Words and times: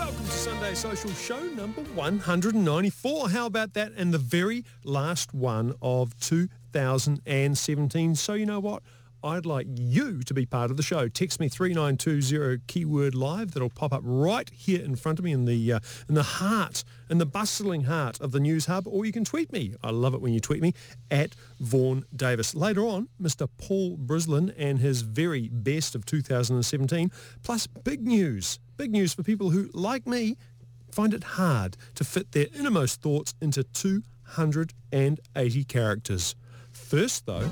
Welcome 0.00 0.24
to 0.24 0.30
Sunday 0.30 0.74
Social 0.74 1.10
Show 1.10 1.42
number 1.48 1.82
194. 1.82 3.28
How 3.28 3.44
about 3.44 3.74
that? 3.74 3.92
And 3.98 4.14
the 4.14 4.18
very 4.18 4.64
last 4.82 5.34
one 5.34 5.74
of 5.82 6.18
2017. 6.20 8.14
So 8.14 8.32
you 8.32 8.46
know 8.46 8.60
what? 8.60 8.82
I'd 9.22 9.44
like 9.44 9.66
you 9.68 10.22
to 10.22 10.32
be 10.32 10.46
part 10.46 10.70
of 10.70 10.78
the 10.78 10.82
show. 10.82 11.08
Text 11.08 11.38
me 11.38 11.50
3920 11.50 12.62
keyword 12.66 13.14
live. 13.14 13.52
That'll 13.52 13.68
pop 13.68 13.92
up 13.92 14.00
right 14.02 14.48
here 14.54 14.82
in 14.82 14.96
front 14.96 15.18
of 15.18 15.24
me 15.26 15.32
in 15.32 15.44
the 15.44 15.74
uh, 15.74 15.80
in 16.08 16.14
the 16.14 16.22
heart, 16.22 16.82
in 17.10 17.18
the 17.18 17.26
bustling 17.26 17.82
heart 17.84 18.18
of 18.22 18.32
the 18.32 18.40
news 18.40 18.64
hub. 18.64 18.86
Or 18.86 19.04
you 19.04 19.12
can 19.12 19.26
tweet 19.26 19.52
me. 19.52 19.74
I 19.82 19.90
love 19.90 20.14
it 20.14 20.22
when 20.22 20.32
you 20.32 20.40
tweet 20.40 20.62
me 20.62 20.72
at 21.10 21.36
Vaughan 21.60 22.06
Davis. 22.16 22.54
Later 22.54 22.86
on, 22.86 23.10
Mr. 23.20 23.46
Paul 23.58 23.98
Brislin 23.98 24.54
and 24.56 24.78
his 24.78 25.02
very 25.02 25.50
best 25.50 25.94
of 25.94 26.06
2017. 26.06 27.12
Plus 27.42 27.66
big 27.66 28.06
news. 28.06 28.58
Big 28.80 28.92
news 28.92 29.12
for 29.12 29.22
people 29.22 29.50
who, 29.50 29.68
like 29.74 30.06
me, 30.06 30.38
find 30.90 31.12
it 31.12 31.22
hard 31.22 31.76
to 31.94 32.02
fit 32.02 32.32
their 32.32 32.46
innermost 32.58 33.02
thoughts 33.02 33.34
into 33.42 33.62
280 33.62 35.64
characters. 35.64 36.34
First, 36.72 37.26
though... 37.26 37.46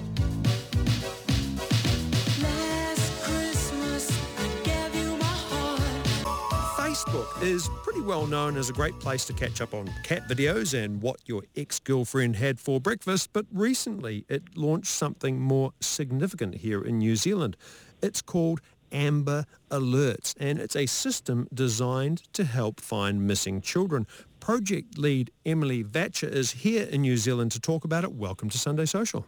Facebook 6.78 7.42
is 7.42 7.68
pretty 7.82 8.00
well 8.00 8.26
known 8.26 8.56
as 8.56 8.70
a 8.70 8.72
great 8.72 8.98
place 8.98 9.26
to 9.26 9.34
catch 9.34 9.60
up 9.60 9.74
on 9.74 9.90
cat 10.04 10.26
videos 10.28 10.72
and 10.72 11.02
what 11.02 11.20
your 11.26 11.42
ex-girlfriend 11.54 12.36
had 12.36 12.58
for 12.58 12.80
breakfast, 12.80 13.34
but 13.34 13.44
recently 13.52 14.24
it 14.30 14.56
launched 14.56 14.90
something 14.90 15.38
more 15.38 15.72
significant 15.80 16.54
here 16.54 16.82
in 16.82 16.96
New 16.96 17.16
Zealand. 17.16 17.54
It's 18.00 18.22
called 18.22 18.62
Amber 18.92 19.44
Alerts, 19.70 20.34
and 20.38 20.58
it's 20.58 20.76
a 20.76 20.86
system 20.86 21.48
designed 21.52 22.22
to 22.32 22.44
help 22.44 22.80
find 22.80 23.26
missing 23.26 23.60
children. 23.60 24.06
Project 24.40 24.98
lead 24.98 25.30
Emily 25.44 25.84
Vacher 25.84 26.30
is 26.30 26.52
here 26.52 26.84
in 26.84 27.02
New 27.02 27.16
Zealand 27.16 27.52
to 27.52 27.60
talk 27.60 27.84
about 27.84 28.04
it. 28.04 28.12
Welcome 28.12 28.48
to 28.50 28.58
Sunday 28.58 28.86
Social. 28.86 29.26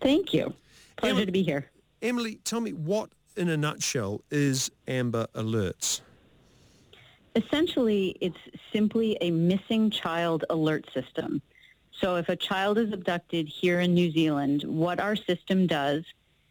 Thank 0.00 0.34
you. 0.34 0.52
Pleasure 0.96 1.12
Emily, 1.12 1.26
to 1.26 1.32
be 1.32 1.42
here. 1.42 1.70
Emily, 2.02 2.36
tell 2.44 2.60
me 2.60 2.72
what, 2.72 3.10
in 3.36 3.48
a 3.48 3.56
nutshell, 3.56 4.22
is 4.30 4.70
Amber 4.88 5.26
Alerts? 5.34 6.00
Essentially, 7.36 8.16
it's 8.20 8.38
simply 8.72 9.16
a 9.20 9.30
missing 9.30 9.90
child 9.90 10.44
alert 10.50 10.88
system. 10.94 11.42
So 12.00 12.16
if 12.16 12.28
a 12.28 12.36
child 12.36 12.78
is 12.78 12.92
abducted 12.92 13.48
here 13.48 13.80
in 13.80 13.94
New 13.94 14.10
Zealand, 14.12 14.62
what 14.64 15.00
our 15.00 15.16
system 15.16 15.66
does 15.66 16.04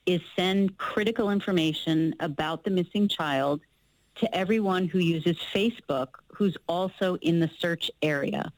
is 0.05 0.21
send 0.35 0.77
critical 0.77 1.29
information 1.29 2.13
about 2.19 2.63
the 2.63 2.69
missing 2.69 3.07
child 3.07 3.61
to 4.15 4.35
everyone 4.35 4.87
who 4.87 4.99
uses 4.99 5.37
Facebook 5.53 6.07
who's 6.33 6.57
also 6.67 7.15
in 7.21 7.39
the 7.39 7.49
search 7.59 7.89
area. 8.01 8.51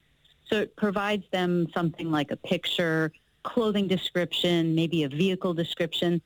So 0.48 0.58
it 0.58 0.76
provides 0.76 1.24
them 1.32 1.68
something 1.74 2.12
like 2.12 2.32
a 2.32 2.36
picture, 2.36 3.12
clothing 3.44 3.88
description, 3.88 4.76
maybe 4.76 5.04
a 5.04 5.10
vehicle 5.10 5.54
description. 5.54 6.22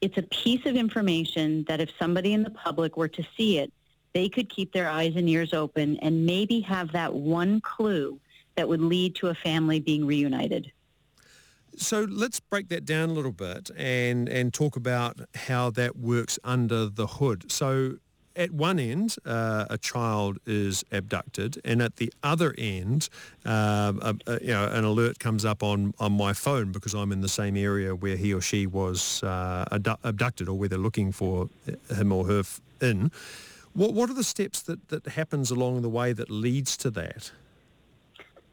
It's 0.00 0.18
a 0.18 0.22
piece 0.22 0.64
of 0.66 0.76
information 0.76 1.64
that 1.68 1.80
if 1.80 1.90
somebody 1.98 2.32
in 2.32 2.42
the 2.42 2.50
public 2.50 2.96
were 2.96 3.08
to 3.08 3.24
see 3.36 3.58
it, 3.58 3.72
they 4.14 4.28
could 4.28 4.48
keep 4.48 4.72
their 4.72 4.88
eyes 4.88 5.14
and 5.16 5.28
ears 5.28 5.52
open 5.52 5.96
and 5.98 6.24
maybe 6.24 6.60
have 6.60 6.92
that 6.92 7.12
one 7.12 7.60
clue 7.60 8.18
that 8.56 8.68
would 8.68 8.80
lead 8.80 9.14
to 9.16 9.28
a 9.28 9.34
family 9.34 9.80
being 9.80 10.04
reunited. 10.06 10.72
So 11.80 12.06
let's 12.10 12.40
break 12.40 12.68
that 12.68 12.84
down 12.84 13.10
a 13.10 13.12
little 13.12 13.32
bit 13.32 13.70
and, 13.76 14.28
and 14.28 14.52
talk 14.52 14.76
about 14.76 15.20
how 15.34 15.70
that 15.70 15.96
works 15.96 16.38
under 16.42 16.86
the 16.86 17.06
hood. 17.06 17.50
So 17.52 17.98
at 18.34 18.50
one 18.52 18.78
end, 18.78 19.16
uh, 19.24 19.66
a 19.70 19.78
child 19.78 20.38
is 20.46 20.84
abducted, 20.92 21.60
and 21.64 21.82
at 21.82 21.96
the 21.96 22.12
other 22.22 22.54
end, 22.56 23.08
uh, 23.44 23.92
a, 24.00 24.14
a, 24.26 24.40
you 24.40 24.48
know, 24.48 24.66
an 24.66 24.84
alert 24.84 25.18
comes 25.18 25.44
up 25.44 25.62
on, 25.62 25.92
on 25.98 26.12
my 26.12 26.32
phone 26.32 26.70
because 26.70 26.94
I'm 26.94 27.10
in 27.10 27.20
the 27.20 27.28
same 27.28 27.56
area 27.56 27.96
where 27.96 28.16
he 28.16 28.32
or 28.32 28.40
she 28.40 28.66
was 28.66 29.22
uh, 29.24 29.64
abducted, 29.70 30.48
or 30.48 30.56
where 30.56 30.68
they're 30.68 30.78
looking 30.78 31.10
for 31.10 31.48
him 31.96 32.12
or 32.12 32.26
her 32.26 32.42
in. 32.80 33.10
What, 33.72 33.92
what 33.92 34.08
are 34.08 34.14
the 34.14 34.24
steps 34.24 34.62
that, 34.62 34.88
that 34.88 35.06
happens 35.06 35.50
along 35.50 35.82
the 35.82 35.90
way 35.90 36.12
that 36.12 36.30
leads 36.30 36.76
to 36.78 36.90
that? 36.90 37.32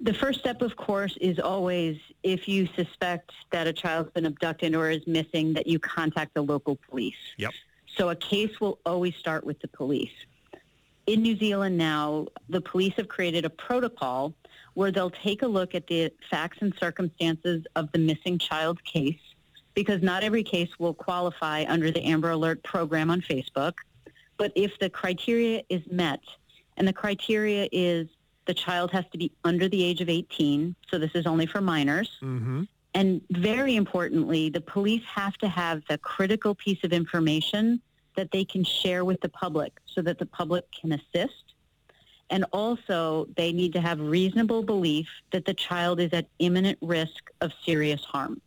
The 0.02 0.14
first 0.14 0.40
step, 0.40 0.62
of 0.62 0.76
course, 0.76 1.18
is 1.22 1.40
always 1.40 1.98
if 2.24 2.48
you 2.48 2.68
suspect 2.76 3.32
that 3.52 3.68
a 3.68 3.74
child's 3.74 4.12
been 4.12 4.26
abducted 4.26 4.76
or 4.76 4.90
is 4.90 5.06
missing, 5.08 5.54
that 5.54 5.68
you 5.68 5.80
contact 5.80 6.34
the 6.34 6.42
local 6.42 6.78
police. 6.90 7.16
Yep. 7.38 7.54
So 7.96 8.10
a 8.10 8.16
case 8.16 8.60
will 8.60 8.80
always 8.86 9.16
start 9.16 9.46
with 9.46 9.60
the 9.60 9.70
police. 9.70 10.12
In 11.08 11.22
New 11.22 11.38
Zealand 11.38 11.78
now, 11.78 12.28
the 12.50 12.60
police 12.60 12.94
have 12.98 13.08
created 13.08 13.46
a 13.46 13.50
protocol 13.50 14.34
where 14.74 14.92
they'll 14.92 15.12
take 15.12 15.44
a 15.44 15.48
look 15.48 15.76
at 15.76 15.88
the 15.88 16.12
facts 16.30 16.58
and 16.62 16.74
circumstances 16.80 17.66
of 17.76 17.92
the 17.92 18.00
missing 18.00 18.38
child 18.38 18.84
case 18.84 19.20
because 19.76 20.02
not 20.02 20.24
every 20.24 20.44
case 20.44 20.70
will 20.80 20.94
qualify 20.94 21.64
under 21.68 21.92
the 21.92 22.04
Amber 22.04 22.32
Alert 22.32 22.64
program 22.64 23.10
on 23.12 23.22
Facebook. 23.22 23.74
But 24.38 24.52
if 24.56 24.78
the 24.80 24.90
criteria 24.90 25.64
is 25.70 25.82
met, 25.90 26.22
and 26.78 26.88
the 26.88 26.94
criteria 26.94 27.70
is 27.72 28.08
the 28.46 28.54
child 28.54 28.92
has 28.92 29.06
to 29.12 29.18
be 29.18 29.32
under 29.44 29.68
the 29.68 29.84
age 29.84 30.02
of 30.02 30.10
18, 30.10 30.76
so 30.90 30.98
this 30.98 31.12
is 31.16 31.26
only 31.26 31.46
for 31.46 31.62
minors. 31.62 32.10
Mm-hmm. 32.22 32.64
And 32.94 33.22
very 33.30 33.76
importantly, 33.76 34.50
the 34.50 34.62
police 34.62 35.04
have 35.14 35.38
to 35.40 35.50
have 35.50 35.84
the 35.90 35.98
critical 35.98 36.56
piece 36.56 36.84
of 36.84 36.94
information 36.94 37.82
that 38.16 38.32
they 38.32 38.46
can 38.46 38.64
share 38.64 39.04
with 39.04 39.20
the 39.22 39.30
public 39.30 39.74
so 39.86 40.02
that 40.02 40.18
the 40.18 40.26
public 40.26 40.64
can 40.72 40.94
assist. 40.94 41.54
And 42.30 42.46
also, 42.54 43.28
they 43.36 43.52
need 43.52 43.74
to 43.74 43.82
have 43.82 44.00
reasonable 44.00 44.64
belief 44.64 45.08
that 45.32 45.46
the 45.46 45.54
child 45.54 46.00
is 46.00 46.12
at 46.14 46.28
imminent 46.40 46.80
risk 46.82 47.30
of 47.42 47.52
serious 47.66 48.04
harm. 48.04 48.42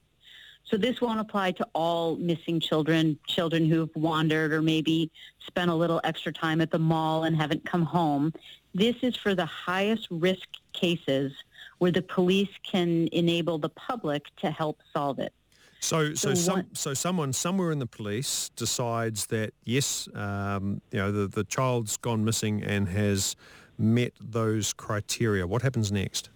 So 0.71 0.77
this 0.77 1.01
won't 1.01 1.19
apply 1.19 1.53
to 1.53 1.67
all 1.75 2.17
missing 2.17 2.61
children, 2.61 3.19
children 3.27 3.65
who've 3.65 3.95
wandered 3.97 4.53
or 4.53 4.61
maybe 4.61 5.11
spent 5.47 5.71
a 5.71 5.75
little 5.75 6.01
extra 6.05 6.33
time 6.33 6.61
at 6.61 6.71
the 6.71 6.79
mall 6.79 7.25
and 7.25 7.35
haven't 7.35 7.65
come 7.65 7.83
home. 7.83 8.33
This 8.75 8.97
is 9.03 9.17
for 9.17 9.35
the 9.35 9.47
highest 9.47 10.07
risk 10.11 10.47
cases 10.75 11.33
where 11.79 11.91
the 11.91 12.03
police 12.03 12.51
can 12.71 13.09
enable 13.13 13.59
the 13.59 13.71
public 13.71 14.25
to 14.37 14.51
help 14.51 14.81
solve 14.93 15.19
it. 15.19 15.33
So, 15.81 16.15
so, 16.15 16.31
so, 16.31 16.35
some, 16.35 16.67
so 16.75 16.93
someone 16.93 17.33
somewhere 17.33 17.71
in 17.71 17.79
the 17.79 17.87
police 17.87 18.51
decides 18.57 19.27
that 19.27 19.55
yes, 19.65 20.09
um, 20.15 20.83
you 20.91 20.99
know, 20.99 21.13
the, 21.13 21.29
the 21.29 21.45
child's 21.45 21.97
gone 21.97 22.25
missing 22.25 22.63
and 22.63 22.89
has 22.89 23.37
met 23.79 24.13
those 24.21 24.73
criteria. 24.73 25.47
What 25.47 25.63
happens 25.63 25.93
next? 25.93 26.31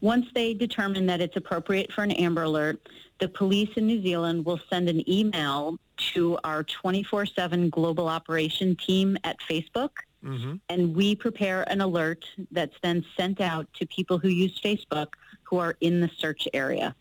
Once 0.00 0.26
they 0.34 0.54
determine 0.54 1.06
that 1.06 1.20
it's 1.20 1.36
appropriate 1.36 1.92
for 1.92 2.02
an 2.02 2.10
Amber 2.12 2.44
Alert, 2.44 2.88
the 3.18 3.28
police 3.28 3.70
in 3.76 3.86
New 3.86 4.02
Zealand 4.02 4.44
will 4.44 4.60
send 4.70 4.88
an 4.88 5.08
email 5.08 5.78
to 6.14 6.38
our 6.44 6.64
24-7 6.64 7.70
global 7.70 8.08
operation 8.08 8.74
team 8.76 9.18
at 9.24 9.36
Facebook. 9.40 9.90
Mm-hmm. 10.24 10.54
And 10.68 10.94
we 10.94 11.14
prepare 11.14 11.62
an 11.70 11.80
alert 11.80 12.24
that's 12.50 12.76
then 12.82 13.04
sent 13.16 13.40
out 13.40 13.66
to 13.74 13.86
people 13.86 14.18
who 14.18 14.28
use 14.28 14.58
Facebook 14.60 15.08
who 15.44 15.58
are 15.58 15.76
in 15.80 16.00
the 16.00 16.10
search 16.18 16.48
area. 16.54 16.94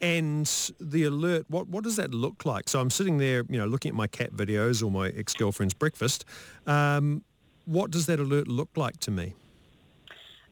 And 0.00 0.46
the 0.80 1.04
alert, 1.04 1.46
what, 1.48 1.68
what 1.68 1.84
does 1.84 1.96
that 1.96 2.12
look 2.12 2.44
like? 2.44 2.68
So 2.68 2.80
I'm 2.80 2.90
sitting 2.90 3.18
there, 3.18 3.44
you 3.48 3.58
know, 3.58 3.66
looking 3.66 3.90
at 3.90 3.94
my 3.94 4.06
cat 4.06 4.32
videos 4.32 4.82
or 4.84 4.90
my 4.90 5.08
ex-girlfriend's 5.08 5.74
breakfast. 5.74 6.24
Um, 6.66 7.22
what 7.64 7.90
does 7.90 8.06
that 8.06 8.20
alert 8.20 8.48
look 8.48 8.70
like 8.76 8.98
to 9.00 9.10
me? 9.10 9.34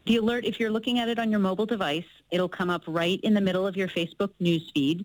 The 0.05 0.17
alert, 0.17 0.45
if 0.45 0.59
you're 0.59 0.71
looking 0.71 0.99
at 0.99 1.09
it 1.09 1.21
on 1.21 1.31
your 1.31 1.39
mobile 1.39 1.67
device, 1.67 2.07
it'll 2.31 2.49
come 2.49 2.71
up 2.71 2.83
right 2.89 3.21
in 3.23 3.35
the 3.35 3.41
middle 3.41 3.67
of 3.67 3.77
your 3.77 3.87
Facebook 3.87 4.31
newsfeed, 4.41 5.05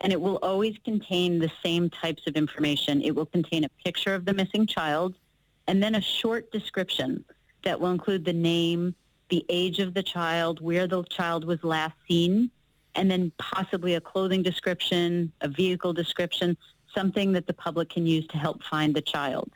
and 0.00 0.10
it 0.10 0.18
will 0.18 0.36
always 0.38 0.74
contain 0.84 1.38
the 1.38 1.50
same 1.62 1.90
types 1.90 2.26
of 2.26 2.34
information. 2.34 3.02
It 3.02 3.14
will 3.14 3.26
contain 3.26 3.64
a 3.64 3.68
picture 3.84 4.14
of 4.14 4.24
the 4.24 4.32
missing 4.32 4.66
child, 4.66 5.14
and 5.66 5.82
then 5.82 5.96
a 5.96 6.00
short 6.00 6.50
description 6.50 7.24
that 7.62 7.78
will 7.78 7.90
include 7.90 8.24
the 8.24 8.32
name, 8.32 8.94
the 9.28 9.44
age 9.50 9.80
of 9.80 9.92
the 9.92 10.02
child, 10.02 10.62
where 10.62 10.86
the 10.86 11.02
child 11.04 11.44
was 11.44 11.62
last 11.62 11.94
seen, 12.08 12.50
and 12.94 13.10
then 13.10 13.30
possibly 13.36 13.96
a 13.96 14.00
clothing 14.00 14.42
description, 14.42 15.30
a 15.42 15.48
vehicle 15.48 15.92
description, 15.92 16.56
something 16.94 17.32
that 17.32 17.46
the 17.46 17.52
public 17.52 17.90
can 17.90 18.06
use 18.06 18.26
to 18.28 18.38
help 18.38 18.62
find 18.64 18.96
the 18.96 19.02
child 19.02 19.52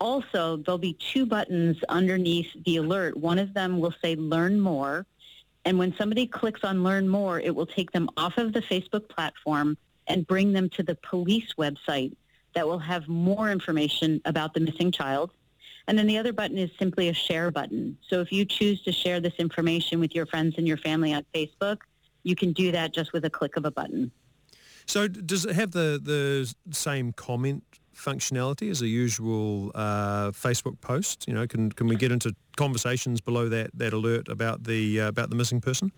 also, 0.00 0.56
there'll 0.56 0.78
be 0.78 0.94
two 0.94 1.26
buttons 1.26 1.76
underneath 1.88 2.48
the 2.64 2.78
alert. 2.78 3.16
One 3.16 3.38
of 3.38 3.52
them 3.52 3.78
will 3.78 3.94
say 4.02 4.16
learn 4.16 4.58
more. 4.60 5.06
And 5.64 5.78
when 5.78 5.94
somebody 5.96 6.26
clicks 6.26 6.64
on 6.64 6.82
learn 6.82 7.08
more, 7.08 7.38
it 7.38 7.54
will 7.54 7.66
take 7.66 7.92
them 7.92 8.08
off 8.16 8.38
of 8.38 8.54
the 8.54 8.62
Facebook 8.62 9.08
platform 9.10 9.76
and 10.06 10.26
bring 10.26 10.52
them 10.52 10.70
to 10.70 10.82
the 10.82 10.96
police 10.96 11.54
website 11.58 12.16
that 12.54 12.66
will 12.66 12.78
have 12.78 13.06
more 13.08 13.50
information 13.50 14.20
about 14.24 14.54
the 14.54 14.60
missing 14.60 14.90
child. 14.90 15.32
And 15.86 15.98
then 15.98 16.06
the 16.06 16.18
other 16.18 16.32
button 16.32 16.56
is 16.56 16.70
simply 16.78 17.08
a 17.08 17.14
share 17.14 17.50
button. 17.50 17.98
So 18.08 18.20
if 18.20 18.32
you 18.32 18.44
choose 18.44 18.82
to 18.82 18.92
share 18.92 19.20
this 19.20 19.34
information 19.38 20.00
with 20.00 20.14
your 20.14 20.26
friends 20.26 20.54
and 20.56 20.66
your 20.66 20.76
family 20.78 21.12
on 21.12 21.24
Facebook, 21.34 21.78
you 22.22 22.34
can 22.34 22.52
do 22.52 22.72
that 22.72 22.94
just 22.94 23.12
with 23.12 23.24
a 23.24 23.30
click 23.30 23.56
of 23.56 23.64
a 23.64 23.70
button. 23.70 24.10
So 24.86 25.08
does 25.08 25.44
it 25.44 25.54
have 25.54 25.72
the, 25.72 26.00
the 26.02 26.52
same 26.74 27.12
comment 27.12 27.62
functionality 28.00 28.70
as 28.70 28.82
a 28.82 28.88
usual 28.88 29.70
uh, 29.74 30.30
Facebook 30.30 30.80
post? 30.80 31.26
You 31.28 31.34
know, 31.34 31.46
can 31.46 31.70
can 31.72 31.86
we 31.86 31.96
get 31.96 32.12
into 32.12 32.34
conversations 32.56 33.20
below 33.20 33.48
that 33.48 33.70
that 33.74 33.92
alert 33.92 34.28
about 34.28 34.64
the 34.64 35.00
uh, 35.00 35.08
about 35.08 35.30
the 35.30 35.36
missing 35.36 35.60
person? 35.60 35.92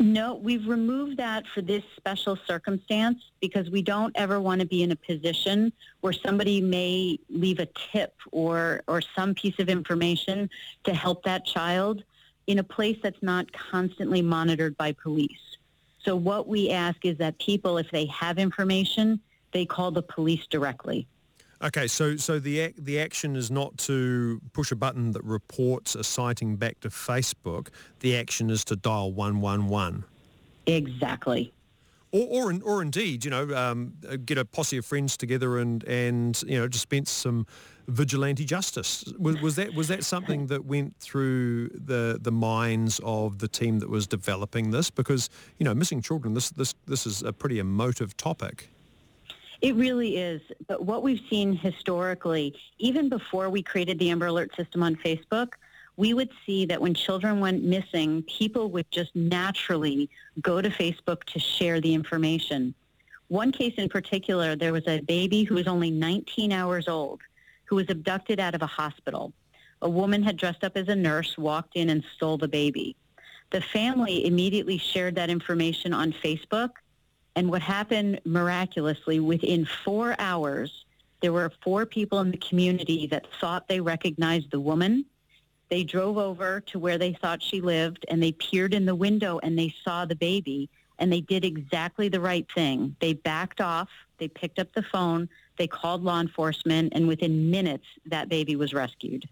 No, 0.00 0.36
we've 0.36 0.66
removed 0.68 1.16
that 1.16 1.44
for 1.52 1.60
this 1.60 1.82
special 1.96 2.38
circumstance 2.46 3.18
because 3.40 3.68
we 3.68 3.82
don't 3.82 4.12
ever 4.16 4.40
want 4.40 4.60
to 4.60 4.66
be 4.66 4.84
in 4.84 4.92
a 4.92 4.96
position 4.96 5.72
where 6.02 6.12
somebody 6.12 6.60
may 6.60 7.18
leave 7.28 7.58
a 7.58 7.66
tip 7.92 8.14
or 8.30 8.82
or 8.86 9.00
some 9.00 9.34
piece 9.34 9.58
of 9.58 9.68
information 9.68 10.48
to 10.84 10.94
help 10.94 11.24
that 11.24 11.44
child 11.44 12.04
in 12.46 12.58
a 12.60 12.64
place 12.64 12.98
that's 13.02 13.22
not 13.22 13.50
constantly 13.52 14.22
monitored 14.22 14.76
by 14.76 14.92
police. 14.92 15.56
So 16.04 16.16
what 16.16 16.48
we 16.48 16.70
ask 16.70 17.04
is 17.04 17.18
that 17.18 17.38
people, 17.38 17.76
if 17.76 17.90
they 17.90 18.06
have 18.06 18.38
information, 18.38 19.20
they 19.52 19.66
call 19.66 19.90
the 19.90 20.02
police 20.02 20.46
directly. 20.46 21.06
Okay, 21.62 21.88
so 21.88 22.16
so 22.16 22.38
the 22.38 22.60
ac- 22.60 22.74
the 22.78 23.00
action 23.00 23.34
is 23.34 23.50
not 23.50 23.76
to 23.78 24.40
push 24.52 24.70
a 24.70 24.76
button 24.76 25.10
that 25.12 25.24
reports 25.24 25.96
a 25.96 26.04
sighting 26.04 26.56
back 26.56 26.78
to 26.80 26.88
Facebook. 26.88 27.68
The 28.00 28.16
action 28.16 28.48
is 28.48 28.64
to 28.66 28.76
dial 28.76 29.12
one 29.12 29.40
one 29.40 29.68
one. 29.68 30.04
Exactly. 30.66 31.52
Or, 32.10 32.50
or, 32.50 32.54
or 32.62 32.80
indeed, 32.80 33.24
you 33.24 33.30
know, 33.30 33.54
um, 33.54 33.92
get 34.24 34.38
a 34.38 34.44
posse 34.44 34.78
of 34.78 34.86
friends 34.86 35.16
together 35.16 35.58
and, 35.58 35.84
and 35.84 36.42
you 36.46 36.58
know, 36.58 36.66
dispense 36.66 37.10
some 37.10 37.46
vigilante 37.86 38.46
justice. 38.46 39.04
Was, 39.18 39.40
was 39.42 39.56
that 39.56 39.74
was 39.74 39.88
that 39.88 40.04
something 40.04 40.46
that 40.46 40.64
went 40.64 40.96
through 41.00 41.68
the 41.70 42.18
the 42.20 42.32
minds 42.32 43.00
of 43.02 43.40
the 43.40 43.48
team 43.48 43.80
that 43.80 43.90
was 43.90 44.06
developing 44.06 44.70
this? 44.70 44.90
Because 44.90 45.28
you 45.58 45.64
know, 45.64 45.74
missing 45.74 46.00
children, 46.00 46.34
this 46.34 46.50
this 46.50 46.74
this 46.86 47.04
is 47.04 47.22
a 47.22 47.32
pretty 47.32 47.58
emotive 47.58 48.16
topic. 48.16 48.70
It 49.60 49.74
really 49.74 50.16
is. 50.16 50.40
But 50.66 50.84
what 50.84 51.02
we've 51.02 51.22
seen 51.28 51.56
historically, 51.56 52.54
even 52.78 53.08
before 53.08 53.50
we 53.50 53.62
created 53.62 53.98
the 53.98 54.10
Amber 54.10 54.26
Alert 54.26 54.54
system 54.56 54.82
on 54.82 54.94
Facebook, 54.96 55.54
we 55.96 56.14
would 56.14 56.30
see 56.46 56.64
that 56.66 56.80
when 56.80 56.94
children 56.94 57.40
went 57.40 57.64
missing, 57.64 58.22
people 58.22 58.70
would 58.70 58.88
just 58.92 59.14
naturally 59.16 60.08
go 60.40 60.62
to 60.62 60.70
Facebook 60.70 61.24
to 61.24 61.40
share 61.40 61.80
the 61.80 61.92
information. 61.92 62.72
One 63.26 63.50
case 63.50 63.74
in 63.78 63.88
particular, 63.88 64.54
there 64.54 64.72
was 64.72 64.86
a 64.86 65.00
baby 65.00 65.42
who 65.42 65.56
was 65.56 65.66
only 65.66 65.90
19 65.90 66.52
hours 66.52 66.86
old 66.86 67.20
who 67.64 67.76
was 67.76 67.90
abducted 67.90 68.40
out 68.40 68.54
of 68.54 68.62
a 68.62 68.66
hospital. 68.66 69.32
A 69.82 69.90
woman 69.90 70.22
had 70.22 70.36
dressed 70.36 70.64
up 70.64 70.76
as 70.76 70.88
a 70.88 70.96
nurse, 70.96 71.36
walked 71.36 71.76
in 71.76 71.90
and 71.90 72.02
stole 72.14 72.38
the 72.38 72.48
baby. 72.48 72.96
The 73.50 73.60
family 73.60 74.24
immediately 74.24 74.78
shared 74.78 75.14
that 75.16 75.30
information 75.30 75.92
on 75.92 76.12
Facebook 76.12 76.70
and 77.36 77.50
what 77.50 77.62
happened 77.62 78.20
miraculously, 78.24 79.20
within 79.20 79.66
four 79.84 80.16
hours, 80.18 80.84
there 81.20 81.32
were 81.32 81.52
four 81.62 81.86
people 81.86 82.20
in 82.20 82.30
the 82.30 82.36
community 82.38 83.06
that 83.08 83.26
thought 83.40 83.68
they 83.68 83.80
recognized 83.80 84.50
the 84.50 84.60
woman. 84.60 85.04
They 85.68 85.84
drove 85.84 86.16
over 86.16 86.60
to 86.60 86.78
where 86.78 86.98
they 86.98 87.12
thought 87.12 87.42
she 87.42 87.60
lived 87.60 88.06
and 88.08 88.22
they 88.22 88.32
peered 88.32 88.74
in 88.74 88.86
the 88.86 88.94
window 88.94 89.38
and 89.42 89.58
they 89.58 89.74
saw 89.84 90.04
the 90.04 90.16
baby 90.16 90.68
and 90.98 91.12
they 91.12 91.20
did 91.20 91.44
exactly 91.44 92.08
the 92.08 92.20
right 92.20 92.46
thing. 92.54 92.96
They 93.00 93.12
backed 93.12 93.60
off, 93.60 93.88
they 94.18 94.28
picked 94.28 94.58
up 94.58 94.72
the 94.72 94.82
phone, 94.82 95.28
they 95.56 95.66
called 95.66 96.02
law 96.02 96.20
enforcement, 96.20 96.92
and 96.94 97.06
within 97.06 97.50
minutes, 97.50 97.86
that 98.06 98.28
baby 98.28 98.56
was 98.56 98.72
rescued. 98.72 99.28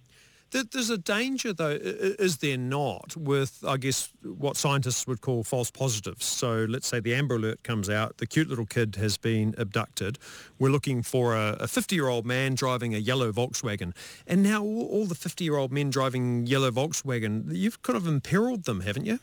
There's 0.50 0.90
a 0.90 0.96
danger, 0.96 1.52
though, 1.52 1.76
is 1.80 2.38
there 2.38 2.56
not, 2.56 3.16
with, 3.16 3.64
I 3.66 3.76
guess, 3.76 4.10
what 4.22 4.56
scientists 4.56 5.06
would 5.06 5.20
call 5.20 5.42
false 5.42 5.70
positives. 5.70 6.24
So 6.24 6.66
let's 6.68 6.86
say 6.86 7.00
the 7.00 7.14
Amber 7.14 7.34
Alert 7.34 7.62
comes 7.62 7.90
out, 7.90 8.18
the 8.18 8.26
cute 8.26 8.48
little 8.48 8.64
kid 8.64 8.96
has 8.96 9.18
been 9.18 9.54
abducted. 9.58 10.18
We're 10.58 10.70
looking 10.70 11.02
for 11.02 11.34
a 11.34 11.56
50-year-old 11.62 12.24
man 12.24 12.54
driving 12.54 12.94
a 12.94 12.98
yellow 12.98 13.32
Volkswagen. 13.32 13.92
And 14.26 14.42
now 14.42 14.62
all 14.62 15.04
the 15.06 15.16
50-year-old 15.16 15.72
men 15.72 15.90
driving 15.90 16.46
yellow 16.46 16.70
Volkswagen, 16.70 17.46
you've 17.48 17.82
kind 17.82 17.96
of 17.96 18.06
imperiled 18.06 18.64
them, 18.64 18.80
haven't 18.80 19.04
you? 19.04 19.18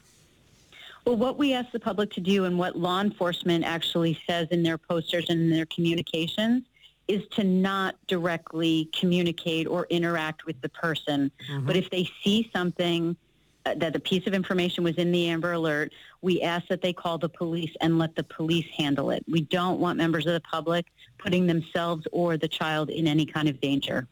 Well, 1.05 1.17
what 1.17 1.37
we 1.37 1.53
ask 1.53 1.71
the 1.71 1.79
public 1.79 2.11
to 2.11 2.21
do 2.21 2.45
and 2.45 2.59
what 2.59 2.77
law 2.77 3.01
enforcement 3.01 3.63
actually 3.65 4.19
says 4.27 4.49
in 4.51 4.61
their 4.61 4.77
posters 4.77 5.25
and 5.29 5.39
in 5.39 5.49
their 5.49 5.65
communications 5.65 6.63
is 7.07 7.21
to 7.31 7.43
not 7.43 7.95
directly 8.07 8.89
communicate 8.97 9.67
or 9.67 9.85
interact 9.89 10.45
with 10.45 10.59
the 10.61 10.69
person. 10.69 11.31
Mm-hmm. 11.49 11.65
But 11.65 11.75
if 11.75 11.89
they 11.89 12.09
see 12.23 12.49
something 12.55 13.15
uh, 13.65 13.75
that 13.75 13.95
a 13.95 13.99
piece 13.99 14.25
of 14.27 14.33
information 14.33 14.83
was 14.83 14.95
in 14.95 15.11
the 15.11 15.29
Amber 15.29 15.53
Alert, 15.53 15.93
we 16.21 16.41
ask 16.41 16.67
that 16.67 16.81
they 16.81 16.93
call 16.93 17.17
the 17.17 17.29
police 17.29 17.71
and 17.81 17.99
let 17.99 18.15
the 18.15 18.23
police 18.23 18.67
handle 18.77 19.11
it. 19.11 19.23
We 19.27 19.41
don't 19.41 19.79
want 19.79 19.97
members 19.97 20.25
of 20.25 20.33
the 20.33 20.41
public 20.41 20.85
putting 21.17 21.47
themselves 21.47 22.07
or 22.11 22.37
the 22.37 22.47
child 22.47 22.89
in 22.89 23.07
any 23.07 23.25
kind 23.25 23.47
of 23.47 23.59
danger. 23.61 24.07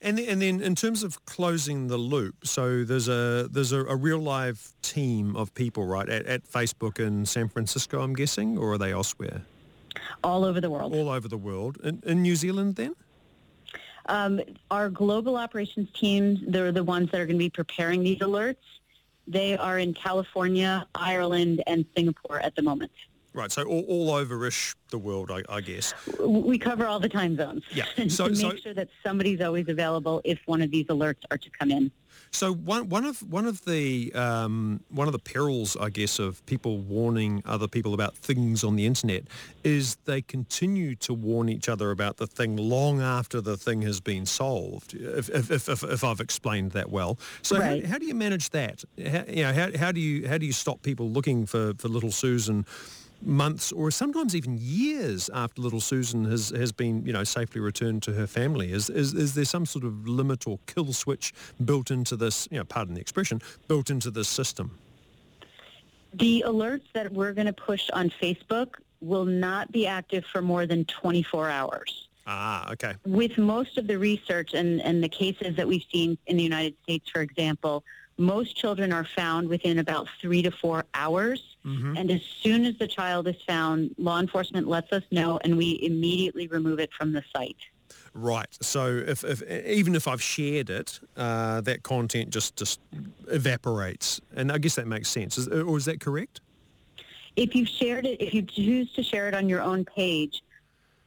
And 0.00 0.20
and 0.20 0.40
then 0.40 0.60
in 0.60 0.76
terms 0.76 1.02
of 1.02 1.24
closing 1.24 1.88
the 1.88 1.96
loop, 1.96 2.46
so 2.46 2.84
there's 2.84 3.08
a 3.08 3.48
there's 3.50 3.72
a, 3.72 3.84
a 3.84 3.96
real 3.96 4.20
live 4.20 4.72
team 4.80 5.34
of 5.34 5.52
people, 5.54 5.86
right, 5.86 6.08
at, 6.08 6.24
at 6.26 6.44
Facebook 6.44 7.00
in 7.00 7.26
San 7.26 7.48
Francisco, 7.48 8.00
I'm 8.00 8.14
guessing, 8.14 8.56
or 8.56 8.74
are 8.74 8.78
they 8.78 8.92
elsewhere? 8.92 9.42
All 10.22 10.44
over 10.44 10.60
the 10.60 10.70
world. 10.70 10.94
All 10.94 11.08
over 11.08 11.28
the 11.28 11.38
world. 11.38 11.78
In, 11.82 12.02
in 12.06 12.22
New 12.22 12.36
Zealand 12.36 12.76
then? 12.76 12.94
Um, 14.06 14.40
our 14.70 14.88
global 14.88 15.36
operations 15.36 15.88
teams, 15.92 16.40
they're 16.46 16.72
the 16.72 16.84
ones 16.84 17.10
that 17.10 17.20
are 17.20 17.26
going 17.26 17.36
to 17.36 17.44
be 17.44 17.50
preparing 17.50 18.02
these 18.02 18.18
alerts. 18.20 18.56
They 19.26 19.56
are 19.56 19.78
in 19.78 19.92
California, 19.92 20.86
Ireland, 20.94 21.62
and 21.66 21.84
Singapore 21.94 22.40
at 22.40 22.56
the 22.56 22.62
moment. 22.62 22.90
Right, 23.34 23.52
so 23.52 23.62
all, 23.64 23.84
all 23.86 24.10
over-ish 24.12 24.74
the 24.88 24.98
world, 24.98 25.30
I, 25.30 25.42
I, 25.50 25.60
guess. 25.60 25.92
We 26.18 26.58
cover 26.58 26.86
all 26.86 26.98
the 26.98 27.10
time 27.10 27.36
zones. 27.36 27.62
Yeah. 27.70 27.84
So, 28.08 28.24
to 28.24 28.30
make 28.30 28.40
so, 28.40 28.56
sure 28.56 28.74
that 28.74 28.88
somebody's 29.04 29.42
always 29.42 29.68
available 29.68 30.22
if 30.24 30.38
one 30.46 30.62
of 30.62 30.70
these 30.70 30.86
alerts 30.86 31.22
are 31.30 31.36
to 31.36 31.50
come 31.50 31.70
in. 31.70 31.90
So 32.30 32.52
one 32.52 32.88
one 32.88 33.04
of 33.04 33.22
one 33.30 33.46
of 33.46 33.64
the 33.64 34.12
um, 34.14 34.80
one 34.88 35.08
of 35.08 35.12
the 35.12 35.18
perils, 35.18 35.76
I 35.76 35.90
guess, 35.90 36.18
of 36.18 36.44
people 36.46 36.78
warning 36.78 37.42
other 37.44 37.68
people 37.68 37.94
about 37.94 38.16
things 38.16 38.64
on 38.64 38.76
the 38.76 38.86
internet 38.86 39.24
is 39.64 39.96
they 40.04 40.22
continue 40.22 40.94
to 40.96 41.14
warn 41.14 41.48
each 41.48 41.68
other 41.68 41.90
about 41.90 42.16
the 42.18 42.26
thing 42.26 42.56
long 42.56 43.00
after 43.00 43.40
the 43.40 43.56
thing 43.56 43.82
has 43.82 44.00
been 44.00 44.26
solved. 44.26 44.94
If 44.94 45.28
if, 45.30 45.50
if, 45.50 45.68
if, 45.68 45.82
if 45.82 46.04
I've 46.04 46.20
explained 46.20 46.72
that 46.72 46.90
well, 46.90 47.18
so 47.42 47.58
right. 47.58 47.84
how, 47.84 47.92
how, 47.92 47.98
do 47.98 48.06
you 48.06 48.14
manage 48.14 48.50
that? 48.50 48.84
How, 48.98 49.24
you 49.28 49.42
know, 49.42 49.52
how, 49.52 49.76
how 49.76 49.92
do 49.92 50.00
you 50.00 50.28
how 50.28 50.38
do 50.38 50.46
you 50.46 50.52
stop 50.52 50.82
people 50.82 51.10
looking 51.10 51.46
for 51.46 51.74
for 51.78 51.88
little 51.88 52.12
Susan? 52.12 52.66
Months 53.22 53.72
or 53.72 53.90
sometimes 53.90 54.34
even 54.34 54.56
years 54.58 55.28
after 55.32 55.60
little 55.60 55.80
Susan 55.80 56.24
has, 56.24 56.50
has 56.50 56.72
been, 56.72 57.04
you 57.04 57.12
know, 57.12 57.24
safely 57.24 57.60
returned 57.60 58.02
to 58.04 58.12
her 58.12 58.26
family? 58.26 58.72
Is, 58.72 58.90
is, 58.90 59.14
is 59.14 59.34
there 59.34 59.44
some 59.44 59.66
sort 59.66 59.84
of 59.84 60.08
limit 60.08 60.46
or 60.46 60.58
kill 60.66 60.92
switch 60.92 61.32
built 61.64 61.90
into 61.90 62.16
this, 62.16 62.48
you 62.50 62.58
know, 62.58 62.64
pardon 62.64 62.94
the 62.94 63.00
expression, 63.00 63.40
built 63.66 63.90
into 63.90 64.10
this 64.10 64.28
system? 64.28 64.78
The 66.14 66.44
alerts 66.46 66.90
that 66.94 67.12
we're 67.12 67.32
going 67.32 67.46
to 67.46 67.52
push 67.52 67.90
on 67.92 68.10
Facebook 68.22 68.74
will 69.00 69.24
not 69.24 69.70
be 69.70 69.86
active 69.86 70.24
for 70.24 70.42
more 70.42 70.66
than 70.66 70.84
24 70.86 71.50
hours. 71.50 72.08
Ah, 72.26 72.70
okay. 72.72 72.94
With 73.06 73.38
most 73.38 73.78
of 73.78 73.86
the 73.86 73.98
research 73.98 74.52
and, 74.54 74.82
and 74.82 75.02
the 75.02 75.08
cases 75.08 75.56
that 75.56 75.66
we've 75.66 75.84
seen 75.90 76.18
in 76.26 76.36
the 76.36 76.42
United 76.42 76.74
States, 76.82 77.08
for 77.10 77.22
example, 77.22 77.84
most 78.18 78.56
children 78.56 78.92
are 78.92 79.04
found 79.04 79.48
within 79.48 79.78
about 79.78 80.08
three 80.20 80.42
to 80.42 80.50
four 80.50 80.84
hours. 80.94 81.56
Mm-hmm. 81.64 81.96
And 81.96 82.10
as 82.10 82.22
soon 82.22 82.64
as 82.64 82.76
the 82.78 82.88
child 82.88 83.28
is 83.28 83.40
found, 83.46 83.94
law 83.96 84.18
enforcement 84.20 84.66
lets 84.66 84.92
us 84.92 85.04
know 85.10 85.38
and 85.44 85.56
we 85.56 85.78
immediately 85.82 86.48
remove 86.48 86.80
it 86.80 86.92
from 86.92 87.12
the 87.12 87.22
site. 87.34 87.56
Right. 88.14 88.48
So 88.60 88.88
if, 88.88 89.22
if 89.24 89.42
even 89.66 89.94
if 89.94 90.08
I've 90.08 90.22
shared 90.22 90.70
it, 90.70 90.98
uh, 91.16 91.60
that 91.62 91.82
content 91.84 92.30
just, 92.30 92.56
just 92.56 92.80
evaporates. 93.28 94.20
And 94.34 94.50
I 94.50 94.58
guess 94.58 94.74
that 94.74 94.86
makes 94.86 95.08
sense. 95.08 95.38
Is, 95.38 95.46
or 95.48 95.76
is 95.76 95.84
that 95.84 96.00
correct? 96.00 96.40
If 97.36 97.54
you've 97.54 97.68
shared 97.68 98.04
it, 98.04 98.20
if 98.20 98.34
you 98.34 98.42
choose 98.42 98.92
to 98.94 99.02
share 99.02 99.28
it 99.28 99.34
on 99.34 99.48
your 99.48 99.62
own 99.62 99.84
page, 99.84 100.42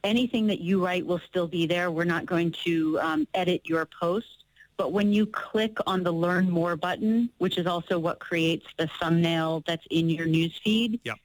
anything 0.02 0.46
that 0.46 0.60
you 0.60 0.82
write 0.84 1.04
will 1.04 1.20
still 1.28 1.46
be 1.46 1.66
there. 1.66 1.90
We're 1.90 2.04
not 2.04 2.24
going 2.24 2.52
to 2.64 2.98
um, 3.00 3.28
edit 3.34 3.62
your 3.64 3.86
post. 4.00 4.41
But 4.82 4.90
when 4.90 5.12
you 5.12 5.26
click 5.26 5.76
on 5.86 6.02
the 6.02 6.10
Learn 6.10 6.50
More 6.50 6.74
button, 6.74 7.30
which 7.38 7.56
is 7.56 7.68
also 7.68 8.00
what 8.00 8.18
creates 8.18 8.66
the 8.78 8.90
thumbnail 9.00 9.62
that's 9.64 9.86
in 9.92 10.08
your 10.08 10.26
newsfeed, 10.26 10.98
yep. 11.04 11.18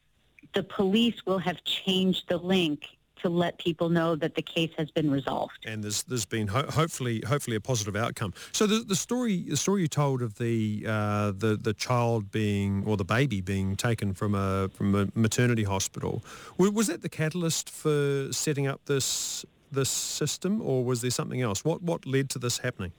the 0.54 0.62
police 0.62 1.26
will 1.26 1.40
have 1.40 1.64
changed 1.64 2.30
the 2.30 2.38
link 2.38 2.86
to 3.24 3.30
let 3.30 3.58
people 3.58 3.90
know 3.90 4.16
that 4.16 4.36
the 4.36 4.44
case 4.44 4.70
has 4.78 4.92
been 4.92 5.10
resolved. 5.10 5.66
And 5.66 5.84
there's 5.84 6.04
there's 6.04 6.28
been 6.28 6.46
ho- 6.46 6.70
hopefully 6.70 7.24
hopefully 7.28 7.58
a 7.58 7.60
positive 7.60 7.96
outcome. 7.96 8.36
So 8.52 8.68
the, 8.68 8.84
the 8.84 8.96
story 8.96 9.46
the 9.50 9.58
story 9.58 9.82
you 9.82 9.88
told 9.88 10.22
of 10.22 10.38
the 10.38 10.86
uh, 10.88 11.32
the 11.32 11.58
the 11.60 11.74
child 11.74 12.30
being 12.30 12.84
or 12.86 12.96
the 12.96 13.06
baby 13.06 13.42
being 13.42 13.76
taken 13.76 14.14
from 14.14 14.36
a 14.36 14.70
from 14.70 14.94
a 14.94 15.08
maternity 15.16 15.64
hospital 15.64 16.24
was 16.60 16.86
that 16.86 17.02
the 17.02 17.10
catalyst 17.10 17.72
for 17.72 18.32
setting 18.32 18.68
up 18.68 18.86
this 18.86 19.48
this 19.72 19.90
system, 19.90 20.62
or 20.62 20.84
was 20.84 21.02
there 21.02 21.10
something 21.10 21.42
else? 21.42 21.66
What 21.66 21.82
what 21.82 22.06
led 22.06 22.30
to 22.30 22.38
this 22.38 22.60
happening? 22.60 22.92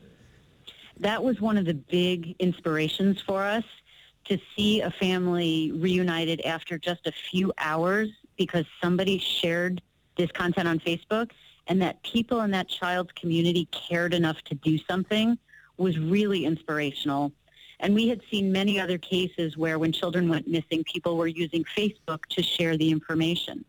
That 1.00 1.22
was 1.22 1.40
one 1.40 1.56
of 1.56 1.64
the 1.64 1.74
big 1.74 2.34
inspirations 2.38 3.20
for 3.20 3.42
us 3.42 3.64
to 4.24 4.38
see 4.54 4.80
a 4.80 4.90
family 4.90 5.72
reunited 5.72 6.40
after 6.42 6.78
just 6.78 7.06
a 7.06 7.12
few 7.30 7.52
hours 7.58 8.08
because 8.36 8.64
somebody 8.82 9.18
shared 9.18 9.80
this 10.16 10.30
content 10.32 10.68
on 10.68 10.78
Facebook 10.80 11.30
and 11.66 11.80
that 11.80 12.02
people 12.02 12.40
in 12.42 12.50
that 12.50 12.68
child's 12.68 13.12
community 13.12 13.66
cared 13.66 14.12
enough 14.14 14.40
to 14.42 14.54
do 14.56 14.78
something 14.78 15.38
was 15.76 15.98
really 15.98 16.44
inspirational. 16.44 17.32
And 17.80 17.94
we 17.94 18.08
had 18.08 18.20
seen 18.30 18.50
many 18.50 18.80
other 18.80 18.98
cases 18.98 19.56
where 19.56 19.78
when 19.78 19.92
children 19.92 20.28
went 20.28 20.48
missing, 20.48 20.82
people 20.84 21.16
were 21.16 21.28
using 21.28 21.64
Facebook 21.76 22.26
to 22.30 22.42
share 22.42 22.76
the 22.76 22.90
information. 22.90 23.64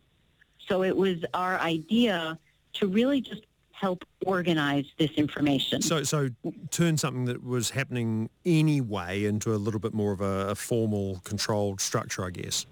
So 0.67 0.83
it 0.83 0.95
was 0.95 1.17
our 1.33 1.59
idea 1.59 2.37
to 2.73 2.87
really 2.87 3.21
just 3.21 3.43
help 3.79 4.03
organize 4.25 4.85
this 4.97 5.11
information. 5.11 5.81
So, 5.81 6.03
so 6.03 6.29
turn 6.71 6.97
something 6.97 7.25
that 7.25 7.43
was 7.43 7.69
happening 7.69 8.29
anyway 8.45 9.25
into 9.25 9.53
a 9.53 9.57
little 9.57 9.79
bit 9.79 9.93
more 9.93 10.11
of 10.11 10.21
a, 10.21 10.49
a 10.49 10.55
formal, 10.55 11.21
controlled 11.23 11.79
structure, 11.79 12.25
I 12.25 12.31
guess. 12.31 12.65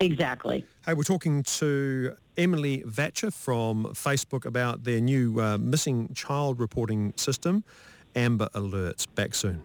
Exactly. 0.00 0.64
Hey, 0.84 0.94
we're 0.94 1.02
talking 1.02 1.42
to 1.42 2.16
Emily 2.36 2.82
Vacher 2.86 3.32
from 3.32 3.86
Facebook 3.94 4.44
about 4.44 4.84
their 4.84 5.00
new 5.00 5.40
uh, 5.40 5.58
missing 5.58 6.12
child 6.14 6.60
reporting 6.60 7.12
system, 7.16 7.64
Amber 8.14 8.48
Alerts. 8.54 9.06
Back 9.14 9.34
soon. 9.34 9.62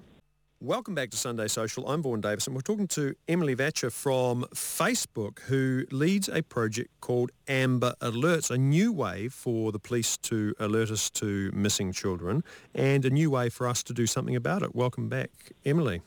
Welcome 0.64 0.94
back 0.94 1.10
to 1.10 1.18
Sunday 1.18 1.48
Social. 1.48 1.90
I'm 1.90 2.04
Vaughan 2.04 2.22
Davison. 2.22 2.52
And 2.52 2.56
we're 2.56 2.62
talking 2.62 2.88
to 2.90 3.16
Emily 3.28 3.56
Vacher 3.56 3.92
from 3.92 4.46
Facebook, 4.54 5.40
who 5.40 5.88
leads 5.90 6.30
a 6.30 6.44
project 6.44 6.92
called 7.02 7.32
Amber 7.48 7.96
Alerts, 8.00 8.52
a 8.52 8.60
new 8.60 8.94
way 8.94 9.28
for 9.28 9.72
the 9.72 9.80
police 9.80 10.18
to 10.18 10.54
alert 10.60 10.92
us 10.92 11.10
to 11.10 11.50
missing 11.52 11.92
children 11.92 12.44
and 12.76 13.04
a 13.06 13.10
new 13.10 13.32
way 13.32 13.50
for 13.50 13.68
us 13.68 13.82
to 13.82 13.92
do 13.92 14.06
something 14.06 14.36
about 14.36 14.62
it. 14.62 14.76
Welcome 14.76 15.10
back, 15.10 15.32
Emily. 15.66 16.04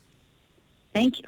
Thank 0.93 1.19
you. 1.19 1.25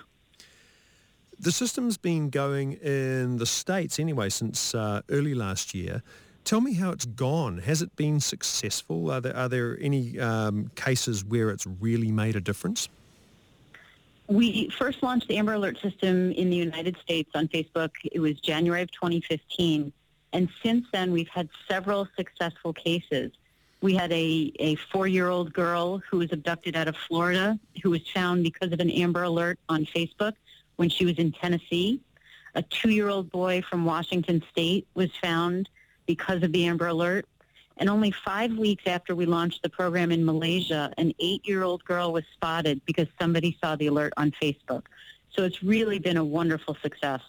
The 1.41 1.51
system's 1.51 1.97
been 1.97 2.31
going 2.31 2.75
in 2.75 3.39
the 3.39 3.47
States 3.47 3.99
anyway 3.99 4.29
since 4.29 4.73
uh, 4.73 5.01
early 5.11 5.35
last 5.35 5.75
year. 5.75 6.05
Tell 6.45 6.61
me 6.61 6.75
how 6.75 6.93
it's 6.93 7.07
gone. 7.07 7.59
Has 7.59 7.83
it 7.83 7.97
been 7.97 8.21
successful? 8.21 9.11
Are 9.11 9.21
there, 9.21 9.37
are 9.37 9.49
there 9.49 9.77
any 9.81 10.17
um, 10.21 10.71
cases 10.77 11.25
where 11.25 11.51
it's 11.51 11.67
really 11.67 12.13
made 12.13 12.37
a 12.37 12.41
difference? 12.41 12.89
We 14.29 14.69
first 14.71 15.03
launched 15.03 15.29
the 15.29 15.37
Amber 15.37 15.53
Alert 15.53 15.79
system 15.81 16.33
in 16.33 16.51
the 16.51 16.57
United 16.57 16.97
States 16.99 17.31
on 17.35 17.49
Facebook. 17.49 17.91
It 18.11 18.19
was 18.19 18.41
January 18.41 18.83
of 18.83 18.91
2015. 18.91 19.93
And 20.33 20.49
since 20.63 20.87
then, 20.93 21.13
we've 21.13 21.29
had 21.29 21.49
several 21.69 22.09
successful 22.17 22.73
cases. 22.73 23.33
We 23.81 23.95
had 23.95 24.11
a, 24.11 24.53
a 24.59 24.75
four-year-old 24.91 25.53
girl 25.53 25.99
who 26.11 26.19
was 26.19 26.33
abducted 26.33 26.77
out 26.77 26.89
of 26.89 26.97
Florida 26.97 27.59
who 27.83 27.91
was 27.91 28.01
found 28.09 28.43
because 28.43 28.73
of 28.73 28.81
an 28.81 28.91
Amber 28.91 29.23
Alert 29.23 29.59
on 29.69 29.85
Facebook 29.87 30.33
when 30.77 30.89
she 30.89 31.05
was 31.05 31.19
in 31.19 31.31
Tennessee. 31.33 32.01
A 32.55 32.63
two-year-old 32.63 33.31
boy 33.31 33.63
from 33.63 33.85
Washington 33.85 34.43
State 34.51 34.87
was 34.95 35.11
found 35.23 35.69
because 36.07 36.43
of 36.43 36.53
the 36.53 36.67
Amber 36.67 36.89
Alert. 36.89 37.27
And 37.79 37.91
only 37.91 38.11
five 38.11 38.57
weeks 38.57 38.85
after 38.87 39.15
we 39.15 39.27
launched 39.27 39.63
the 39.63 39.69
program 39.69 40.11
in 40.11 40.25
Malaysia, 40.25 40.93
an 40.97 41.13
eight-year-old 41.19 41.85
girl 41.85 42.13
was 42.13 42.25
spotted 42.33 42.81
because 42.87 43.07
somebody 43.21 43.57
saw 43.63 43.77
the 43.77 43.89
alert 43.89 44.13
on 44.17 44.33
Facebook. 44.43 44.85
So 45.31 45.45
it's 45.45 45.63
really 45.63 45.99
been 45.99 46.17
a 46.17 46.25
wonderful 46.25 46.77
success. 46.83 47.21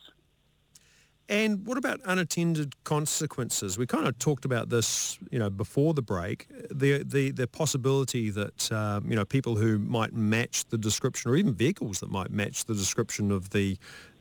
And 1.29 1.65
what 1.65 1.77
about 1.77 1.99
unattended 2.05 2.81
consequences? 2.85 3.77
We 3.77 3.85
kind 3.85 4.07
of 4.07 4.17
talked 4.17 4.45
about 4.45 4.69
this, 4.69 5.19
you 5.29 5.39
know, 5.39 5.49
before 5.49 5.93
the 5.93 6.01
break. 6.01 6.47
The 6.71 7.03
the 7.03 7.31
the 7.31 7.47
possibility 7.47 8.29
that 8.29 8.71
um, 8.71 9.09
you 9.09 9.15
know 9.15 9.25
people 9.25 9.57
who 9.57 9.77
might 9.77 10.13
match 10.13 10.63
the 10.69 10.77
description, 10.77 11.29
or 11.29 11.35
even 11.35 11.53
vehicles 11.53 11.99
that 11.99 12.09
might 12.09 12.31
match 12.31 12.63
the 12.63 12.73
description 12.73 13.31
of 13.31 13.49
the 13.49 13.77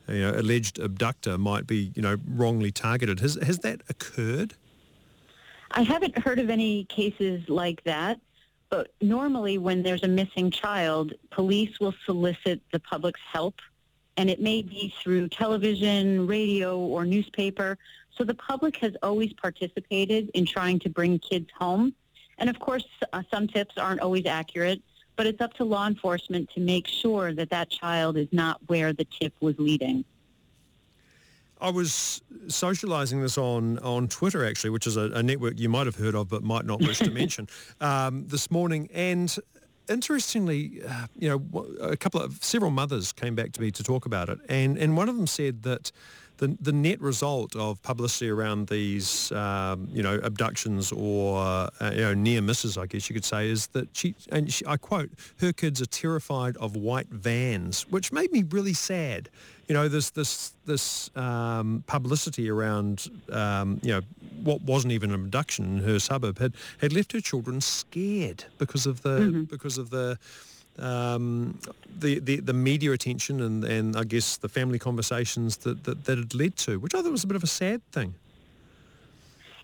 you 0.09 0.19
know, 0.19 0.31
alleged 0.31 0.79
abductor, 0.79 1.37
might 1.37 1.65
be 1.65 1.93
you 1.95 2.01
know 2.01 2.17
wrongly 2.27 2.71
targeted. 2.71 3.21
Has 3.21 3.35
has 3.41 3.59
that 3.59 3.83
occurred? 3.87 4.55
I 5.77 5.83
haven't 5.83 6.17
heard 6.17 6.39
of 6.39 6.49
any 6.49 6.85
cases 6.85 7.47
like 7.47 7.83
that, 7.83 8.19
but 8.71 8.91
normally 8.99 9.59
when 9.59 9.83
there's 9.83 10.01
a 10.01 10.07
missing 10.07 10.49
child, 10.49 11.13
police 11.29 11.79
will 11.79 11.93
solicit 12.03 12.61
the 12.73 12.79
public's 12.79 13.21
help, 13.31 13.53
and 14.17 14.27
it 14.27 14.41
may 14.41 14.63
be 14.63 14.91
through 15.03 15.29
television, 15.29 16.25
radio, 16.25 16.79
or 16.79 17.05
newspaper. 17.05 17.77
So 18.17 18.23
the 18.23 18.33
public 18.33 18.77
has 18.77 18.93
always 19.03 19.33
participated 19.33 20.31
in 20.33 20.47
trying 20.47 20.79
to 20.79 20.89
bring 20.89 21.19
kids 21.19 21.49
home. 21.55 21.93
And 22.39 22.49
of 22.49 22.57
course, 22.57 22.87
uh, 23.13 23.21
some 23.29 23.47
tips 23.47 23.77
aren't 23.77 24.01
always 24.01 24.25
accurate, 24.25 24.81
but 25.15 25.27
it's 25.27 25.41
up 25.41 25.53
to 25.57 25.63
law 25.63 25.85
enforcement 25.85 26.49
to 26.55 26.59
make 26.59 26.87
sure 26.87 27.33
that 27.33 27.51
that 27.51 27.69
child 27.69 28.17
is 28.17 28.29
not 28.31 28.59
where 28.65 28.93
the 28.93 29.05
tip 29.05 29.35
was 29.41 29.53
leading. 29.59 30.03
I 31.59 31.69
was 31.69 32.21
socialising 32.47 33.21
this 33.21 33.37
on, 33.37 33.79
on 33.79 34.07
Twitter 34.07 34.45
actually, 34.45 34.69
which 34.69 34.87
is 34.87 34.97
a, 34.97 35.11
a, 35.11 35.23
network 35.23 35.59
you 35.59 35.69
might 35.69 35.85
have 35.85 35.95
heard 35.95 36.15
of 36.15 36.29
but 36.29 36.43
might 36.43 36.65
not 36.65 36.79
wish 36.79 36.99
to 36.99 37.11
mention 37.23 37.47
um, 37.81 38.27
this 38.27 38.51
morning. 38.51 38.89
And 38.93 39.35
interestingly, 39.89 40.81
uh, 40.87 41.07
you 41.17 41.29
know, 41.29 41.65
a 41.81 41.97
couple 41.97 42.21
of 42.21 42.43
several 42.43 42.71
mothers 42.71 43.11
came 43.11 43.35
back 43.35 43.51
to 43.53 43.61
me 43.61 43.71
to 43.71 43.83
talk 43.83 44.05
about 44.05 44.29
it, 44.29 44.39
and 44.49 44.77
and 44.77 44.97
one 44.97 45.09
of 45.09 45.17
them 45.17 45.27
said 45.27 45.63
that 45.63 45.91
the, 46.37 46.57
the 46.61 46.71
net 46.71 47.01
result 47.01 47.55
of 47.55 47.81
publicity 47.81 48.29
around 48.29 48.67
these, 48.67 49.31
um, 49.31 49.87
you 49.91 50.03
know, 50.03 50.15
abductions 50.23 50.91
or, 50.91 51.37
uh, 51.37 51.69
you 51.93 52.01
know, 52.01 52.13
near 52.13 52.41
misses, 52.41 52.77
I 52.77 52.85
guess 52.85 53.09
you 53.09 53.13
could 53.13 53.25
say, 53.25 53.49
is 53.49 53.67
that 53.67 53.89
she, 53.93 54.15
and 54.31 54.51
she, 54.51 54.65
I 54.65 54.77
quote, 54.77 55.09
her 55.39 55.51
kids 55.51 55.81
are 55.81 55.87
terrified 55.87 56.57
of 56.57 56.75
white 56.75 57.09
vans, 57.09 57.83
which 57.89 58.11
made 58.11 58.31
me 58.31 58.43
really 58.49 58.73
sad. 58.73 59.29
You 59.67 59.73
know, 59.73 59.87
this, 59.87 60.11
this, 60.11 60.53
this 60.65 61.09
um, 61.15 61.83
publicity 61.87 62.49
around, 62.49 63.09
um, 63.31 63.79
you 63.83 63.91
know, 63.91 64.01
what 64.43 64.61
wasn't 64.61 64.93
even 64.93 65.09
an 65.09 65.15
abduction 65.15 65.79
in 65.79 65.83
her 65.83 65.99
suburb 65.99 66.39
had, 66.39 66.53
had 66.79 66.93
left 66.93 67.11
her 67.11 67.19
children 67.19 67.59
scared 67.59 68.45
because 68.59 68.85
of 68.85 69.01
the, 69.01 69.19
mm-hmm. 69.19 69.43
because 69.43 69.77
of 69.77 69.89
the, 69.89 70.17
um, 70.79 71.57
the, 71.99 72.19
the, 72.19 72.39
the 72.39 72.53
media 72.53 72.91
attention 72.91 73.41
and, 73.41 73.63
and 73.63 73.95
I 73.95 74.03
guess 74.03 74.37
the 74.37 74.49
family 74.49 74.79
conversations 74.79 75.57
that, 75.57 75.83
that, 75.83 76.05
that 76.05 76.19
it 76.19 76.33
led 76.33 76.55
to, 76.57 76.79
which 76.79 76.93
I 76.93 77.01
thought 77.01 77.11
was 77.11 77.23
a 77.23 77.27
bit 77.27 77.35
of 77.35 77.43
a 77.43 77.47
sad 77.47 77.81
thing. 77.91 78.13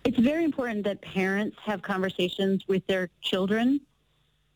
It's 0.04 0.18
very 0.18 0.44
important 0.44 0.84
that 0.84 1.02
parents 1.02 1.58
have 1.64 1.82
conversations 1.82 2.68
with 2.68 2.86
their 2.88 3.10
children, 3.22 3.80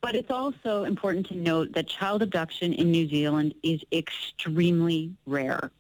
but 0.02 0.14
it's 0.14 0.30
also 0.32 0.84
important 0.84 1.28
to 1.28 1.36
note 1.36 1.72
that 1.74 1.88
child 1.88 2.22
abduction 2.22 2.74
in 2.74 2.92
New 2.92 3.08
Zealand 3.08 3.54
is 3.64 3.82
extremely 3.94 5.14
rare. 5.26 5.72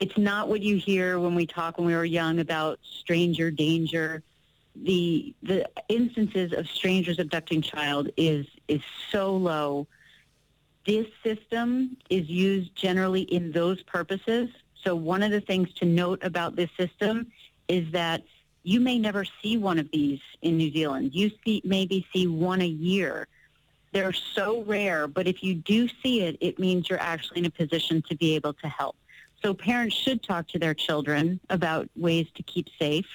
It's 0.00 0.16
not 0.16 0.48
what 0.48 0.62
you 0.62 0.76
hear 0.76 1.18
when 1.18 1.34
we 1.34 1.46
talk 1.46 1.76
when 1.76 1.86
we 1.86 1.94
were 1.94 2.04
young 2.04 2.38
about 2.38 2.78
stranger 2.82 3.50
danger 3.50 4.22
the 4.84 5.34
the 5.42 5.68
instances 5.88 6.52
of 6.52 6.68
strangers 6.68 7.18
abducting 7.18 7.62
child 7.62 8.10
is 8.16 8.46
is 8.68 8.80
so 9.10 9.34
low. 9.34 9.86
This 10.86 11.06
system 11.22 11.96
is 12.08 12.28
used 12.28 12.74
generally 12.74 13.22
in 13.22 13.52
those 13.52 13.82
purposes. 13.82 14.48
So 14.84 14.94
one 14.94 15.22
of 15.22 15.30
the 15.30 15.40
things 15.40 15.72
to 15.74 15.84
note 15.84 16.22
about 16.22 16.56
this 16.56 16.70
system 16.78 17.26
is 17.66 17.90
that 17.92 18.22
you 18.62 18.80
may 18.80 18.98
never 18.98 19.24
see 19.42 19.56
one 19.56 19.78
of 19.78 19.90
these 19.90 20.20
in 20.42 20.56
New 20.56 20.72
Zealand. 20.72 21.14
You 21.14 21.30
see, 21.44 21.60
maybe 21.64 22.06
see 22.12 22.26
one 22.26 22.60
a 22.62 22.66
year. 22.66 23.26
They're 23.92 24.12
so 24.12 24.62
rare, 24.62 25.08
but 25.08 25.26
if 25.26 25.42
you 25.42 25.54
do 25.54 25.88
see 26.02 26.22
it, 26.22 26.36
it 26.40 26.58
means 26.58 26.88
you're 26.88 27.00
actually 27.00 27.38
in 27.40 27.46
a 27.46 27.50
position 27.50 28.02
to 28.08 28.16
be 28.16 28.34
able 28.34 28.52
to 28.54 28.68
help. 28.68 28.96
So 29.42 29.54
parents 29.54 29.96
should 29.96 30.22
talk 30.22 30.48
to 30.48 30.58
their 30.58 30.74
children 30.74 31.40
about 31.48 31.88
ways 31.96 32.26
to 32.34 32.42
keep 32.42 32.68
safe 32.78 33.06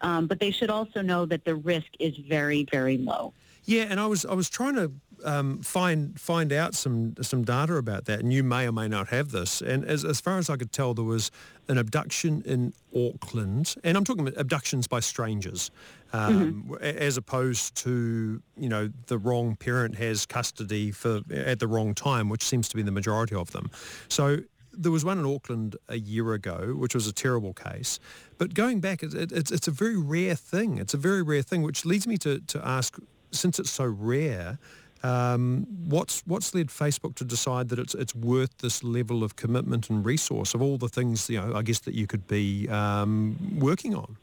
um, 0.00 0.26
but 0.26 0.40
they 0.40 0.50
should 0.50 0.70
also 0.70 1.02
know 1.02 1.26
that 1.26 1.44
the 1.44 1.54
risk 1.54 1.88
is 1.98 2.16
very, 2.16 2.66
very 2.70 2.98
low. 2.98 3.32
Yeah, 3.64 3.82
and 3.90 4.00
I 4.00 4.06
was 4.06 4.24
I 4.24 4.32
was 4.32 4.48
trying 4.48 4.76
to 4.76 4.90
um, 5.24 5.60
find 5.60 6.18
find 6.18 6.54
out 6.54 6.74
some 6.74 7.14
some 7.20 7.44
data 7.44 7.74
about 7.74 8.06
that, 8.06 8.20
and 8.20 8.32
you 8.32 8.42
may 8.42 8.66
or 8.66 8.72
may 8.72 8.88
not 8.88 9.08
have 9.08 9.30
this. 9.30 9.60
And 9.60 9.84
as 9.84 10.06
as 10.06 10.22
far 10.22 10.38
as 10.38 10.48
I 10.48 10.56
could 10.56 10.72
tell, 10.72 10.94
there 10.94 11.04
was 11.04 11.30
an 11.68 11.76
abduction 11.76 12.42
in 12.46 12.72
Auckland, 12.96 13.74
and 13.84 13.98
I'm 13.98 14.04
talking 14.04 14.26
about 14.26 14.40
abductions 14.40 14.86
by 14.86 15.00
strangers, 15.00 15.70
um, 16.14 16.64
mm-hmm. 16.66 16.82
as 16.82 17.18
opposed 17.18 17.74
to 17.82 18.42
you 18.56 18.68
know 18.70 18.90
the 19.06 19.18
wrong 19.18 19.54
parent 19.54 19.96
has 19.96 20.24
custody 20.24 20.90
for 20.90 21.20
at 21.30 21.58
the 21.58 21.68
wrong 21.68 21.94
time, 21.94 22.30
which 22.30 22.42
seems 22.42 22.70
to 22.70 22.76
be 22.76 22.82
the 22.82 22.92
majority 22.92 23.34
of 23.34 23.50
them. 23.50 23.70
So 24.08 24.38
there 24.78 24.92
was 24.92 25.04
one 25.04 25.18
in 25.18 25.26
Auckland 25.26 25.76
a 25.88 25.98
year 25.98 26.32
ago, 26.32 26.74
which 26.76 26.94
was 26.94 27.06
a 27.06 27.12
terrible 27.12 27.52
case. 27.52 27.98
But 28.38 28.54
going 28.54 28.80
back, 28.80 29.02
it, 29.02 29.12
it, 29.12 29.32
it's, 29.32 29.50
it's 29.50 29.68
a 29.68 29.72
very 29.72 29.96
rare 29.96 30.36
thing. 30.36 30.78
It's 30.78 30.94
a 30.94 30.96
very 30.96 31.22
rare 31.22 31.42
thing, 31.42 31.62
which 31.62 31.84
leads 31.84 32.06
me 32.06 32.16
to, 32.18 32.38
to 32.38 32.66
ask, 32.66 32.96
since 33.32 33.58
it's 33.58 33.70
so 33.70 33.84
rare, 33.84 34.58
um, 35.02 35.66
what's 35.86 36.22
what's 36.26 36.54
led 36.54 36.68
Facebook 36.68 37.14
to 37.16 37.24
decide 37.24 37.68
that 37.68 37.78
it's 37.78 37.94
it's 37.94 38.14
worth 38.14 38.56
this 38.58 38.82
level 38.82 39.22
of 39.22 39.36
commitment 39.36 39.90
and 39.90 40.04
resource 40.04 40.54
of 40.54 40.62
all 40.62 40.76
the 40.76 40.88
things 40.88 41.30
you 41.30 41.40
know 41.40 41.54
I 41.54 41.62
guess 41.62 41.78
that 41.80 41.94
you 41.94 42.08
could 42.08 42.26
be 42.26 42.68
um, 42.68 43.36
working 43.60 43.94
on. 43.94 44.16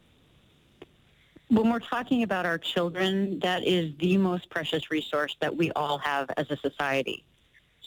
When 1.47 1.71
we're 1.71 1.79
talking 1.79 2.23
about 2.23 2.45
our 2.45 2.57
children, 2.57 3.39
that 3.39 3.63
is 3.63 3.93
the 3.99 4.17
most 4.17 4.49
precious 4.49 4.91
resource 4.91 5.37
that 5.39 5.55
we 5.55 5.71
all 5.73 5.97
have 5.99 6.29
as 6.35 6.49
a 6.51 6.57
society. 6.57 7.23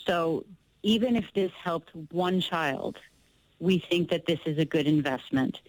So 0.07 0.47
even 0.83 1.17
if 1.17 1.25
this 1.35 1.53
helped 1.63 1.91
one 2.13 2.41
child, 2.41 2.97
we 3.61 3.79
think 3.79 4.11
that 4.11 4.27
this 4.27 4.41
is 4.47 4.59
a 4.59 4.65
good 4.65 4.87
investment. 4.87 5.61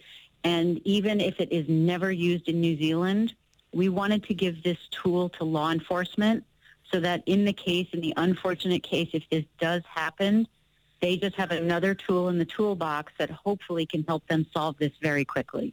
And 0.44 0.80
even 0.84 1.20
if 1.20 1.40
it 1.40 1.52
is 1.52 1.68
never 1.68 2.10
used 2.10 2.48
in 2.48 2.60
New 2.60 2.76
Zealand, 2.76 3.34
we 3.72 3.88
wanted 3.88 4.24
to 4.24 4.34
give 4.34 4.62
this 4.62 4.78
tool 4.90 5.28
to 5.30 5.44
law 5.44 5.70
enforcement 5.70 6.44
so 6.90 7.00
that 7.00 7.22
in 7.26 7.44
the 7.44 7.52
case, 7.52 7.88
in 7.92 8.00
the 8.00 8.14
unfortunate 8.16 8.82
case, 8.82 9.10
if 9.12 9.28
this 9.30 9.44
does 9.58 9.82
happen, 9.86 10.46
they 11.00 11.16
just 11.16 11.36
have 11.36 11.50
another 11.50 11.94
tool 11.94 12.28
in 12.28 12.38
the 12.38 12.44
toolbox 12.44 13.12
that 13.18 13.30
hopefully 13.30 13.86
can 13.86 14.04
help 14.04 14.26
them 14.26 14.46
solve 14.52 14.76
this 14.78 14.92
very 15.00 15.24
quickly. 15.24 15.72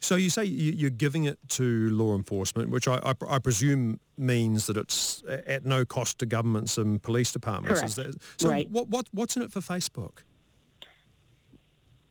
So 0.00 0.16
you 0.16 0.30
say 0.30 0.44
you're 0.44 0.90
giving 0.90 1.24
it 1.24 1.38
to 1.50 1.90
law 1.90 2.14
enforcement, 2.14 2.70
which 2.70 2.86
I, 2.86 2.96
I, 2.98 3.14
I, 3.28 3.38
presume 3.38 3.98
means 4.18 4.66
that 4.66 4.76
it's 4.76 5.22
at 5.26 5.64
no 5.64 5.84
cost 5.84 6.18
to 6.18 6.26
governments 6.26 6.78
and 6.78 7.02
police 7.02 7.32
departments. 7.32 7.80
Correct. 7.80 7.96
That, 7.96 8.22
so 8.36 8.50
right. 8.50 8.70
what, 8.70 8.88
what, 8.88 9.06
what's 9.12 9.36
in 9.36 9.42
it 9.42 9.50
for 9.50 9.60
Facebook? 9.60 10.18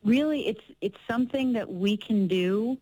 Really, 0.04 0.48
it's, 0.48 0.60
it's 0.80 0.98
something 1.08 1.52
that 1.54 1.72
we 1.72 1.96
can 1.96 2.28
do 2.28 2.76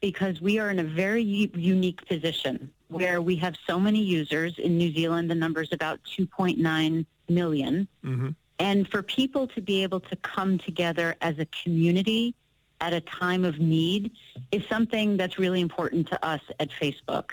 because 0.00 0.40
we 0.40 0.58
are 0.58 0.70
in 0.70 0.78
a 0.78 0.84
very 0.84 1.22
u- 1.22 1.50
unique 1.54 2.06
position 2.06 2.70
where 2.88 3.20
we 3.20 3.36
have 3.36 3.54
so 3.66 3.78
many 3.78 4.00
users. 4.00 4.58
In 4.58 4.78
New 4.78 4.92
Zealand, 4.92 5.30
the 5.30 5.34
number 5.34 5.62
is 5.62 5.72
about 5.72 6.00
2.9 6.16 7.06
million. 7.28 7.88
Mm-hmm. 8.04 8.28
And 8.58 8.88
for 8.88 9.02
people 9.02 9.46
to 9.48 9.60
be 9.60 9.82
able 9.82 10.00
to 10.00 10.16
come 10.16 10.58
together 10.58 11.16
as 11.20 11.38
a 11.38 11.46
community 11.46 12.34
at 12.80 12.92
a 12.92 13.00
time 13.00 13.44
of 13.44 13.58
need 13.58 14.12
is 14.52 14.62
something 14.68 15.16
that's 15.16 15.38
really 15.38 15.60
important 15.60 16.08
to 16.08 16.24
us 16.24 16.40
at 16.58 16.70
Facebook. 16.70 17.30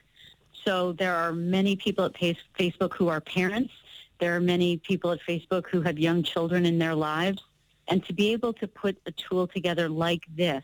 So 0.65 0.91
there 0.93 1.15
are 1.15 1.31
many 1.31 1.75
people 1.75 2.05
at 2.05 2.13
Facebook 2.13 2.93
who 2.93 3.07
are 3.07 3.21
parents. 3.21 3.73
There 4.19 4.35
are 4.35 4.39
many 4.41 4.77
people 4.77 5.11
at 5.11 5.19
Facebook 5.27 5.67
who 5.67 5.81
have 5.81 5.97
young 5.97 6.23
children 6.23 6.65
in 6.65 6.77
their 6.77 6.95
lives. 6.95 7.41
And 7.87 8.05
to 8.05 8.13
be 8.13 8.33
able 8.33 8.53
to 8.53 8.67
put 8.67 8.97
a 9.05 9.11
tool 9.11 9.47
together 9.47 9.87
like 9.87 10.23
this 10.35 10.63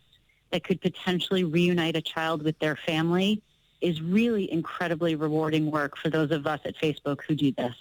that 0.51 0.63
could 0.63 0.81
potentially 0.81 1.43
reunite 1.43 1.95
a 1.95 2.01
child 2.01 2.43
with 2.43 2.59
their 2.59 2.75
family 2.75 3.41
is 3.81 4.01
really 4.01 4.51
incredibly 4.51 5.15
rewarding 5.15 5.71
work 5.71 5.97
for 5.97 6.09
those 6.09 6.31
of 6.31 6.47
us 6.47 6.59
at 6.65 6.75
Facebook 6.77 7.21
who 7.27 7.35
do 7.35 7.51
this. 7.53 7.75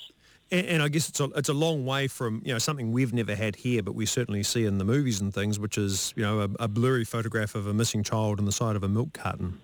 And, 0.52 0.66
and, 0.66 0.82
I 0.82 0.88
guess 0.88 1.08
it's 1.08 1.18
a, 1.18 1.24
it's 1.34 1.48
a 1.48 1.54
long 1.54 1.86
way 1.86 2.08
from, 2.08 2.42
you 2.44 2.52
know, 2.52 2.58
something 2.58 2.92
we've 2.92 3.14
never 3.14 3.34
had 3.34 3.56
here, 3.56 3.82
but 3.82 3.94
we 3.94 4.04
certainly 4.04 4.42
see 4.42 4.66
in 4.66 4.76
the 4.76 4.84
movies 4.84 5.22
and 5.22 5.32
things, 5.32 5.58
which 5.58 5.78
is, 5.78 6.12
you 6.14 6.22
know, 6.22 6.40
a, 6.40 6.64
a 6.64 6.68
blurry 6.68 7.04
photograph 7.04 7.54
of 7.54 7.66
a 7.66 7.72
missing 7.72 8.04
child 8.04 8.38
on 8.38 8.44
the 8.44 8.52
side 8.52 8.76
of 8.76 8.82
a 8.82 8.88
milk 8.88 9.14
carton. 9.14 9.58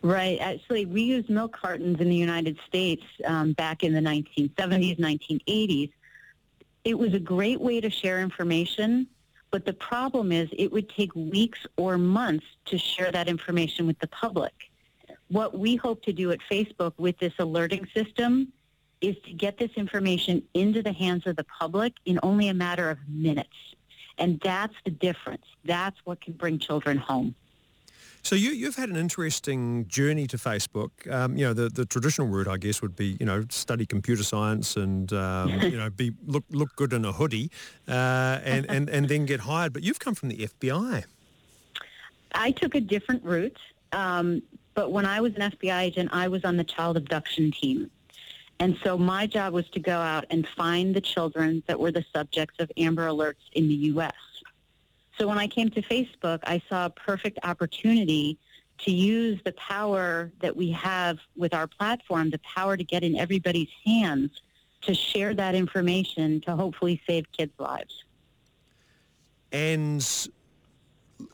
Right. 0.00 0.38
Actually, 0.40 0.86
we 0.86 1.02
used 1.02 1.28
milk 1.28 1.56
cartons 1.56 2.00
in 2.00 2.08
the 2.08 2.14
United 2.14 2.56
States 2.68 3.02
um, 3.26 3.54
back 3.54 3.82
in 3.82 3.92
the 3.92 4.00
1970s, 4.00 5.00
1980s. 5.00 5.90
It 6.84 6.96
was 6.96 7.12
a 7.12 7.18
great 7.18 7.60
way 7.60 7.80
to 7.80 7.90
share 7.90 8.20
information, 8.20 9.08
but 9.50 9.66
the 9.66 9.72
problem 9.72 10.30
is 10.30 10.48
it 10.56 10.70
would 10.70 10.88
take 10.90 11.12
weeks 11.16 11.58
or 11.76 11.98
months 11.98 12.46
to 12.66 12.78
share 12.78 13.10
that 13.10 13.26
information 13.26 13.88
with 13.88 13.98
the 13.98 14.06
public. 14.06 14.52
What 15.26 15.58
we 15.58 15.74
hope 15.74 16.04
to 16.04 16.12
do 16.12 16.30
at 16.30 16.38
Facebook 16.48 16.92
with 16.98 17.18
this 17.18 17.32
alerting 17.40 17.88
system 17.92 18.52
is 19.00 19.16
to 19.24 19.32
get 19.32 19.58
this 19.58 19.70
information 19.76 20.42
into 20.54 20.82
the 20.82 20.92
hands 20.92 21.26
of 21.26 21.36
the 21.36 21.44
public 21.44 21.94
in 22.04 22.18
only 22.22 22.48
a 22.48 22.54
matter 22.54 22.90
of 22.90 22.98
minutes. 23.08 23.48
And 24.18 24.40
that's 24.40 24.74
the 24.84 24.90
difference. 24.90 25.44
That's 25.64 25.96
what 26.04 26.20
can 26.20 26.32
bring 26.32 26.58
children 26.58 26.98
home. 26.98 27.34
So 28.22 28.34
you, 28.34 28.64
have 28.66 28.76
had 28.76 28.88
an 28.88 28.96
interesting 28.96 29.86
journey 29.86 30.26
to 30.26 30.36
Facebook. 30.36 30.90
Um, 31.10 31.36
you 31.36 31.46
know, 31.46 31.54
the, 31.54 31.68
the 31.68 31.86
traditional 31.86 32.26
route, 32.26 32.48
I 32.48 32.56
guess, 32.56 32.82
would 32.82 32.96
be, 32.96 33.16
you 33.20 33.24
know, 33.24 33.44
study 33.48 33.86
computer 33.86 34.24
science 34.24 34.76
and, 34.76 35.12
um, 35.12 35.48
you 35.62 35.76
know, 35.76 35.88
be 35.88 36.12
look 36.26 36.44
look 36.50 36.74
good 36.76 36.92
in 36.92 37.04
a 37.04 37.12
hoodie 37.12 37.50
uh, 37.86 38.40
and, 38.44 38.66
and, 38.68 38.90
and 38.90 39.08
then 39.08 39.24
get 39.24 39.40
hired. 39.40 39.72
But 39.72 39.82
you've 39.82 40.00
come 40.00 40.14
from 40.14 40.28
the 40.30 40.48
FBI. 40.48 41.04
I 42.34 42.50
took 42.50 42.74
a 42.74 42.80
different 42.80 43.24
route. 43.24 43.56
Um, 43.92 44.42
but 44.74 44.92
when 44.92 45.06
I 45.06 45.20
was 45.20 45.34
an 45.34 45.50
FBI 45.50 45.80
agent, 45.82 46.10
I 46.12 46.28
was 46.28 46.44
on 46.44 46.56
the 46.56 46.64
child 46.64 46.96
abduction 46.96 47.50
team. 47.50 47.90
And 48.60 48.76
so 48.82 48.98
my 48.98 49.26
job 49.26 49.52
was 49.52 49.68
to 49.70 49.80
go 49.80 49.98
out 49.98 50.24
and 50.30 50.46
find 50.46 50.94
the 50.94 51.00
children 51.00 51.62
that 51.66 51.78
were 51.78 51.92
the 51.92 52.04
subjects 52.14 52.56
of 52.58 52.70
Amber 52.76 53.06
Alerts 53.06 53.34
in 53.52 53.68
the 53.68 53.74
U.S. 53.74 54.12
So 55.16 55.28
when 55.28 55.38
I 55.38 55.46
came 55.46 55.70
to 55.70 55.82
Facebook, 55.82 56.40
I 56.44 56.60
saw 56.68 56.86
a 56.86 56.90
perfect 56.90 57.38
opportunity 57.44 58.38
to 58.78 58.90
use 58.92 59.40
the 59.44 59.52
power 59.52 60.30
that 60.40 60.56
we 60.56 60.70
have 60.72 61.18
with 61.36 61.54
our 61.54 61.66
platform, 61.66 62.30
the 62.30 62.40
power 62.40 62.76
to 62.76 62.84
get 62.84 63.02
in 63.02 63.16
everybody's 63.16 63.70
hands 63.84 64.30
to 64.82 64.94
share 64.94 65.34
that 65.34 65.54
information 65.54 66.40
to 66.42 66.54
hopefully 66.54 67.00
save 67.06 67.30
kids' 67.32 67.52
lives. 67.58 68.04
And 69.50 70.06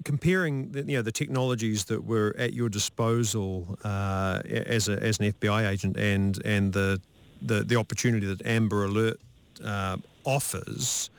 comparing 0.04 0.70
the, 0.72 0.82
you 0.84 0.96
know 0.96 1.02
the 1.02 1.12
technologies 1.12 1.84
that 1.86 2.04
were 2.04 2.34
at 2.38 2.54
your 2.54 2.68
disposal 2.68 3.78
uh, 3.84 4.40
as 4.46 4.88
a, 4.88 5.02
as 5.02 5.18
an 5.18 5.32
FBI 5.32 5.68
agent 5.68 5.96
and 5.96 6.40
and 6.44 6.72
the 6.72 7.00
the, 7.42 7.62
the 7.62 7.76
opportunity 7.76 8.26
that 8.26 8.44
Amber 8.46 8.84
Alert 8.84 9.20
uh, 9.64 9.96
offers, 10.24 11.10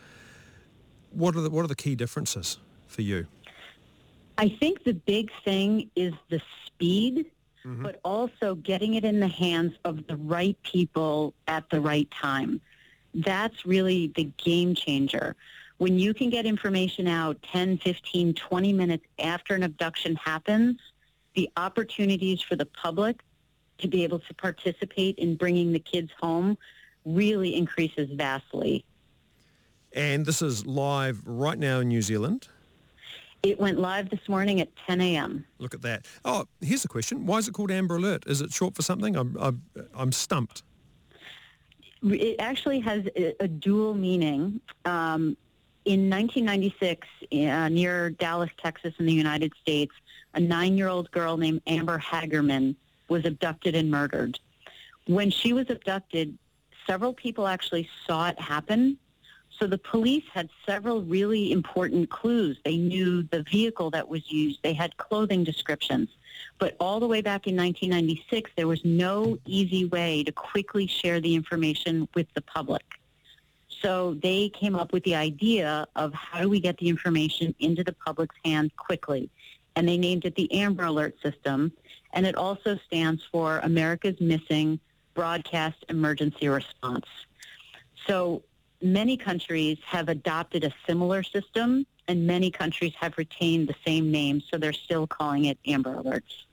what 1.11 1.35
are 1.35 1.41
the 1.41 1.49
what 1.49 1.63
are 1.63 1.67
the 1.67 1.75
key 1.75 1.95
differences 1.95 2.59
for 2.87 3.01
you? 3.01 3.25
I 4.37 4.49
think 4.49 4.83
the 4.83 4.93
big 4.93 5.31
thing 5.43 5.89
is 5.95 6.13
the 6.29 6.41
speed, 6.65 7.25
mm-hmm. 7.65 7.83
but 7.83 7.99
also 8.03 8.55
getting 8.55 8.95
it 8.95 9.05
in 9.05 9.19
the 9.19 9.27
hands 9.27 9.73
of 9.85 10.05
the 10.07 10.17
right 10.17 10.57
people 10.63 11.33
at 11.47 11.69
the 11.69 11.79
right 11.79 12.09
time. 12.11 12.59
That's 13.13 13.65
really 13.65 14.11
the 14.15 14.29
game 14.37 14.75
changer. 14.75 15.35
When 15.77 15.97
you 15.99 16.13
can 16.13 16.29
get 16.29 16.45
information 16.45 17.07
out 17.07 17.41
10, 17.43 17.77
15, 17.77 18.33
20 18.33 18.73
minutes 18.73 19.05
after 19.19 19.55
an 19.55 19.63
abduction 19.63 20.15
happens, 20.15 20.79
the 21.33 21.49
opportunities 21.57 22.41
for 22.41 22.55
the 22.55 22.65
public 22.65 23.21
to 23.79 23.87
be 23.87 24.03
able 24.03 24.19
to 24.19 24.33
participate 24.33 25.17
in 25.17 25.35
bringing 25.35 25.71
the 25.73 25.79
kids 25.79 26.11
home 26.19 26.57
really 27.05 27.55
increases 27.55 28.09
vastly. 28.13 28.83
And 29.93 30.25
this 30.25 30.41
is 30.41 30.65
live 30.65 31.21
right 31.25 31.57
now 31.57 31.79
in 31.79 31.87
New 31.87 32.01
Zealand. 32.01 32.49
It 33.43 33.59
went 33.59 33.79
live 33.79 34.09
this 34.09 34.27
morning 34.27 34.59
at 34.59 34.69
10 34.87 35.01
a.m. 35.01 35.45
Look 35.59 35.75
at 35.75 35.81
that. 35.83 36.07
Oh, 36.25 36.47
here's 36.61 36.83
a 36.83 36.87
question. 36.87 37.25
Why 37.25 37.37
is 37.37 37.47
it 37.47 37.53
called 37.53 37.71
Amber 37.71 37.97
Alert? 37.97 38.23
Is 38.25 38.41
it 38.41 38.51
short 38.51 38.75
for 38.75 38.81
something? 38.81 39.15
I'm, 39.15 39.37
I'm, 39.39 39.61
I'm 39.93 40.11
stumped. 40.11 40.63
It 42.01 42.37
actually 42.39 42.79
has 42.81 43.05
a, 43.39 43.47
dual 43.47 43.93
meaning. 43.93 44.59
Um, 44.85 45.37
in 45.85 46.09
1996, 46.09 47.07
uh, 47.31 47.69
near 47.69 48.09
Dallas, 48.09 48.49
Texas, 48.61 48.93
in 48.99 49.05
the 49.05 49.13
United 49.13 49.53
States, 49.61 49.93
a 50.33 50.39
nine-year-old 50.39 51.11
girl 51.11 51.37
named 51.37 51.61
Amber 51.67 51.99
Hagerman 51.99 52.75
was 53.09 53.25
abducted 53.25 53.75
and 53.75 53.89
murdered. 53.89 54.39
When 55.07 55.29
she 55.29 55.53
was 55.53 55.69
abducted, 55.69 56.37
several 56.87 57.13
people 57.13 57.47
actually 57.47 57.89
saw 58.05 58.29
it 58.29 58.39
happen. 58.39 58.97
So 59.59 59.67
the 59.67 59.77
police 59.77 60.25
had 60.33 60.49
several 60.65 61.01
really 61.01 61.51
important 61.51 62.09
clues. 62.09 62.57
They 62.65 62.77
knew 62.77 63.23
the 63.23 63.43
vehicle 63.43 63.89
that 63.91 64.07
was 64.07 64.29
used. 64.31 64.59
They 64.63 64.73
had 64.73 64.97
clothing 64.97 65.43
descriptions. 65.43 66.09
But 66.59 66.75
all 66.79 66.99
the 66.99 67.07
way 67.07 67.21
back 67.21 67.47
in 67.47 67.55
1996, 67.55 68.51
there 68.57 68.67
was 68.67 68.83
no 68.83 69.37
easy 69.45 69.85
way 69.85 70.23
to 70.23 70.31
quickly 70.31 70.87
share 70.87 71.21
the 71.21 71.35
information 71.35 72.07
with 72.13 72.27
the 72.33 72.41
public. 72.41 72.83
So 73.81 74.15
they 74.15 74.49
came 74.49 74.75
up 74.75 74.93
with 74.93 75.03
the 75.03 75.15
idea 75.15 75.85
of 75.95 76.13
how 76.13 76.41
do 76.41 76.49
we 76.49 76.59
get 76.59 76.77
the 76.77 76.89
information 76.89 77.53
into 77.59 77.83
the 77.83 77.93
public's 77.93 78.35
hands 78.43 78.71
quickly. 78.77 79.29
And 79.75 79.87
they 79.87 79.97
named 79.97 80.25
it 80.25 80.35
the 80.35 80.51
Amber 80.53 80.85
Alert 80.85 81.15
System 81.21 81.71
and 82.15 82.25
it 82.25 82.35
also 82.35 82.79
stands 82.87 83.21
for 83.31 83.59
America's 83.59 84.19
Missing 84.19 84.79
Broadcast 85.13 85.77
Emergency 85.89 86.47
Response. 86.47 87.05
So 88.07 88.41
many 88.81 89.17
countries 89.17 89.77
have 89.85 90.09
adopted 90.09 90.63
a 90.63 90.73
similar 90.87 91.23
system, 91.23 91.85
and 92.07 92.25
many 92.25 92.49
countries 92.49 92.93
have 92.99 93.17
retained 93.17 93.67
the 93.67 93.75
same 93.85 94.11
name, 94.11 94.41
so 94.49 94.57
they're 94.57 94.73
still 94.73 95.05
calling 95.05 95.45
it 95.45 95.59
Amber 95.67 95.95
Alerts. 95.95 96.45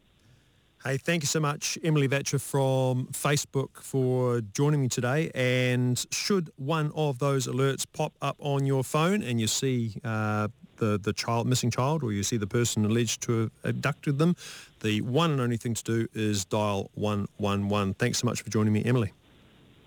Hey, 0.85 0.96
thank 0.96 1.22
you 1.22 1.29
so 1.29 1.38
much, 1.38 1.79
Emily 1.85 2.09
Vacher 2.09 2.40
from 2.40 3.07
Facebook 3.12 3.68
for 3.81 4.40
joining 4.40 4.81
me 4.81 4.88
today. 4.88 5.31
And 5.33 6.05
should 6.11 6.51
one 6.57 6.90
of 6.96 7.20
those 7.20 7.46
alerts 7.46 7.87
pop 7.92 8.14
up 8.20 8.37
on 8.40 8.66
your 8.66 8.83
phone 8.83 9.22
and 9.22 9.40
you 9.40 9.46
see 9.46 9.94
uh, 10.03 10.48
the, 10.77 10.99
the 10.99 11.13
child, 11.13 11.47
missing 11.47 11.71
child, 11.71 12.03
or 12.03 12.13
you 12.13 12.23
see 12.23 12.37
the 12.37 12.47
person 12.47 12.85
alleged 12.85 13.23
to 13.23 13.41
have 13.41 13.51
abducted 13.65 14.19
them, 14.19 14.37
the 14.81 15.01
one 15.03 15.31
and 15.31 15.41
only 15.41 15.57
thing 15.57 15.75
to 15.75 15.83
do 15.83 16.09
is 16.15 16.45
dial 16.45 16.91
111. 16.95 17.95
Thanks 17.95 18.19
so 18.19 18.27
much 18.27 18.43
for 18.43 18.51
joining 18.51 18.73
me, 18.73 18.85
Emily. 18.85 19.13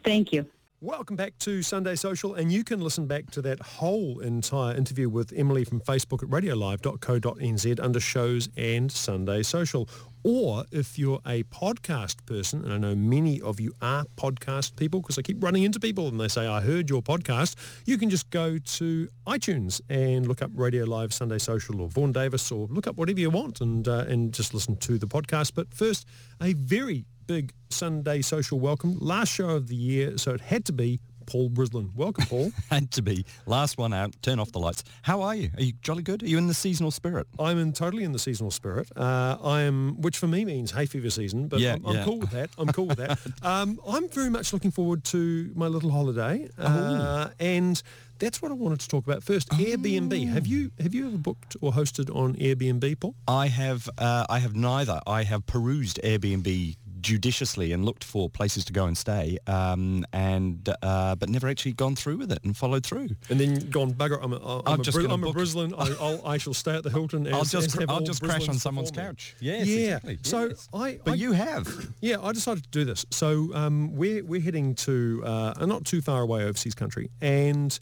Thank 0.04 0.32
you. 0.32 0.45
Welcome 0.82 1.15
back 1.15 1.38
to 1.39 1.63
Sunday 1.63 1.95
Social, 1.95 2.36
and 2.36 2.52
you 2.52 2.63
can 2.63 2.80
listen 2.80 3.08
back 3.08 3.32
to 3.32 3.41
that 3.41 3.60
whole 3.60 4.19
entire 4.19 4.76
interview 4.76 5.10
with 5.10 5.34
Emily 5.36 5.63
from 5.63 5.80
Facebook 5.80 6.21
at 6.21 6.30
radiolive.co.nz 6.30 7.80
under 7.80 8.00
shows 8.00 8.50
and 8.56 8.91
Sunday 8.91 9.41
Social. 9.41 9.89
Or 10.25 10.65
if 10.71 10.97
you're 10.97 11.19
a 11.27 11.43
podcast 11.43 12.25
person, 12.25 12.65
and 12.65 12.73
I 12.73 12.77
know 12.79 12.95
many 12.95 13.39
of 13.41 13.59
you 13.59 13.73
are 13.79 14.05
podcast 14.17 14.75
people 14.75 14.99
because 14.99 15.19
I 15.19 15.21
keep 15.21 15.41
running 15.43 15.61
into 15.61 15.79
people 15.79 16.07
and 16.07 16.19
they 16.19 16.27
say, 16.27 16.47
I 16.47 16.61
heard 16.61 16.89
your 16.89 17.03
podcast, 17.03 17.55
you 17.85 17.99
can 17.99 18.09
just 18.09 18.31
go 18.31 18.57
to 18.57 19.07
iTunes 19.27 19.81
and 19.88 20.27
look 20.27 20.41
up 20.41 20.49
Radio 20.55 20.85
Live 20.85 21.13
Sunday 21.13 21.38
Social 21.38 21.79
or 21.79 21.89
Vaughan 21.89 22.11
Davis 22.11 22.51
or 22.51 22.65
look 22.71 22.88
up 22.88 22.95
whatever 22.95 23.19
you 23.19 23.29
want 23.29 23.61
and, 23.61 23.88
uh, 23.88 24.05
and 24.07 24.33
just 24.33 24.55
listen 24.55 24.77
to 24.77 24.97
the 24.97 25.05
podcast. 25.05 25.51
But 25.53 25.71
first, 25.71 26.07
a 26.41 26.53
very 26.53 27.05
big 27.27 27.53
Sunday 27.69 28.23
Social 28.23 28.59
welcome. 28.59 28.97
Last 28.99 29.29
show 29.29 29.49
of 29.49 29.67
the 29.67 29.75
year, 29.75 30.17
so 30.17 30.33
it 30.33 30.41
had 30.41 30.65
to 30.65 30.73
be 30.73 31.01
Paul 31.25 31.49
Brislin. 31.49 31.93
Welcome, 31.95 32.25
Paul. 32.25 32.51
Had 32.69 32.91
to 32.91 33.01
be. 33.01 33.25
Last 33.45 33.77
one 33.77 33.93
out. 33.93 34.15
Turn 34.21 34.39
off 34.39 34.51
the 34.51 34.59
lights. 34.59 34.83
How 35.01 35.21
are 35.21 35.35
you? 35.35 35.49
Are 35.57 35.63
you 35.63 35.73
jolly 35.81 36.03
good? 36.03 36.23
Are 36.23 36.27
you 36.27 36.38
in 36.38 36.47
the 36.47 36.53
seasonal 36.53 36.91
spirit? 36.91 37.27
I'm 37.39 37.57
in 37.57 37.73
totally 37.73 38.03
in 38.03 38.11
the 38.11 38.19
seasonal 38.19 38.51
spirit. 38.51 38.88
Uh, 38.95 39.38
I 39.43 39.61
am, 39.61 40.01
which 40.01 40.17
for 40.17 40.27
me 40.27 40.45
means 40.45 40.71
hay 40.71 40.85
fever 40.85 41.09
season, 41.09 41.47
but 41.47 41.59
Yeah, 41.59 41.73
I'm, 41.75 41.85
I'm 41.85 41.95
yeah. 41.95 42.03
cool 42.05 42.19
with 42.19 42.31
that. 42.31 42.49
I'm 42.57 42.67
cool 42.69 42.88
with 42.88 42.97
that. 42.97 43.19
um, 43.43 43.79
I'm 43.88 44.09
very 44.09 44.29
much 44.29 44.53
looking 44.53 44.71
forward 44.71 45.03
to 45.05 45.51
my 45.55 45.67
little 45.67 45.91
holiday, 45.91 46.49
uh, 46.57 47.29
and 47.39 47.81
that's 48.19 48.41
what 48.41 48.51
I 48.51 48.55
wanted 48.55 48.79
to 48.79 48.88
talk 48.88 49.05
about 49.05 49.23
first. 49.23 49.49
Airbnb. 49.49 50.29
Have 50.29 50.47
you 50.47 50.71
have 50.79 50.93
you 50.95 51.07
ever 51.07 51.17
booked 51.17 51.57
or 51.61 51.71
hosted 51.73 52.13
on 52.15 52.35
Airbnb, 52.35 52.99
Paul? 52.99 53.15
I 53.27 53.47
have. 53.47 53.89
Uh, 53.97 54.25
I 54.29 54.39
have 54.39 54.55
neither. 54.55 55.01
I 55.05 55.23
have 55.23 55.45
perused 55.45 55.99
Airbnb 56.03 56.77
judiciously 57.06 57.72
and 57.72 57.86
looked 57.86 58.04
for 58.04 58.30
places 58.30 58.65
to 58.65 58.74
go 58.74 58.86
and 58.86 58.98
stay, 58.98 59.38
um, 59.48 60.04
and 60.12 60.68
uh, 60.82 61.15
but 61.15 61.30
never 61.30 61.48
actually 61.48 61.74
gone 61.74 61.96
through 61.96 62.18
with 62.18 62.32
it 62.32 62.39
and 62.44 62.58
followed 62.58 62.84
through. 62.86 63.10
And 63.30 63.39
then 63.39 63.70
gone 63.70 63.94
bugger. 63.94 64.18
I'm 64.22 64.34
a, 64.34 64.38
I'm 64.38 64.62
I'm 64.65 64.80
a, 64.80 64.84
just 64.84 64.98
I'm 64.98 65.24
a 65.24 65.32
Brislin. 65.32 65.74
I, 65.78 65.86
I'll, 66.04 66.28
I 66.28 66.38
shall 66.38 66.54
stay 66.56 66.76
at 66.76 66.84
the 66.84 66.89
Hilton. 66.89 67.28
As, 67.28 67.34
I'll 67.34 67.44
just 67.62 67.78
cr- 67.78 67.86
I'll 67.88 68.02
just 68.02 68.24
crash 68.24 68.50
on 68.50 68.56
someone's 68.56 68.91
couch. 68.91 69.36
Yes, 69.39 69.68
yeah. 69.68 69.76
exactly. 69.98 70.20
So 70.24 70.48
yes. 70.48 70.68
I, 70.74 71.00
But 71.04 71.12
I 71.12 71.15
you 71.15 71.34
have. 71.34 71.68
Yeah, 72.02 72.18
I 72.22 72.32
decided 72.34 72.63
to 72.63 72.70
do 72.70 72.84
this. 72.86 73.06
So 73.12 73.54
um, 73.54 73.96
we're 73.96 74.24
we're 74.24 74.41
heading 74.41 74.74
to 74.76 75.22
uh, 75.26 75.54
a 75.58 75.68
not 75.68 75.86
too 75.86 76.02
far 76.02 76.22
away 76.22 76.44
overseas 76.44 76.74
country, 76.76 77.12
and 77.22 77.78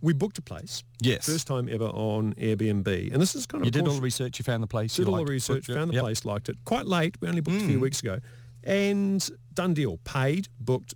we 0.00 0.12
booked 0.12 0.38
a 0.38 0.42
place. 0.42 0.82
Yes. 1.00 1.26
First 1.26 1.46
time 1.46 1.68
ever 1.70 1.86
on 1.86 2.34
Airbnb, 2.34 3.12
and 3.12 3.20
this 3.22 3.34
is 3.34 3.46
kind 3.46 3.62
of 3.62 3.66
You 3.66 3.70
did 3.70 3.86
all 3.88 3.94
the 3.94 4.00
research. 4.02 4.38
You 4.38 4.42
found 4.44 4.62
the 4.62 4.66
place. 4.66 4.94
did 4.96 5.06
you 5.06 5.12
all 5.14 5.24
the 5.24 5.30
research, 5.30 5.66
found 5.66 5.90
the 5.90 5.94
Yep. 5.94 6.02
place, 6.02 6.24
liked 6.24 6.48
it. 6.48 6.56
Quite 6.64 6.86
late. 6.86 7.16
We 7.20 7.28
only 7.28 7.40
booked 7.40 7.62
a 7.62 7.66
few 7.66 7.78
Mm. 7.78 7.82
weeks 7.82 8.00
ago, 8.00 8.18
and 8.64 9.28
done 9.52 9.74
deal. 9.74 9.98
Paid, 10.04 10.48
booked, 10.60 10.94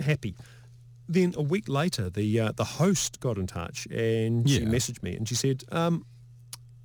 happy. 0.00 0.34
Then 1.08 1.34
a 1.36 1.42
week 1.42 1.68
later, 1.68 2.10
the 2.10 2.40
uh, 2.40 2.52
the 2.52 2.64
host 2.64 3.20
got 3.20 3.38
in 3.38 3.46
touch 3.46 3.86
and 3.86 4.48
she 4.48 4.60
messaged 4.60 5.02
me 5.02 5.16
and 5.16 5.26
she 5.28 5.34
said, 5.34 5.64
um, 5.72 6.04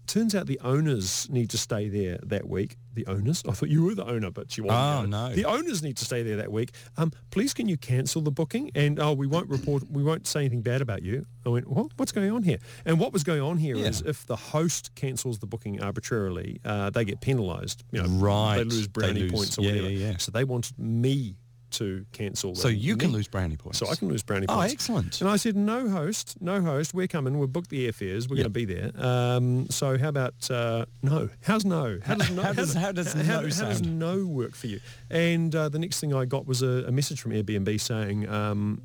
"Turns 0.07 0.33
out 0.33 0.47
the 0.47 0.59
owners 0.61 1.29
need 1.29 1.49
to 1.49 1.57
stay 1.57 1.89
there 1.89 2.19
that 2.23 2.47
week." 2.47 2.77
The 2.93 3.05
owners? 3.07 3.43
I 3.47 3.51
thought 3.53 3.69
you 3.69 3.83
were 3.83 3.95
the 3.95 4.05
owner, 4.05 4.29
but 4.31 4.55
you 4.57 4.65
Oh, 4.65 4.67
wasn't. 4.67 5.11
the 5.11 5.29
no. 5.29 5.35
The 5.35 5.45
owners 5.45 5.81
need 5.81 5.97
to 5.97 6.05
stay 6.05 6.21
there 6.23 6.37
that 6.37 6.51
week. 6.51 6.71
Um, 6.97 7.11
please, 7.31 7.53
can 7.53 7.67
you 7.67 7.75
cancel 7.77 8.21
the 8.21 8.31
booking? 8.31 8.69
And 8.75 8.99
oh, 8.99 9.13
we 9.13 9.25
won't 9.27 9.49
report. 9.49 9.89
We 9.89 10.03
won't 10.03 10.27
say 10.27 10.41
anything 10.41 10.61
bad 10.61 10.81
about 10.81 11.01
you. 11.01 11.25
I 11.45 11.49
went, 11.49 11.67
what? 11.69 11.87
What's 11.97 12.11
going 12.11 12.31
on 12.31 12.43
here? 12.43 12.59
And 12.85 12.99
what 12.99 13.11
was 13.11 13.23
going 13.23 13.41
on 13.41 13.57
here 13.57 13.75
is 13.75 14.01
Yeah. 14.03 14.09
if 14.11 14.25
the 14.25 14.35
host 14.35 14.93
cancels 14.95 15.39
the 15.39 15.47
booking 15.47 15.81
arbitrarily, 15.81 16.59
uh, 16.63 16.89
they 16.91 17.03
get 17.05 17.19
penalised. 17.21 17.83
You 17.91 18.03
know, 18.03 18.09
Right. 18.09 18.57
They 18.57 18.63
lose 18.65 18.87
They 18.89 19.13
lose- 19.13 19.31
points 19.31 19.57
or 19.57 19.63
yeah, 19.63 19.69
whatever. 19.71 19.89
yeah, 19.89 20.09
yeah. 20.11 20.17
So 20.17 20.31
they 20.31 20.43
wanted 20.43 20.77
me 20.79 21.35
to 21.73 22.05
cancel. 22.11 22.55
So 22.55 22.67
you 22.67 22.97
can 22.97 23.11
lose 23.11 23.27
brownie 23.27 23.55
points. 23.57 23.77
So 23.79 23.87
I 23.87 23.95
can 23.95 24.07
lose 24.07 24.23
brownie 24.23 24.45
Oh, 24.49 24.55
points. 24.55 24.73
excellent. 24.73 25.21
And 25.21 25.29
I 25.29 25.35
said, 25.35 25.55
no 25.55 25.89
host, 25.89 26.35
no 26.41 26.61
host. 26.61 26.93
We're 26.93 27.07
coming. 27.07 27.37
We've 27.39 27.51
booked 27.51 27.69
the 27.69 27.87
airfares. 27.89 28.29
We're 28.29 28.37
Yeah. 28.37 28.43
going 28.43 28.43
to 28.43 28.49
be 28.49 28.65
there. 28.65 28.91
Um, 28.97 29.69
so 29.69 29.97
how 29.97 30.09
about 30.09 30.49
uh, 30.51 30.85
no? 31.01 31.29
How's 31.43 31.65
no? 31.65 31.99
How 32.03 32.15
does 32.15 32.31
no? 32.31 32.41
How 32.47 32.53
does- 32.53 32.73
how 32.73 32.91
does 32.91 33.15
no 33.15 33.23
how 33.23 33.41
does 33.41 33.81
no 33.81 34.25
work 34.25 34.55
for 34.55 34.67
you? 34.67 34.79
And 35.09 35.53
uh, 35.55 35.69
the 35.69 35.79
next 35.79 35.99
thing 35.99 36.13
I 36.13 36.25
got 36.25 36.45
was 36.47 36.61
a, 36.61 36.85
a 36.87 36.91
message 36.91 37.21
from 37.21 37.31
Airbnb 37.31 37.79
saying. 37.79 38.27
Um, 38.29 38.81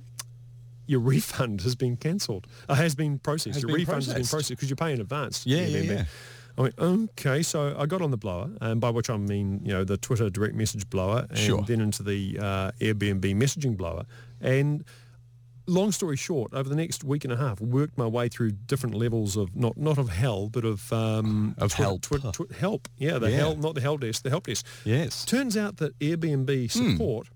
your 0.91 1.01
refund 1.01 1.61
has 1.61 1.75
been 1.75 1.99
cancelled. 1.99 2.47
Uh, 2.67 2.75
has 2.75 2.95
been 2.95 3.19
processed. 3.19 3.57
Has 3.57 3.63
your 3.63 3.69
been 3.73 3.81
refund 3.81 3.97
has 3.97 4.07
been 4.07 4.15
processed. 4.15 4.31
processed 4.31 4.51
because 4.53 4.71
you 4.71 4.77
pay 4.77 4.95
in 4.95 5.03
advance. 5.03 5.45
Yeah, 5.45 5.67
yeah, 5.67 5.81
yeah. 5.81 6.05
I 6.59 6.63
went, 6.63 6.75
okay, 6.79 7.43
so 7.43 7.75
I 7.79 7.87
got 7.87 8.03
on 8.03 8.11
the 8.11 8.17
blower, 8.17 8.51
and 8.61 8.81
by 8.81 8.91
which 8.91 9.09
I 9.09 9.17
mean, 9.17 9.61
you 9.65 9.73
know, 9.73 9.85
the 9.85 9.97
Twitter 9.97 10.29
direct 10.29 10.55
message 10.57 10.91
blower, 10.91 11.27
and 11.31 11.39
Sure. 11.39 11.63
then 11.63 11.81
into 11.81 12.03
the 12.03 12.39
uh, 12.41 12.71
Airbnb 12.81 13.23
messaging 13.37 13.77
blower. 13.77 14.05
And 14.41 14.85
long 15.67 15.93
story 15.93 16.17
short, 16.17 16.53
over 16.55 16.69
the 16.69 16.75
next 16.75 17.05
week 17.05 17.25
and 17.25 17.33
a 17.33 17.37
half, 17.37 17.61
worked 17.61 17.97
my 17.97 18.07
way 18.07 18.29
through 18.29 18.51
different 18.53 18.95
levels 18.97 19.37
of 19.37 19.55
not 19.55 19.77
not 19.77 19.99
of 19.99 20.09
hell, 20.09 20.49
but 20.49 20.65
of 20.65 20.93
um, 20.93 21.55
Of 21.59 21.73
Twitter- 21.73 21.83
help. 21.85 22.03
Twi- 22.03 22.19
twi- 22.33 22.57
help. 22.59 22.89
Yeah, 22.99 23.19
the 23.19 23.31
Yeah. 23.31 23.37
hell, 23.37 23.57
not 23.57 23.75
the 23.75 23.81
help 23.81 24.01
desk, 24.01 24.23
the 24.23 24.31
help 24.31 24.47
desk. 24.47 24.67
Yes. 24.85 25.25
Turns 25.25 25.57
out 25.57 25.77
that 25.77 25.97
Airbnb 26.01 26.73
Hmm. 26.73 26.91
support 26.93 27.29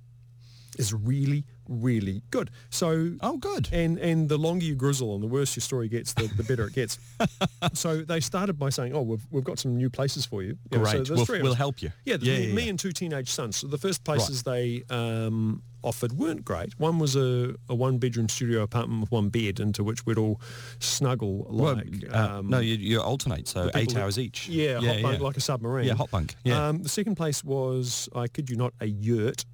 is 0.78 0.92
really, 0.94 1.44
really 1.68 2.22
good. 2.30 2.50
So 2.70 3.12
Oh, 3.20 3.36
good. 3.38 3.68
and 3.72 3.98
and 3.98 4.28
the 4.28 4.36
longer 4.38 4.64
you 4.64 4.74
grizzle 4.74 5.14
and 5.14 5.22
the 5.22 5.26
worse 5.28 5.54
your 5.56 5.60
story 5.62 5.88
gets, 5.88 6.12
the, 6.14 6.26
the 6.36 6.42
better 6.44 6.66
it 6.66 6.74
gets. 6.74 6.98
so 7.72 8.02
they 8.02 8.20
started 8.20 8.58
by 8.58 8.70
saying, 8.70 8.94
"Oh, 8.94 9.02
we've, 9.02 9.26
we've 9.30 9.44
got 9.44 9.58
some 9.58 9.76
new 9.76 9.90
places 9.90 10.26
for 10.26 10.42
you." 10.42 10.56
You 10.70 10.78
know, 10.78 10.84
so 10.84 11.04
Great. 11.04 11.28
We'll- 11.28 11.42
we'll 11.42 11.54
help 11.54 11.82
you. 11.82 11.92
Yeah, 12.04 12.16
Yeah, 12.20 12.38
me, 12.38 12.46
yeah, 12.48 12.54
me 12.54 12.68
and 12.68 12.78
two 12.78 12.92
teenage 12.92 13.28
sons. 13.30 13.56
So 13.56 13.66
the 13.66 13.78
first 13.78 14.04
places 14.04 14.42
they 14.42 14.82
um, 14.90 15.62
offered 15.82 16.12
weren't 16.12 16.44
great. 16.44 16.78
One 16.78 16.98
was 16.98 17.16
a, 17.16 17.54
a 17.68 17.74
one-bedroom 17.74 18.28
studio 18.28 18.62
apartment 18.62 19.00
with 19.00 19.10
one 19.10 19.28
bed 19.30 19.58
into 19.60 19.82
which 19.82 20.06
we'd 20.06 20.18
all 20.18 20.40
snuggle 20.78 21.46
Well, 21.50 21.74
like. 21.74 21.88
uh, 22.12 22.38
um, 22.38 22.48
no, 22.48 22.58
you, 22.60 22.76
you 22.76 23.00
alternate, 23.00 23.48
so 23.48 23.70
eight 23.74 23.90
that- 23.92 24.00
hours 24.02 24.18
each. 24.18 24.48
yeah, 24.48 24.78
yeah, 24.80 24.92
hot 24.94 25.02
bunk, 25.02 25.20
like 25.22 25.36
a 25.36 25.40
submarine. 25.40 25.86
Yeah, 25.86 25.94
hot 25.94 26.10
bunk. 26.10 26.34
Yeah. 26.44 26.68
Um, 26.68 26.82
the 26.82 26.88
second 26.88 27.16
place 27.16 27.42
was, 27.44 28.08
I 28.14 28.28
kid 28.28 28.48
you 28.50 28.56
not, 28.56 28.74
a 28.80 28.86
yurt 28.86 29.44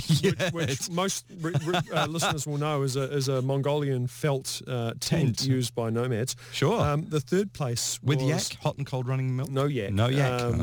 yeah, 0.22 0.50
which, 0.50 0.68
which 0.68 0.90
most 0.90 1.24
re- 1.40 1.52
re- 1.64 1.80
uh, 1.92 2.06
listeners 2.08 2.46
will 2.46 2.58
know 2.58 2.82
is 2.82 2.96
a, 2.96 3.02
is 3.12 3.28
a 3.28 3.42
Mongolian 3.42 4.06
felt 4.06 4.62
uh, 4.66 4.92
tent, 5.00 5.38
Tent. 5.38 5.46
used 5.46 5.74
by 5.74 5.90
nomads. 5.90 6.36
Sure. 6.52 6.80
Um, 6.80 7.06
the 7.08 7.20
third 7.20 7.52
place 7.52 7.98
with 8.02 8.20
was 8.20 8.28
yak, 8.50 8.58
hot 8.62 8.76
and 8.78 8.86
cold 8.86 9.08
running 9.08 9.36
milk. 9.36 9.50
no 9.50 9.64
yak. 9.66 9.92
No 9.92 10.08
yak. 10.08 10.40
Um, 10.40 10.56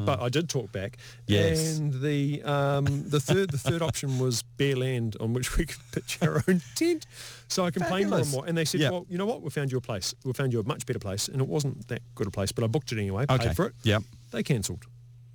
Ah. 0.00 0.04
But 0.04 0.20
I 0.22 0.28
did 0.28 0.48
talk 0.48 0.72
back. 0.72 0.96
Yes. 1.26 1.78
And 1.78 1.92
the 2.02 2.42
um, 2.44 2.84
the 3.08 3.20
third 3.20 3.50
the 3.50 3.58
third 3.58 3.82
option 3.82 4.18
was 4.18 4.42
bare 4.42 4.76
land 4.76 5.16
on 5.20 5.32
which 5.34 5.56
we 5.56 5.66
could 5.66 5.80
pitch 5.92 6.18
our 6.22 6.42
own 6.48 6.62
tent. 6.74 7.06
So 7.48 7.64
I 7.64 7.70
complained 7.70 8.10
more 8.10 8.20
and 8.20 8.30
more, 8.30 8.44
and 8.46 8.56
they 8.56 8.64
said, 8.64 8.80
Yep. 8.80 8.92
"Well, 8.92 9.06
you 9.10 9.18
know 9.18 9.26
what? 9.26 9.42
We 9.42 9.50
found 9.50 9.72
you 9.72 9.78
a 9.78 9.80
place. 9.80 10.14
We 10.24 10.32
found 10.32 10.52
you 10.52 10.60
a 10.60 10.62
much 10.64 10.86
better 10.86 10.98
place, 11.00 11.26
and 11.28 11.40
it 11.40 11.48
wasn't 11.48 11.88
that 11.88 12.00
good 12.14 12.26
a 12.28 12.30
place, 12.30 12.52
but 12.52 12.62
I 12.64 12.68
booked 12.68 12.92
it 12.92 12.98
anyway. 12.98 13.26
Paid 13.26 13.40
Okay. 13.40 13.54
for 13.54 13.66
it. 13.66 13.74
Yep. 13.82 14.02
They 14.30 14.42
cancelled. 14.42 14.84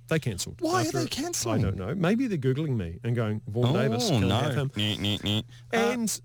They 0.08 0.18
cancelled. 0.18 0.56
Why 0.60 0.86
are 0.86 0.90
they 0.92 1.06
cancelling? 1.06 1.60
I 1.60 1.62
don't 1.70 1.76
know. 1.76 1.94
Maybe 1.94 2.26
they're 2.28 2.38
googling 2.38 2.76
me 2.76 3.00
and 3.02 3.16
going, 3.16 3.40
Vaughan 3.48 3.72
Davis, 3.74 4.06
Oh 4.10 4.18
can 4.20 4.28
no. 4.28 4.36
I 4.36 4.42
have 4.44 4.54
him? 4.54 4.70
Nyeh, 4.70 4.98
nyeh, 4.98 5.20
nyeh. 5.22 5.42
And 5.72 6.20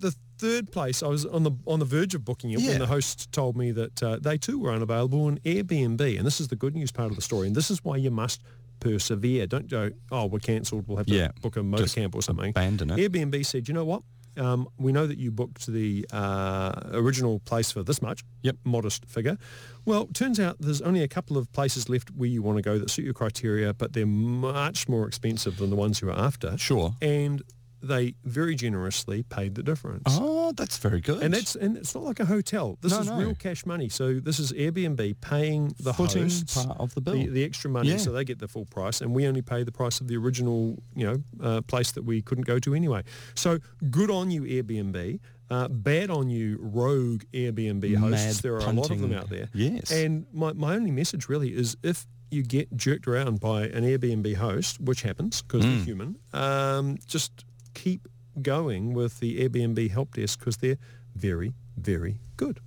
the 0.00 0.14
third 0.38 0.72
place, 0.72 1.02
I 1.02 1.06
was 1.08 1.24
on 1.26 1.42
the 1.44 1.52
on 1.66 1.78
the 1.78 1.84
verge 1.84 2.14
of 2.14 2.24
booking 2.24 2.50
it 2.50 2.60
Yeah. 2.60 2.70
when 2.70 2.78
the 2.80 2.86
host 2.86 3.30
told 3.32 3.56
me 3.56 3.70
that 3.72 4.02
uh, 4.02 4.18
they 4.20 4.36
too 4.38 4.58
were 4.58 4.72
unavailable 4.72 5.24
on 5.26 5.38
Airbnb. 5.40 6.00
And 6.18 6.26
this 6.26 6.40
is 6.40 6.48
the 6.48 6.56
good 6.56 6.74
news 6.74 6.90
part 6.90 7.10
of 7.10 7.16
the 7.16 7.22
story. 7.22 7.46
And 7.46 7.54
this 7.54 7.70
is 7.70 7.84
why 7.84 7.96
you 7.96 8.10
must 8.10 8.42
persevere. 8.80 9.46
Don't 9.46 9.68
go, 9.68 9.90
oh, 10.10 10.26
we're 10.26 10.38
cancelled. 10.38 10.88
We'll 10.88 10.96
have 10.96 11.06
to 11.06 11.14
Yeah, 11.14 11.28
book 11.42 11.56
a 11.56 11.62
motor 11.62 11.86
camp 11.86 12.14
or 12.14 12.22
something. 12.22 12.50
abandon 12.50 12.90
it. 12.90 12.96
Airbnb 13.12 13.44
said, 13.46 13.68
you 13.68 13.74
know 13.74 13.84
what? 13.84 14.02
Um, 14.36 14.68
we 14.78 14.92
know 14.92 15.06
that 15.06 15.18
you 15.18 15.30
booked 15.30 15.66
the 15.66 16.06
uh, 16.12 16.82
original 16.92 17.40
place 17.40 17.72
for 17.72 17.82
this 17.82 18.00
much. 18.00 18.22
Yep. 18.42 18.56
Modest 18.64 19.06
figure. 19.06 19.36
Well, 19.84 20.06
turns 20.06 20.38
out 20.38 20.56
there's 20.60 20.82
only 20.82 21.02
a 21.02 21.08
couple 21.08 21.36
of 21.36 21.50
places 21.52 21.88
left 21.88 22.10
where 22.10 22.28
you 22.28 22.42
want 22.42 22.58
to 22.58 22.62
go 22.62 22.78
that 22.78 22.90
suit 22.90 23.04
your 23.04 23.14
criteria, 23.14 23.74
but 23.74 23.92
they're 23.92 24.06
much 24.06 24.88
more 24.88 25.06
expensive 25.06 25.56
than 25.56 25.70
the 25.70 25.76
ones 25.76 26.00
you're 26.00 26.12
after. 26.12 26.56
Sure. 26.58 26.94
And 27.00 27.42
they 27.82 28.14
very 28.24 28.54
generously 28.54 29.22
paid 29.22 29.54
the 29.54 29.62
difference. 29.62 30.02
Oh, 30.06 30.52
that's 30.52 30.78
very 30.78 31.00
good. 31.00 31.22
And 31.22 31.32
that's 31.34 31.54
and 31.56 31.76
it's 31.76 31.94
not 31.94 32.04
like 32.04 32.20
a 32.20 32.24
hotel. 32.26 32.76
This 32.80 32.92
No, 32.92 33.00
is 33.00 33.06
no. 33.08 33.16
real 33.18 33.34
cash 33.34 33.64
money. 33.66 33.88
So 33.88 34.20
this 34.20 34.38
is 34.38 34.52
Airbnb 34.52 35.20
paying 35.20 35.74
the 35.80 35.92
Footing 35.94 36.22
hosts 36.24 36.62
part 36.64 36.78
of 36.78 36.94
the 36.94 37.00
bill. 37.00 37.14
the, 37.14 37.26
the 37.28 37.44
extra 37.44 37.70
money, 37.70 37.90
Yeah. 37.90 37.96
so 37.98 38.12
they 38.12 38.24
get 38.24 38.38
the 38.38 38.48
full 38.48 38.66
price, 38.66 39.00
and 39.00 39.14
we 39.14 39.26
only 39.26 39.42
pay 39.42 39.62
the 39.64 39.72
price 39.72 40.00
of 40.00 40.08
the 40.08 40.16
original, 40.16 40.82
you 40.94 41.06
know, 41.06 41.22
uh, 41.42 41.60
place 41.62 41.92
that 41.92 42.04
we 42.04 42.20
couldn't 42.22 42.44
go 42.46 42.58
to 42.58 42.74
anyway. 42.74 43.02
So 43.34 43.58
good 43.90 44.10
on 44.10 44.30
you, 44.30 44.42
Airbnb. 44.42 45.20
Uh, 45.50 45.66
bad 45.68 46.10
on 46.10 46.30
you, 46.30 46.58
rogue 46.60 47.24
Airbnb 47.32 47.96
hosts. 47.96 48.24
Mad 48.26 48.34
there 48.42 48.54
are 48.54 48.60
a 48.70 48.72
lot 48.72 48.90
of 48.90 49.00
them 49.00 49.12
out 49.12 49.28
there. 49.30 49.48
Yes. 49.52 49.90
And 49.90 50.26
my, 50.32 50.52
my 50.52 50.74
only 50.74 50.92
message 50.92 51.28
really 51.28 51.48
is 51.52 51.76
if 51.82 52.06
you 52.30 52.44
get 52.44 52.76
jerked 52.76 53.08
around 53.08 53.40
by 53.40 53.62
an 53.62 53.82
Airbnb 53.82 54.36
host, 54.36 54.80
which 54.80 55.02
happens 55.02 55.42
because 55.42 55.64
Mm. 55.64 55.74
they're 55.76 55.84
human, 55.84 56.16
um, 56.32 56.98
just 57.04 57.44
keep 57.74 58.08
going 58.40 58.94
with 58.94 59.20
the 59.20 59.40
Airbnb 59.40 59.90
help 59.90 60.14
desk 60.14 60.38
because 60.38 60.58
they're 60.58 60.78
very, 61.14 61.54
very 61.76 62.20
good. 62.36 62.60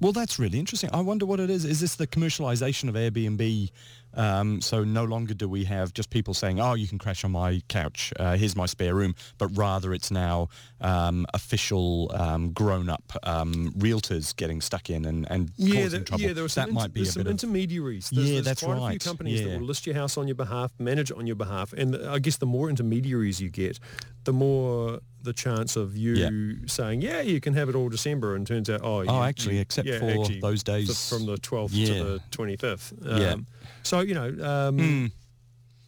Well, 0.00 0.12
that's 0.12 0.38
really 0.38 0.58
interesting. 0.58 0.90
I 0.92 1.00
wonder 1.00 1.26
what 1.26 1.40
it 1.40 1.50
is. 1.50 1.64
Is 1.64 1.80
this 1.80 1.94
the 1.96 2.06
commercialization 2.06 2.88
of 2.88 2.94
Airbnb? 2.94 3.70
Um, 4.14 4.60
so 4.60 4.84
no 4.84 5.04
longer 5.04 5.34
do 5.34 5.48
we 5.48 5.64
have 5.64 5.92
just 5.92 6.10
people 6.10 6.34
saying, 6.34 6.60
"Oh, 6.60 6.74
you 6.74 6.88
can 6.88 6.98
crash 6.98 7.24
on 7.24 7.32
my 7.32 7.62
couch. 7.68 8.12
Uh, 8.18 8.36
here's 8.36 8.56
my 8.56 8.66
spare 8.66 8.94
room," 8.94 9.14
but 9.36 9.48
rather 9.48 9.92
it's 9.92 10.10
now 10.10 10.48
um, 10.80 11.26
official, 11.34 12.10
um, 12.14 12.52
grown-up 12.52 13.02
um, 13.24 13.72
realtors 13.76 14.34
getting 14.34 14.60
stuck 14.60 14.90
in 14.90 15.04
and, 15.04 15.26
and 15.30 15.50
Yeah, 15.56 15.82
causing 15.82 15.90
there, 15.90 16.04
trouble. 16.04 16.22
yeah, 16.24 16.32
there 16.32 16.44
were 16.44 16.48
some, 16.48 16.62
that 16.62 16.68
inter- 16.70 16.80
might 16.82 16.92
be 16.94 17.00
there's 17.00 17.08
a 17.10 17.12
some 17.12 17.20
of 17.22 17.26
intermediaries. 17.28 18.10
There's, 18.10 18.26
Yeah, 18.28 18.34
there's 18.34 18.44
that's 18.46 18.62
quite 18.62 18.72
a 18.74 18.76
few 18.76 18.86
right. 18.86 19.00
companies 19.00 19.42
that 19.42 19.58
will 19.58 19.66
list 19.66 19.86
your 19.86 19.94
house 19.96 20.16
on 20.16 20.26
your 20.28 20.36
behalf, 20.36 20.72
manage 20.78 21.10
it 21.10 21.16
on 21.16 21.26
your 21.26 21.36
behalf, 21.36 21.72
and 21.72 21.96
I 21.96 22.18
guess 22.18 22.36
the 22.38 22.46
more 22.46 22.70
intermediaries 22.70 23.40
you 23.40 23.50
get, 23.50 23.78
the 24.24 24.32
more 24.32 25.00
the 25.28 25.32
chance 25.34 25.76
of 25.76 25.96
you 25.96 26.12
Yeah. 26.14 26.66
saying, 26.66 27.02
"Yeah, 27.02 27.20
you 27.20 27.40
can 27.40 27.54
have 27.54 27.68
it 27.68 27.74
all 27.74 27.88
December," 27.88 28.34
and 28.34 28.46
turns 28.46 28.68
out, 28.70 28.80
"Oh, 28.82 29.02
you, 29.02 29.08
Oh, 29.10 29.22
actually, 29.22 29.56
you- 29.56 29.60
except 29.60 29.86
yeah, 29.86 29.98
for 30.00 30.10
actually, 30.10 30.40
those 30.40 30.62
days- 30.62 31.08
from 31.08 31.26
the 31.26 31.36
12th 31.38 31.72
Yeah. 31.72 31.86
to 31.98 32.04
the 32.04 32.20
25th." 32.30 32.92
Yeah. 33.04 33.32
Um, 33.34 33.46
So 33.82 34.00
you 34.00 34.14
know. 34.14 34.30
Um, 34.52 34.78
Hmm. 34.78 35.06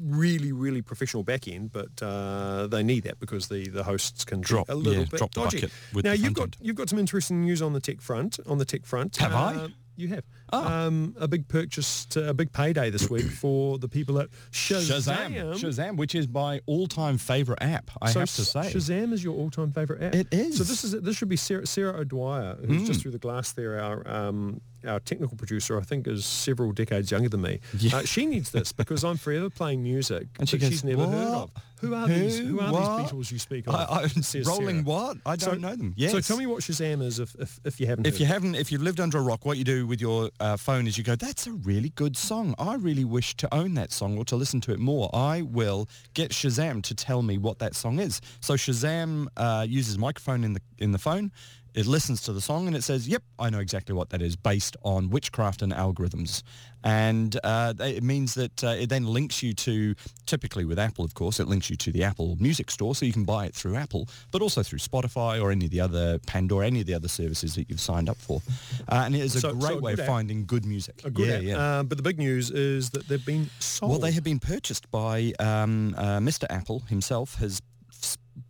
Really, 0.03 0.51
really 0.51 0.81
professional 0.81 1.23
back 1.25 1.47
end, 1.47 1.73
but 1.75 2.03
uh, 2.03 2.67
they 2.69 2.83
need 2.83 3.03
that 3.03 3.21
because 3.21 3.49
the, 3.49 3.69
the 3.69 3.85
hosts 3.85 4.25
can 4.25 4.41
Drop- 4.41 4.71
a 4.71 4.75
little 4.75 5.03
yeah, 5.03 5.11
bit 5.11 5.19
drop 5.19 5.35
the 5.35 5.43
dodgy. 5.43 5.57
bucket 5.59 5.73
with 5.93 6.05
now 6.07 6.13
you've 6.13 6.33
got 6.33 6.45
end. 6.45 6.57
you've 6.63 6.75
got 6.77 6.89
some 6.89 6.99
interesting 6.99 7.43
news 7.43 7.61
on 7.61 7.75
the 7.75 7.81
tech 7.81 8.01
front. 8.01 8.39
On 8.47 8.57
the 8.57 8.65
tech 8.65 8.87
front, 8.87 9.19
Have 9.19 9.35
I? 9.35 9.55
Uh, 9.57 9.69
You 9.97 10.09
have. 10.09 10.25
Oh. 10.53 10.67
Um, 10.67 11.15
a 11.19 11.29
big 11.29 11.49
purchase, 11.49 12.07
to, 12.07 12.29
a 12.31 12.35
big 12.35 12.53
payday 12.53 12.91
this 12.91 13.09
week 13.11 13.27
for 13.43 13.79
the 13.79 13.89
people 13.89 14.19
at 14.19 14.29
Shazam. 14.51 15.01
Shazam. 15.33 15.55
Shazam, 15.55 15.97
which 15.97 16.15
is 16.15 16.29
my 16.29 16.61
all-time 16.67 17.19
favorite 17.19 17.63
app. 17.63 17.91
I 18.03 18.11
So 18.11 18.21
have 18.21 18.35
to 18.35 18.45
say. 18.45 18.61
Shazam 18.61 19.13
is 19.13 19.23
your 19.25 19.35
all-time 19.37 19.73
favorite 19.73 20.03
app. 20.03 20.15
It 20.15 20.29
is. 20.33 20.59
So 20.59 20.65
this 20.65 20.85
is 20.85 20.93
this 21.01 21.17
should 21.17 21.29
be 21.29 21.37
Sarah, 21.37 21.67
Sarah 21.67 21.99
O'Dwyer, 22.01 22.57
who's 22.67 22.87
just 22.87 23.03
through 23.03 23.13
the 23.13 23.19
glass 23.19 23.53
there. 23.53 23.81
Our 23.81 24.09
um, 24.09 24.61
our 24.87 24.99
technical 24.99 25.37
producer, 25.37 25.79
I 25.79 25.83
think, 25.83 26.07
is 26.07 26.25
several 26.25 26.73
decades 26.73 27.11
younger 27.11 27.29
than 27.29 27.43
me. 27.43 27.61
Yeah. 27.79 27.99
Uh, 27.99 28.05
she 28.05 28.25
needs 28.25 28.51
this 28.51 28.73
because 28.81 29.05
I'm 29.05 29.19
forever 29.19 29.51
playing 29.51 29.83
music 29.83 30.29
And 30.39 30.49
she 30.49 30.57
that 30.57 30.63
goes, 30.63 30.71
she's 30.71 30.85
never 30.85 31.07
heard 31.07 31.29
of. 31.35 31.51
Who 31.83 31.95
are 31.95 32.09
Who? 32.09 32.15
these? 32.15 32.39
Who 32.39 32.61
are 32.61 32.73
What? 32.73 33.03
these 33.03 33.11
Beatles 33.13 33.31
you 33.33 33.39
speak 33.39 33.67
of? 33.67 33.75
I, 33.75 33.85
I, 33.85 34.01
rolling 34.01 34.23
Sarah. 34.23 34.83
what? 34.83 35.17
I 35.27 35.37
don't 35.37 35.55
So- 35.55 35.55
know 35.57 35.77
them. 35.77 35.93
Yes. 35.99 36.13
So 36.13 36.21
tell 36.21 36.39
me 36.39 36.47
what 36.47 36.61
Shazam 36.63 37.03
is 37.03 37.19
if, 37.21 37.35
if, 37.39 37.61
if 37.65 37.79
you 37.81 37.87
haven't 37.89 38.07
If 38.07 38.21
you 38.21 38.25
it. 38.27 38.29
haven't, 38.31 38.55
if 38.55 38.73
you've 38.73 38.83
lived 38.83 39.01
under 39.01 39.19
a 39.19 39.23
rock, 39.23 39.45
what 39.45 39.59
you 39.59 39.65
do 39.65 39.87
with 39.87 40.01
your 40.01 40.31
uh, 40.41 40.57
phone 40.57 40.87
is 40.87 40.97
you 40.97 41.05
go, 41.05 41.15
that's 41.15 41.47
a 41.47 41.53
really 41.53 41.91
good 41.91 42.17
song. 42.17 42.55
I 42.59 42.75
really 42.75 43.05
wish 43.05 43.37
to 43.37 43.55
own 43.55 43.75
that 43.75 43.93
song 43.93 44.19
or 44.19 44.25
to 44.27 44.37
listen 44.37 44.61
to 44.63 44.73
it 44.73 44.79
more. 44.79 45.11
I 45.15 45.43
will 45.43 45.89
get 46.15 46.31
Shazam 46.31 46.83
to 46.85 46.95
tell 46.95 47.23
me 47.23 47.39
what 47.39 47.59
that 47.59 47.75
song 47.77 48.01
is. 48.01 48.21
So 48.41 48.55
Shazam 48.55 49.29
uh, 49.37 49.67
uses 49.69 49.99
microphone 49.99 50.45
in 50.45 50.55
the 50.55 50.61
in 50.79 50.93
the 50.93 50.99
phone. 50.99 51.31
It 51.75 51.87
listens 51.87 52.23
to 52.23 52.33
the 52.33 52.41
song 52.41 52.67
and 52.67 52.75
it 52.77 52.83
says, 52.83 53.07
yep, 53.07 53.23
I 53.39 53.49
know 53.51 53.61
exactly 53.61 53.95
what 53.95 54.11
that 54.11 54.21
is 54.23 54.35
based 54.37 54.77
on 54.83 55.09
witchcraft 55.11 55.63
and 55.63 55.73
algorithms. 55.73 56.43
And 56.83 57.39
uh, 57.45 57.75
it 57.79 58.03
means 58.03 58.35
that 58.35 58.65
uh, 58.65 58.69
it 58.69 58.89
then 58.89 59.05
links 59.07 59.43
you 59.43 59.53
to, 59.53 59.95
typically 60.25 60.65
with 60.65 60.79
Apple, 60.79 61.05
of 61.05 61.13
course, 61.15 61.39
it 61.39 61.47
links 61.47 61.69
you 61.69 61.77
to 61.77 61.93
the 61.93 62.03
Apple 62.05 62.37
Music 62.41 62.71
Store 62.71 62.95
so 62.95 63.05
you 63.05 63.13
can 63.13 63.25
buy 63.25 63.45
it 63.45 63.55
through 63.55 63.77
Apple, 63.77 64.09
but 64.31 64.41
also 64.41 64.63
through 64.63 64.79
Spotify 64.79 65.41
or 65.43 65.51
any 65.53 65.67
of 65.67 65.71
the 65.71 65.81
other 65.81 66.19
Pandora, 66.27 66.67
any 66.67 66.81
of 66.81 66.87
the 66.87 66.95
other 66.95 67.07
services 67.09 67.55
that 67.55 67.69
you've 67.69 67.81
signed 67.81 68.09
up 68.09 68.17
for. 68.17 68.41
Uh, 68.89 69.03
and 69.05 69.15
it 69.15 69.21
is 69.21 69.37
a 69.37 69.41
So- 69.41 69.51
so 69.51 69.57
great 69.57 69.77
a 69.77 69.81
way 69.81 69.93
of 69.93 70.01
app. 70.01 70.07
finding 70.07 70.47
good 70.47 70.65
music. 70.65 71.03
A 71.05 71.11
good 71.11 71.29
yeah, 71.29 71.35
app. 71.37 71.43
yeah. 71.43 71.59
Uh, 71.59 71.83
but 71.83 71.99
the 71.99 72.03
big 72.03 72.19
news 72.19 72.51
is 72.51 72.91
that 72.91 73.07
they've 73.09 73.25
been 73.27 73.51
sold. 73.59 73.91
Well, 73.93 74.01
they 74.01 74.13
have 74.13 74.25
been 74.25 74.41
purchased 74.41 74.91
by 74.91 75.33
um, 75.39 75.95
uh, 75.99 76.19
Mr. 76.19 76.47
Apple 76.49 76.81
himself 76.89 77.35
has 77.37 77.61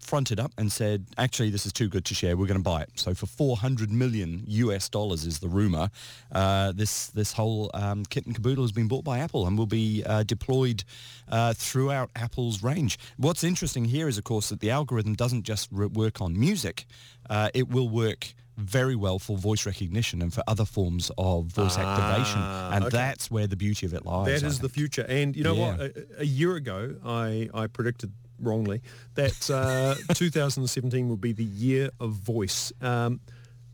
fronted 0.00 0.38
up 0.40 0.52
and 0.58 0.70
said, 0.70 1.06
actually, 1.18 1.50
this 1.50 1.66
is 1.66 1.72
too 1.72 1.88
good 1.88 2.04
to 2.06 2.14
share. 2.14 2.36
We're 2.36 2.46
going 2.46 2.58
to 2.58 2.62
buy 2.62 2.82
it. 2.82 2.90
So 2.94 3.14
for 3.14 3.26
400 3.26 3.90
million 3.90 4.42
US 4.46 4.88
dollars 4.88 5.24
is 5.24 5.38
the 5.40 5.48
rumor. 5.48 5.90
Uh, 6.32 6.72
this 6.72 7.08
this 7.08 7.32
whole 7.32 7.70
um, 7.74 8.04
kit 8.04 8.26
and 8.26 8.34
caboodle 8.34 8.64
has 8.64 8.72
been 8.72 8.88
bought 8.88 9.04
by 9.04 9.18
Apple 9.18 9.46
and 9.46 9.56
will 9.58 9.66
be 9.66 10.02
uh, 10.04 10.22
deployed 10.24 10.84
uh, 11.28 11.52
throughout 11.54 12.10
Apple's 12.16 12.62
range. 12.62 12.98
What's 13.16 13.44
interesting 13.44 13.84
here 13.86 14.08
is, 14.08 14.18
of 14.18 14.24
course, 14.24 14.48
that 14.50 14.60
the 14.60 14.70
algorithm 14.70 15.14
doesn't 15.14 15.44
just 15.44 15.68
re- 15.70 15.86
work 15.86 16.20
on 16.20 16.38
music. 16.38 16.86
Uh, 17.28 17.50
it 17.54 17.68
will 17.68 17.88
work 17.88 18.34
very 18.56 18.94
well 18.96 19.18
for 19.18 19.38
voice 19.38 19.64
recognition 19.64 20.20
and 20.20 20.34
for 20.34 20.42
other 20.46 20.66
forms 20.66 21.10
of 21.16 21.46
voice 21.46 21.78
activation. 21.78 22.40
And 22.42 22.84
okay. 22.84 22.96
that's 22.96 23.30
where 23.30 23.46
the 23.46 23.56
beauty 23.56 23.86
of 23.86 23.94
it 23.94 24.04
lies. 24.04 24.26
That 24.42 24.46
is 24.46 24.58
the 24.58 24.68
future. 24.68 25.06
And 25.08 25.34
you 25.34 25.44
know 25.44 25.54
Yeah. 25.54 25.76
what? 25.76 25.80
A, 25.80 26.06
a 26.18 26.24
year 26.24 26.56
ago, 26.56 26.94
I, 27.04 27.48
I 27.54 27.68
predicted 27.68 28.12
wrongly 28.40 28.80
that 29.14 29.50
uh, 29.50 29.94
2017 30.14 31.08
will 31.08 31.16
be 31.16 31.32
the 31.32 31.44
year 31.44 31.90
of 32.00 32.12
voice. 32.12 32.72
Um, 32.80 33.20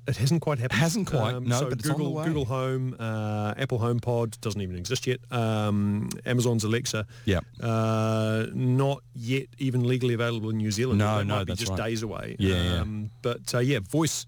it 0.08 0.16
hasn't 0.18 0.40
quite 0.40 0.60
happened. 0.60 0.78
Um, 0.78 0.82
Hasn't 0.82 1.06
quite, 1.08 1.42
no, 1.42 1.58
so 1.58 1.68
but 1.68 1.80
it's 1.80 1.88
on 1.90 1.96
Google, 1.96 2.12
the 2.12 2.18
way. 2.20 2.26
Google 2.26 2.44
Home, 2.44 2.94
uh, 2.96 3.54
Apple 3.56 3.80
HomePod 3.80 4.40
doesn't 4.40 4.60
even 4.60 4.76
exist 4.76 5.04
yet. 5.08 5.18
Um, 5.32 6.08
Amazon's 6.24 6.62
Alexa, 6.62 7.06
Yep. 7.24 7.44
uh, 7.60 8.46
not 8.54 9.02
yet 9.14 9.46
even 9.58 9.82
legally 9.84 10.14
available 10.14 10.50
in 10.50 10.58
New 10.58 10.70
Zealand. 10.70 11.00
No, 11.00 11.24
no, 11.24 11.34
might 11.38 11.44
be 11.46 11.50
that's 11.50 11.58
just 11.60 11.70
right. 11.72 11.88
days 11.88 12.04
away. 12.04 12.36
Yeah, 12.38 12.54
yeah. 12.62 12.80
Um, 12.82 13.10
But 13.22 13.52
uh, 13.52 13.58
yeah, 13.58 13.80
voice. 13.80 14.26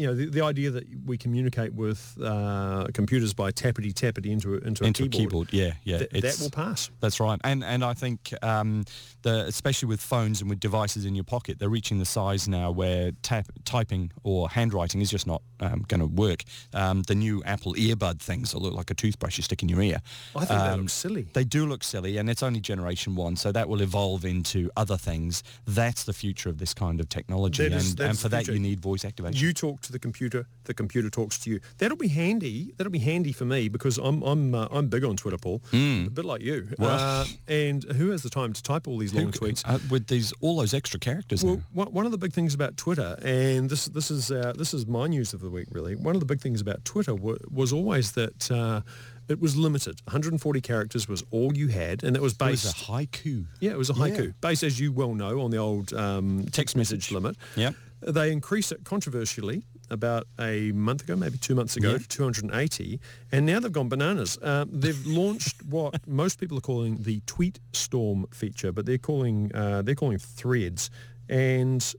You 0.00 0.06
know, 0.06 0.14
the, 0.14 0.26
the 0.26 0.40
idea 0.42 0.70
that 0.70 0.84
we 1.04 1.18
communicate 1.18 1.74
with 1.74 2.16
uh, 2.22 2.86
computers 2.94 3.34
by 3.34 3.50
tappity 3.52 3.92
tappity 3.92 4.30
into 4.30 4.54
a, 4.54 4.58
into, 4.58 4.82
into 4.84 5.02
a 5.02 5.06
a 5.06 5.08
keyboard, 5.10 5.48
keyboard. 5.48 5.52
Yeah, 5.52 5.72
yeah. 5.84 5.98
that, 5.98 6.10
that 6.22 6.38
will 6.40 6.48
pass. 6.50 6.90
That's 7.00 7.20
right, 7.20 7.38
and 7.44 7.62
and 7.62 7.84
I 7.84 7.92
think 7.94 8.32
um, 8.42 8.84
the 9.22 9.44
especially 9.46 9.88
with 9.88 10.00
phones 10.00 10.40
and 10.40 10.48
with 10.48 10.58
devices 10.60 11.04
in 11.04 11.14
your 11.14 11.24
pocket, 11.24 11.58
they're 11.58 11.68
reaching 11.68 11.98
the 11.98 12.06
size 12.06 12.48
now 12.48 12.70
where 12.70 13.12
tap, 13.22 13.46
typing 13.64 14.10
or 14.22 14.48
handwriting 14.48 15.02
is 15.02 15.10
just 15.10 15.26
not 15.26 15.42
um, 15.60 15.84
going 15.88 16.00
to 16.00 16.06
work. 16.06 16.44
Um, 16.72 17.02
the 17.02 17.14
new 17.14 17.42
Apple 17.44 17.74
earbud 17.74 18.20
things 18.20 18.52
that 18.52 18.58
look 18.58 18.72
like 18.74 18.90
a 18.90 18.94
toothbrush 18.94 19.36
you 19.36 19.42
stick 19.42 19.62
in 19.62 19.68
your 19.68 19.82
ear. 19.82 20.00
I 20.34 20.46
think 20.46 20.48
that 20.60 20.72
Um, 20.72 20.80
looks 20.80 20.94
silly. 20.94 21.26
They 21.34 21.44
do 21.44 21.66
look 21.66 21.84
silly, 21.84 22.16
and 22.16 22.30
it's 22.30 22.42
only 22.42 22.60
generation 22.60 23.16
one, 23.16 23.36
so 23.36 23.52
that 23.52 23.68
will 23.68 23.82
evolve 23.82 24.24
into 24.24 24.70
other 24.76 24.96
things. 24.96 25.42
That's 25.66 26.04
the 26.04 26.14
future 26.14 26.48
of 26.48 26.56
this 26.56 26.72
kind 26.72 27.00
of 27.00 27.08
technology, 27.10 27.68
That 27.68 27.76
is- 27.76 27.90
and, 27.90 28.00
and 28.00 28.18
for 28.18 28.30
that 28.30 28.46
you 28.48 28.58
need 28.58 28.80
voice 28.80 29.04
activation. 29.04 29.38
You 29.46 29.52
talk 29.52 29.82
to 29.90 29.92
the 29.92 29.98
computer, 29.98 30.46
the 30.64 30.74
computer 30.74 31.10
talks 31.10 31.38
to 31.40 31.50
you. 31.50 31.60
That'll 31.78 31.96
be 31.96 32.08
handy. 32.08 32.72
That'll 32.76 32.92
be 32.92 32.98
handy 33.00 33.32
for 33.32 33.44
me 33.44 33.68
because 33.68 33.98
I'm 33.98 34.22
I'm 34.22 34.54
uh, 34.54 34.68
I'm 34.70 34.88
big 34.88 35.04
on 35.04 35.16
Twitter, 35.16 35.38
Paul. 35.38 35.60
A 35.72 36.08
bit 36.08 36.24
like 36.24 36.42
you. 36.42 36.68
Well- 36.78 36.90
Uh, 36.90 37.24
and 37.48 37.84
who 37.84 38.10
has 38.10 38.22
the 38.22 38.30
time 38.30 38.52
to 38.52 38.62
type 38.62 38.86
all 38.88 38.98
these 38.98 39.12
long 39.14 39.32
tweets? 39.32 39.62
Uh, 39.66 39.78
with 39.90 40.06
these 40.06 40.32
all 40.40 40.56
those 40.56 40.72
extra 40.74 40.98
characters. 41.00 41.44
Well, 41.44 41.62
now. 41.74 41.84
one 41.84 42.06
of 42.06 42.12
the 42.12 42.18
big 42.18 42.32
things 42.32 42.54
about 42.54 42.76
Twitter, 42.76 43.18
and 43.22 43.68
this 43.68 43.86
this 43.86 44.10
is 44.10 44.30
uh, 44.30 44.52
this 44.56 44.72
is 44.74 44.86
my 44.86 45.06
news 45.08 45.34
of 45.34 45.40
the 45.40 45.50
week 45.50 45.68
really. 45.72 45.94
One 45.96 46.14
of 46.14 46.20
the 46.20 46.26
big 46.26 46.40
things 46.40 46.60
about 46.60 46.84
Twitter 46.84 47.14
wa 47.14 47.34
was 47.50 47.72
always 47.72 48.12
that 48.12 48.50
uh, 48.50 48.82
it 49.28 49.40
was 49.40 49.56
limited. 49.56 50.00
140 50.04 50.60
characters 50.60 51.08
was 51.08 51.22
all 51.30 51.56
you 51.56 51.68
had, 51.68 52.04
and 52.04 52.16
it 52.16 52.22
was 52.22 52.34
It 52.34 52.42
was 52.44 52.62
based. 52.62 52.82
a 52.82 52.92
haiku. 52.92 53.46
Yeah, 53.60 53.72
it 53.72 53.78
was 53.78 53.90
a 53.90 53.94
haiku, 53.94 54.24
Yeah. 54.24 54.32
based 54.40 54.62
as 54.62 54.78
you 54.78 54.92
well 54.92 55.14
know 55.14 55.40
on 55.40 55.50
the 55.50 55.58
old 55.58 55.92
um, 55.92 56.46
text 56.52 56.76
message 56.76 57.10
limit. 57.10 57.36
Yep. 57.56 57.74
They 58.02 58.32
increased 58.32 58.72
it 58.72 58.82
controversially 58.84 59.62
about 59.90 60.26
a 60.38 60.72
month 60.72 61.02
ago, 61.02 61.16
maybe 61.16 61.38
two 61.38 61.54
months 61.54 61.76
ago, 61.76 61.92
Yeah. 61.92 61.98
to 61.98 62.08
280, 62.08 63.00
and 63.32 63.46
now 63.46 63.58
they've 63.60 63.72
gone 63.72 63.88
bananas. 63.88 64.38
Um, 64.42 64.68
they've 64.72 65.06
launched 65.20 65.62
what 65.64 66.06
most 66.06 66.38
people 66.40 66.58
are 66.58 66.62
calling 66.62 66.98
the 67.02 67.20
Tweet 67.26 67.58
Storm 67.72 68.26
feature, 68.32 68.72
but 68.72 68.86
they're 68.86 68.98
calling 68.98 69.50
uh, 69.54 69.82
they're 69.82 69.94
calling 69.94 70.18
Threads, 70.18 70.90
and 71.28 71.94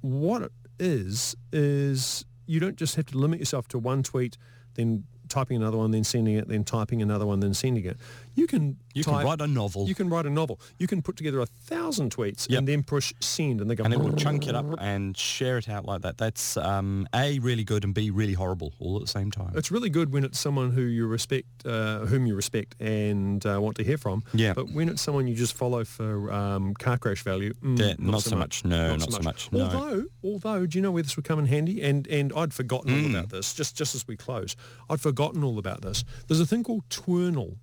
what 0.00 0.42
it 0.42 0.52
is 0.78 1.34
is 1.52 2.24
you 2.46 2.60
don't 2.60 2.76
just 2.76 2.96
have 2.96 3.06
to 3.06 3.18
limit 3.18 3.38
yourself 3.40 3.68
to 3.68 3.78
one 3.78 4.02
tweet, 4.02 4.36
then 4.74 5.04
typing 5.28 5.56
another 5.58 5.76
one, 5.76 5.90
then 5.90 6.04
sending 6.04 6.36
it, 6.36 6.48
then 6.48 6.64
typing 6.64 7.02
another 7.02 7.26
one, 7.26 7.40
then 7.40 7.52
sending 7.52 7.84
it. 7.84 7.98
You 8.38 8.46
can 8.46 8.76
You 8.94 9.02
type, 9.02 9.14
can 9.16 9.24
write 9.26 9.40
a 9.40 9.46
novel. 9.48 9.86
You 9.88 9.94
can 9.94 10.08
write 10.08 10.24
a 10.26 10.30
novel. 10.30 10.60
You 10.78 10.86
can 10.86 11.02
put 11.02 11.16
together 11.16 11.40
a 11.40 11.46
thousand 11.46 12.14
tweets 12.14 12.48
Yep. 12.48 12.58
and 12.58 12.68
then 12.68 12.82
push 12.84 13.12
send, 13.20 13.60
and 13.60 13.68
they 13.70 13.74
go. 13.74 13.84
and 13.84 13.92
it 13.92 13.98
will 14.00 14.12
chunk 14.26 14.46
it 14.46 14.54
up 14.54 14.66
and 14.78 15.16
share 15.16 15.58
it 15.58 15.68
out 15.68 15.84
like 15.84 16.02
that. 16.02 16.18
That's 16.18 16.56
um, 16.56 17.06
A, 17.14 17.38
really 17.40 17.64
good, 17.64 17.82
and 17.84 17.92
B, 17.92 18.10
really 18.10 18.34
horrible 18.34 18.72
all 18.78 18.94
at 18.96 19.02
the 19.02 19.08
same 19.08 19.30
time. 19.30 19.52
It's 19.56 19.70
really 19.70 19.90
good 19.90 20.12
when 20.12 20.22
it's 20.24 20.38
someone 20.38 20.70
who 20.70 20.82
you 20.82 21.06
respect, 21.06 21.48
uh, 21.66 22.06
whom 22.06 22.26
you 22.26 22.34
respect 22.36 22.76
and 22.80 23.44
uh, 23.44 23.58
want 23.60 23.76
to 23.78 23.84
hear 23.84 23.98
from. 23.98 24.22
Yeah. 24.32 24.52
But 24.54 24.70
when 24.70 24.88
it's 24.88 25.02
someone 25.02 25.26
you 25.26 25.34
just 25.34 25.54
follow 25.54 25.84
for 25.84 26.32
um, 26.32 26.74
car 26.74 26.96
crash 26.98 27.22
value, 27.24 27.54
mm, 27.54 27.78
Yeah, 27.78 27.94
not 27.98 28.22
so 28.22 28.36
much. 28.36 28.64
No, 28.64 28.94
not 28.96 29.12
so 29.12 29.20
much. 29.20 29.50
No. 29.52 29.64
Although, 29.64 30.04
although, 30.22 30.66
do 30.66 30.78
you 30.78 30.82
know 30.82 30.92
where 30.92 31.02
this 31.02 31.16
would 31.16 31.24
come 31.24 31.38
in 31.40 31.46
handy? 31.46 31.82
And 31.82 32.06
and 32.06 32.32
I'd 32.36 32.54
forgotten 32.54 32.90
Mm. 32.92 33.04
all 33.04 33.10
about 33.16 33.30
this. 33.30 33.52
Just 33.54 33.76
just 33.76 33.94
as 33.96 34.06
we 34.06 34.16
close, 34.16 34.54
I'd 34.88 35.00
forgotten 35.00 35.42
all 35.42 35.58
about 35.58 35.82
this. 35.82 36.04
There's 36.28 36.40
a 36.40 36.46
thing 36.46 36.62
called 36.62 36.88
Twournal. 36.88 37.56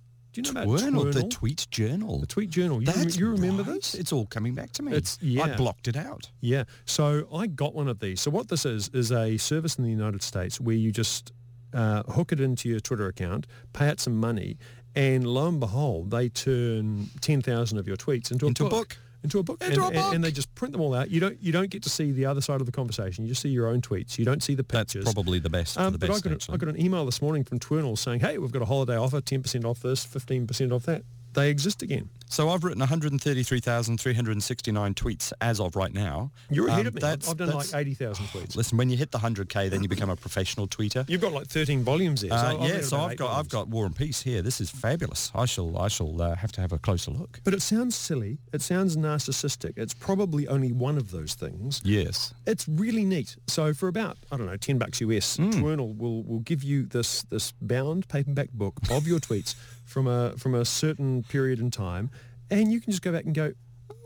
Do 0.44 0.50
you 0.50 0.54
know 0.54 0.62
about 0.62 0.78
Twournal? 0.80 1.12
the 1.12 1.28
tweet 1.28 1.66
journal. 1.70 2.20
The 2.20 2.26
tweet 2.26 2.50
journal. 2.50 2.82
You, 2.82 2.92
rem- 2.92 3.08
you 3.10 3.28
remember 3.30 3.62
right. 3.62 3.74
this? 3.74 3.94
It's 3.94 4.12
all 4.12 4.26
coming 4.26 4.54
back 4.54 4.72
to 4.72 4.82
me. 4.82 4.92
It's- 4.92 5.18
I 5.40 5.54
blocked 5.56 5.88
it 5.88 5.96
out. 5.96 6.30
Yeah. 6.40 6.64
So 6.84 7.26
I 7.34 7.46
got 7.46 7.74
one 7.74 7.88
of 7.88 8.00
these. 8.00 8.20
So 8.20 8.30
what 8.30 8.48
this 8.48 8.64
is 8.66 8.88
is 8.92 9.12
a 9.12 9.36
service 9.38 9.76
in 9.76 9.84
the 9.84 9.90
United 9.90 10.22
States 10.22 10.60
where 10.60 10.76
you 10.76 10.92
just 10.92 11.32
uh, 11.72 12.02
hook 12.04 12.32
it 12.32 12.40
into 12.40 12.68
your 12.68 12.80
Twitter 12.80 13.06
account, 13.06 13.46
pay 13.72 13.88
it 13.88 14.00
some 14.00 14.16
money, 14.16 14.56
and 14.94 15.26
lo 15.26 15.48
and 15.48 15.60
behold, 15.60 16.10
they 16.10 16.28
turn 16.28 17.08
ten 17.20 17.42
thousand 17.42 17.78
of 17.78 17.86
your 17.86 17.96
tweets 17.96 18.30
into 18.30 18.46
a 18.46 18.48
Into 18.48 18.64
book. 18.64 18.70
book. 18.70 18.96
Into 19.26 19.40
a 19.40 19.42
book, 19.42 19.60
Into 19.60 19.84
and, 19.84 19.96
a 19.96 20.00
book. 20.00 20.14
and 20.14 20.22
they 20.22 20.30
just 20.30 20.54
print 20.54 20.70
them 20.70 20.80
all 20.80 20.94
out. 20.94 21.10
You 21.10 21.18
don't 21.18 21.36
you 21.42 21.50
don't 21.50 21.68
get 21.68 21.82
to 21.82 21.90
see 21.90 22.12
the 22.12 22.26
other 22.26 22.40
side 22.40 22.60
of 22.60 22.66
the 22.66 22.72
conversation. 22.72 23.24
You 23.24 23.30
just 23.30 23.42
see 23.42 23.48
your 23.48 23.66
own 23.66 23.80
tweets. 23.80 24.18
You 24.18 24.24
don't 24.24 24.40
see 24.42 24.54
the 24.54 24.62
pictures. 24.62 25.04
That's 25.04 25.14
probably 25.14 25.40
the 25.40 25.50
best. 25.50 25.76
Um, 25.76 25.92
for 25.92 25.98
the 25.98 26.06
but 26.06 26.10
I 26.14 26.20
got, 26.20 26.26
a, 26.26 26.30
I 26.30 26.32
actually. 26.34 26.58
got 26.58 26.68
an 26.68 26.80
email 26.80 27.04
this 27.04 27.20
morning 27.20 27.42
from 27.42 27.58
Twournal 27.58 27.96
saying, 27.98 28.20
hey, 28.20 28.38
we've 28.38 28.52
got 28.52 28.62
a 28.62 28.66
holiday 28.66 28.96
offer, 28.96 29.20
10% 29.20 29.64
off 29.64 29.80
this, 29.80 30.06
15% 30.06 30.72
off 30.72 30.84
that. 30.84 31.02
They 31.36 31.50
exist 31.50 31.82
again. 31.82 32.08
So 32.28 32.48
I've 32.48 32.64
written 32.64 32.80
133,369 32.80 34.94
tweets 34.94 35.32
as 35.40 35.60
of 35.60 35.76
right 35.76 35.92
now. 35.94 36.32
You're 36.50 36.66
ahead 36.68 36.80
Um, 36.80 36.86
of 36.88 36.94
me. 36.94 36.98
I've, 36.98 37.02
that's- 37.20 37.30
I've 37.30 37.36
done 37.36 37.50
like 37.50 37.72
80,000 37.72 38.26
tweets. 38.26 38.56
Listen, 38.60 38.78
when 38.78 38.90
you 38.90 38.96
hit 38.96 39.12
the 39.12 39.18
100k, 39.18 39.70
then 39.70 39.82
you 39.82 39.88
become 39.88 40.10
a 40.10 40.16
professional 40.16 40.66
tweeter. 40.66 41.08
You've 41.08 41.20
got 41.20 41.32
like 41.32 41.46
13 41.46 41.84
volumes 41.84 42.22
there. 42.22 42.30
So 42.30 42.36
Uh, 42.36 42.56
I've 42.60 42.68
yeah, 42.68 42.80
so 42.80 43.00
I've 43.00 43.16
got 43.16 43.38
I've 43.38 43.48
got 43.48 43.68
War 43.68 43.86
and 43.86 43.94
Peace 43.94 44.22
here. 44.22 44.42
This 44.42 44.60
is 44.60 44.70
fabulous. 44.70 45.30
I 45.34 45.44
shall 45.44 45.78
I 45.78 45.88
shall 45.88 46.20
uh, 46.20 46.34
have 46.34 46.52
to 46.52 46.60
have 46.60 46.72
a 46.72 46.78
closer 46.78 47.10
look. 47.12 47.40
But 47.44 47.54
it 47.54 47.62
sounds 47.62 47.94
silly. 47.94 48.38
It 48.52 48.62
sounds 48.62 48.96
narcissistic. 48.96 49.74
It's 49.76 49.94
probably 49.94 50.48
only 50.48 50.72
one 50.72 50.96
of 50.96 51.10
those 51.10 51.34
things. 51.34 51.80
Yes. 51.84 52.34
It's 52.46 52.66
really 52.68 53.04
neat. 53.04 53.36
So 53.46 53.72
for 53.74 53.88
about 53.88 54.16
I 54.32 54.36
don't 54.36 54.46
know 54.46 54.56
ten 54.56 54.78
bucks 54.78 55.00
US, 55.00 55.36
Hmm. 55.36 55.50
Twournal 55.50 55.92
will 55.94 56.22
will 56.24 56.40
give 56.40 56.64
you 56.64 56.86
this 56.86 57.22
this 57.30 57.52
bound 57.60 58.08
paperback 58.08 58.50
book 58.52 58.74
of 58.90 59.06
your 59.06 59.20
tweets 59.20 59.54
from 59.86 60.06
a 60.06 60.32
from 60.36 60.54
a 60.54 60.64
certain 60.66 61.22
period 61.22 61.58
in 61.60 61.70
time, 61.70 62.10
and 62.50 62.70
you 62.72 62.80
can 62.80 62.90
just 62.92 63.02
go 63.02 63.12
back 63.12 63.24
and 63.24 63.34
go. 63.34 63.52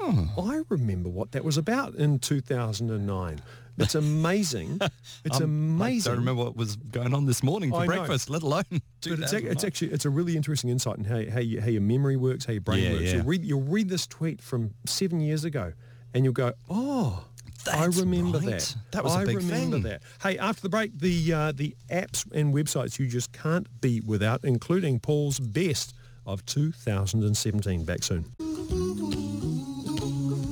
Oh. 0.02 0.30
I 0.50 0.62
remember 0.70 1.10
what 1.10 1.32
that 1.32 1.44
was 1.44 1.58
about 1.58 1.94
in 1.96 2.18
2009. 2.20 3.42
It's 3.78 3.94
amazing. 3.94 4.78
It's 5.24 5.36
Um, 5.38 5.44
amazing. 5.44 6.12
I 6.12 6.14
don't 6.14 6.20
remember 6.24 6.44
what 6.44 6.56
was 6.56 6.76
going 6.76 7.12
on 7.12 7.26
this 7.26 7.42
morning 7.42 7.70
for 7.70 7.76
I 7.78 7.86
know. 7.86 7.96
breakfast, 7.96 8.30
let 8.30 8.42
alone. 8.42 8.64
But 8.70 8.80
it's, 8.80 9.32
ac- 9.34 9.42
2009. 9.42 9.52
it's 9.52 9.64
actually 9.64 9.92
it's 9.92 10.04
a 10.06 10.10
really 10.10 10.36
interesting 10.36 10.70
insight 10.70 10.96
in 10.96 11.04
how, 11.04 11.22
how, 11.30 11.40
you, 11.40 11.60
how 11.60 11.68
your 11.68 11.82
memory 11.82 12.16
works, 12.16 12.46
how 12.46 12.52
your 12.52 12.62
brain 12.62 12.82
Yeah, 12.84 12.92
works. 12.92 13.02
yeah. 13.04 13.14
You'll 13.16 13.24
read 13.24 13.44
you'll 13.44 13.60
read 13.62 13.88
this 13.90 14.06
tweet 14.06 14.40
from 14.40 14.72
seven 14.86 15.20
years 15.20 15.44
ago, 15.44 15.72
and 16.14 16.24
you'll 16.24 16.32
go, 16.32 16.52
oh. 16.70 17.24
I 17.68 17.84
remember 17.86 18.38
right. 18.38 18.46
that. 18.58 18.76
That 18.92 19.04
was 19.04 19.14
a 19.14 19.18
I 19.18 19.24
big 19.24 19.36
remember 19.36 19.76
thing. 19.76 19.82
that. 19.84 20.02
Hey, 20.22 20.38
after 20.38 20.62
the 20.62 20.68
break, 20.68 20.98
the 20.98 21.32
uh, 21.32 21.52
the 21.52 21.76
apps 21.90 22.30
and 22.32 22.54
websites 22.54 22.98
you 22.98 23.06
just 23.06 23.32
can't 23.32 23.66
be 23.80 24.00
without, 24.00 24.44
including 24.44 25.00
Paul's 25.00 25.38
best 25.40 25.94
of 26.26 26.44
2017. 26.46 27.84
Back 27.84 28.02
soon. 28.02 28.24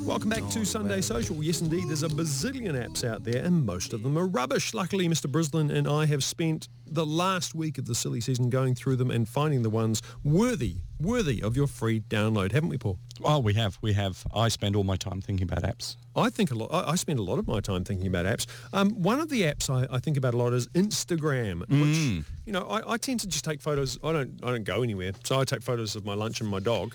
Welcome 0.08 0.30
back 0.30 0.48
to 0.52 0.64
Sunday 0.64 1.02
Social. 1.02 1.44
Yes, 1.44 1.60
indeed, 1.60 1.86
there's 1.88 2.02
a 2.02 2.08
bazillion 2.08 2.72
apps 2.72 3.06
out 3.06 3.24
there, 3.24 3.44
and 3.44 3.66
most 3.66 3.92
of 3.92 4.02
them 4.02 4.16
are 4.16 4.26
rubbish. 4.26 4.72
Luckily, 4.72 5.06
Mr. 5.06 5.30
Brislen 5.30 5.70
and 5.70 5.86
I 5.86 6.06
have 6.06 6.24
spent 6.24 6.66
the 6.86 7.04
last 7.04 7.54
week 7.54 7.76
of 7.76 7.84
the 7.84 7.94
silly 7.94 8.22
season 8.22 8.48
going 8.48 8.74
through 8.74 8.96
them 8.96 9.10
and 9.10 9.28
finding 9.28 9.62
the 9.62 9.68
ones 9.68 10.00
worthy, 10.24 10.76
worthy 10.98 11.42
of 11.42 11.58
your 11.58 11.66
free 11.66 12.00
download, 12.00 12.52
haven't 12.52 12.70
we, 12.70 12.78
Paul? 12.78 12.98
Oh, 13.22 13.38
we 13.40 13.52
have, 13.52 13.76
we 13.82 13.92
have. 13.92 14.24
I 14.34 14.48
spend 14.48 14.76
all 14.76 14.82
my 14.82 14.96
time 14.96 15.20
thinking 15.20 15.44
about 15.44 15.62
apps. 15.62 15.96
I 16.16 16.30
think 16.30 16.52
a 16.52 16.54
lot. 16.54 16.72
I 16.72 16.92
I 16.92 16.94
spend 16.94 17.18
a 17.18 17.22
lot 17.22 17.38
of 17.38 17.46
my 17.46 17.60
time 17.60 17.84
thinking 17.84 18.06
about 18.06 18.24
apps. 18.24 18.46
Um, 18.72 18.92
one 18.92 19.20
of 19.20 19.28
the 19.28 19.42
apps 19.42 19.68
I, 19.68 19.94
I 19.94 19.98
think 19.98 20.16
about 20.16 20.32
a 20.32 20.38
lot 20.38 20.54
is 20.54 20.68
Instagram, 20.68 21.68
which 21.68 22.24
you 22.46 22.52
know 22.52 22.62
I, 22.62 22.94
I 22.94 22.96
tend 22.96 23.20
to 23.20 23.28
just 23.28 23.44
take 23.44 23.60
photos. 23.60 23.98
I 24.02 24.12
don't 24.14 24.40
I 24.42 24.52
don't 24.52 24.64
go 24.64 24.82
anywhere, 24.82 25.12
so 25.24 25.38
I 25.38 25.44
take 25.44 25.60
photos 25.60 25.96
of 25.96 26.06
my 26.06 26.14
lunch 26.14 26.40
and 26.40 26.48
my 26.48 26.60
dog. 26.60 26.94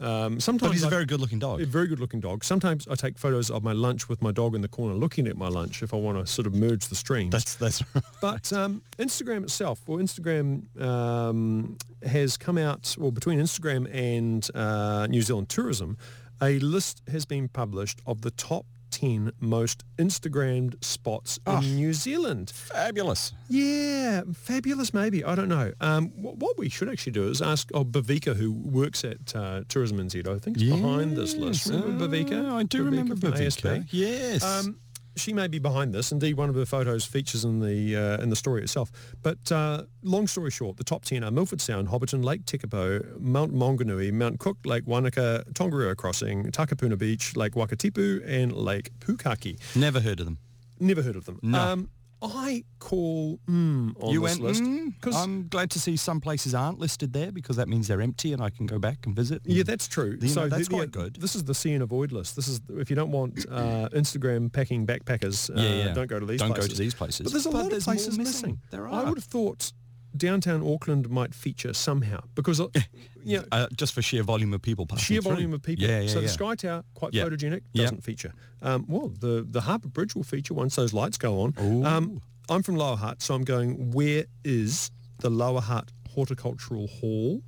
Um, 0.00 0.38
sometimes 0.40 0.70
But 0.70 0.72
he's 0.74 0.84
a 0.84 0.88
very 0.88 1.04
good-looking 1.04 1.38
dog. 1.38 1.60
a 1.60 1.66
very 1.66 1.86
good 1.88 2.00
looking 2.00 2.20
dog. 2.20 2.44
Sometimes 2.44 2.86
I 2.88 2.94
take 2.94 3.18
photos 3.18 3.50
of 3.50 3.62
my 3.62 3.72
lunch 3.72 4.08
with 4.08 4.22
my 4.22 4.30
dog 4.32 4.54
in 4.54 4.60
the 4.60 4.68
corner 4.68 4.94
looking 4.94 5.26
at 5.26 5.36
my 5.36 5.48
lunch 5.48 5.82
if 5.82 5.92
I 5.92 5.96
want 5.96 6.18
to 6.18 6.32
sort 6.32 6.46
of 6.46 6.54
merge 6.54 6.86
the 6.88 6.94
streams. 6.94 7.30
That's 7.32 7.54
that's. 7.56 7.82
Right. 7.94 8.04
but 8.20 8.52
um, 8.52 8.82
Instagram 8.98 9.42
itself, 9.44 9.80
well, 9.86 9.98
Instagram 9.98 10.80
um, 10.80 11.76
has 12.04 12.36
come 12.36 12.58
out, 12.58 12.94
well, 12.98 13.10
between 13.10 13.40
Instagram 13.40 13.92
and 13.92 14.48
uh, 14.54 15.06
New 15.08 15.22
Zealand 15.22 15.48
Tourism, 15.48 15.96
a 16.40 16.58
list 16.60 17.02
has 17.10 17.24
been 17.24 17.48
published 17.48 18.00
of 18.06 18.22
the 18.22 18.30
top 18.30 18.66
10 18.90 19.32
most 19.40 19.84
Instagrammed 19.98 20.82
spots 20.84 21.38
Oh. 21.46 21.58
in 21.58 21.76
New 21.76 21.92
Zealand. 21.92 22.50
Fabulous. 22.50 23.32
Yeah, 23.48 24.22
fabulous 24.34 24.92
maybe. 24.94 25.24
I 25.24 25.34
don't 25.34 25.48
know. 25.48 25.72
Um, 25.80 26.08
what, 26.16 26.36
what 26.36 26.58
we 26.58 26.68
should 26.68 26.88
actually 26.88 27.12
do 27.12 27.28
is 27.28 27.40
ask 27.42 27.70
oh, 27.74 27.84
Bavika, 27.84 28.34
who 28.36 28.52
works 28.52 29.04
at 29.04 29.34
uh, 29.34 29.62
Tourism 29.68 29.98
NZ, 29.98 30.28
I 30.28 30.38
think 30.38 30.56
is 30.56 30.64
behind 30.64 31.16
this 31.16 31.34
list. 31.34 31.66
Yes, 31.66 31.74
Remember 31.82 32.08
Bavika? 32.08 32.52
I 32.52 32.62
do 32.64 32.82
remember 32.84 33.14
Bavika. 33.14 33.86
Yes. 33.90 34.42
Um, 34.44 34.78
she 35.18 35.32
may 35.32 35.48
be 35.48 35.58
behind 35.58 35.92
this. 35.92 36.12
Indeed, 36.12 36.36
one 36.36 36.48
of 36.48 36.54
her 36.54 36.64
photos 36.64 37.04
features 37.04 37.44
in 37.44 37.60
the 37.60 37.96
uh, 37.96 38.22
in 38.22 38.30
the 38.30 38.36
story 38.36 38.62
itself. 38.62 38.90
But 39.22 39.50
uh, 39.52 39.84
long 40.02 40.26
story 40.26 40.50
short, 40.50 40.76
the 40.76 40.84
top 40.84 41.04
10 41.04 41.24
are 41.24 41.30
Milford 41.30 41.60
Sound, 41.60 41.88
Hobbiton, 41.88 42.24
Lake 42.24 42.44
Tekapo, 42.44 43.18
Mount 43.20 43.54
Maunganui, 43.54 44.12
Mount 44.12 44.38
Cook, 44.38 44.58
Lake 44.64 44.84
Wanaka, 44.86 45.44
Tongariro 45.52 45.96
Crossing, 45.96 46.44
Takapuna 46.44 46.96
Beach, 46.96 47.36
Lake 47.36 47.54
Wakatipu, 47.54 48.22
and 48.26 48.52
Lake 48.52 48.90
Pukaki. 49.00 49.58
Never 49.76 50.00
heard 50.00 50.20
of 50.20 50.26
them. 50.26 50.38
Never 50.80 51.02
heard 51.02 51.16
of 51.16 51.24
them. 51.24 51.40
No. 51.42 51.60
Um, 51.60 51.90
I 52.20 52.64
call 52.80 53.38
mm 53.48 53.94
on 54.02 54.10
you 54.12 54.20
this 54.22 54.38
went. 54.38 54.42
list 54.42 54.62
Mm, 54.62 54.94
because 54.94 55.14
I'm 55.14 55.46
glad 55.48 55.70
to 55.70 55.78
see 55.78 55.96
some 55.96 56.20
places 56.20 56.54
aren't 56.54 56.78
listed 56.80 57.12
there 57.12 57.30
because 57.30 57.56
that 57.56 57.68
means 57.68 57.86
they're 57.86 58.00
empty 58.00 58.32
and 58.32 58.42
I 58.42 58.50
can 58.50 58.66
go 58.66 58.78
back 58.78 59.06
and 59.06 59.14
visit. 59.14 59.40
Yeah, 59.44 59.62
that's 59.62 59.86
true. 59.86 60.18
You 60.20 60.26
know, 60.28 60.34
so 60.34 60.48
that's 60.48 60.64
the- 60.64 60.70
the- 60.70 60.76
quite 60.76 60.90
good. 60.90 61.16
This 61.16 61.36
is 61.36 61.44
the 61.44 61.54
see 61.54 61.72
and 61.74 61.82
avoid 61.82 62.10
list. 62.10 62.34
This 62.34 62.48
is 62.48 62.60
if 62.70 62.90
you 62.90 62.96
don't 62.96 63.12
want 63.12 63.46
uh, 63.50 63.88
Instagram 63.92 64.52
packing 64.52 64.86
backpackers, 64.86 65.48
uh, 65.56 65.60
Yeah, 65.60 65.84
yeah. 65.86 65.92
don't 65.94 66.08
go 66.08 66.18
to 66.18 66.26
these 66.26 66.40
Don't 66.40 66.48
go 66.48 66.54
places. 66.56 66.72
to 66.72 66.78
these 66.82 66.94
places. 66.94 67.24
But 67.24 67.32
there's 67.32 67.46
a 67.46 67.50
But 67.50 67.64
lot 67.64 67.72
of 67.72 67.82
places 67.84 68.18
missing. 68.18 68.24
missing. 68.24 68.60
There 68.70 68.88
I 68.88 69.04
would 69.04 69.18
have 69.18 69.24
thought 69.24 69.72
downtown 70.18 70.62
Auckland 70.66 71.08
might 71.08 71.34
feature 71.34 71.72
somehow 71.72 72.20
because 72.34 72.60
uh, 72.60 72.66
you 73.24 73.38
know, 73.38 73.44
uh, 73.52 73.66
just 73.76 73.92
for 73.94 74.02
sheer 74.02 74.22
volume 74.22 74.52
of 74.54 74.60
people 74.62 74.86
passing 74.86 75.04
sheer 75.04 75.22
through. 75.22 75.32
volume 75.32 75.54
of 75.54 75.62
people. 75.62 75.84
Yeah, 75.84 76.00
yeah, 76.00 76.08
so 76.08 76.16
yeah. 76.18 76.22
the 76.26 76.28
Sky 76.28 76.54
Tower, 76.54 76.84
quite 76.94 77.14
Yeah. 77.14 77.24
photogenic, 77.24 77.62
doesn't 77.74 78.02
feature. 78.04 78.32
Um, 78.62 78.84
well, 78.88 79.08
the 79.08 79.46
the 79.48 79.60
Harbour 79.62 79.88
Bridge 79.88 80.14
will 80.14 80.24
feature 80.24 80.54
once 80.54 80.76
those 80.76 80.92
lights 80.92 81.16
go 81.18 81.40
on. 81.42 81.54
Um, 81.86 82.20
I'm 82.50 82.62
from 82.62 82.76
Lower 82.76 82.96
Hutt, 82.96 83.22
so 83.22 83.34
I'm 83.34 83.44
going. 83.44 83.90
Where 83.92 84.24
is 84.44 84.90
the 85.20 85.30
Lower 85.30 85.60
Hutt 85.60 85.90
Horticultural 86.10 86.86
Hall? 86.88 87.42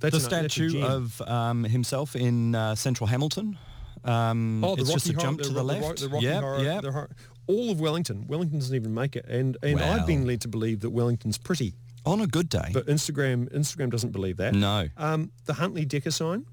That's 0.00 0.12
the 0.28 0.36
an- 0.36 0.48
statue 0.48 0.82
of 0.84 1.20
um, 1.22 1.64
himself 1.64 2.14
in 2.16 2.54
uh, 2.54 2.74
central 2.74 3.06
Hamilton. 3.06 3.58
Um, 4.04 4.62
Oh, 4.62 4.76
the 4.76 4.82
it's 4.82 4.90
Rocky 4.90 5.00
just 5.00 5.08
a 5.08 5.12
Horror- 5.14 5.20
jump 5.26 5.38
the 5.38 5.44
to 5.44 5.50
the 5.50 5.56
Ro- 5.60 5.64
left. 5.64 6.00
The, 6.00 6.08
Rocky 6.08 6.24
Yep, 6.26 6.40
Horror, 6.42 6.62
yep. 6.62 6.82
the 6.82 6.92
Horror- 6.92 7.10
all 7.46 7.70
of 7.70 7.80
Wellington. 7.80 8.26
Wellington 8.26 8.58
doesn't 8.58 8.74
even 8.74 8.92
make 8.94 9.16
it, 9.16 9.24
and 9.26 9.56
and 9.62 9.80
I've 9.80 10.06
been 10.06 10.26
led 10.26 10.40
to 10.42 10.48
believe 10.48 10.80
that 10.80 10.90
Wellington's 10.90 11.38
pretty, 11.38 11.74
On 12.04 12.20
a 12.20 12.26
good 12.26 12.48
day. 12.48 12.70
but 12.72 12.86
Instagram 12.86 13.48
Instagram 13.54 13.90
doesn't 13.90 14.10
believe 14.12 14.36
that. 14.38 14.54
no. 14.54 14.88
Um, 14.96 15.30
the 15.44 15.54
Huntly 15.54 15.84
Decker 15.84 16.10
sign. 16.10 16.44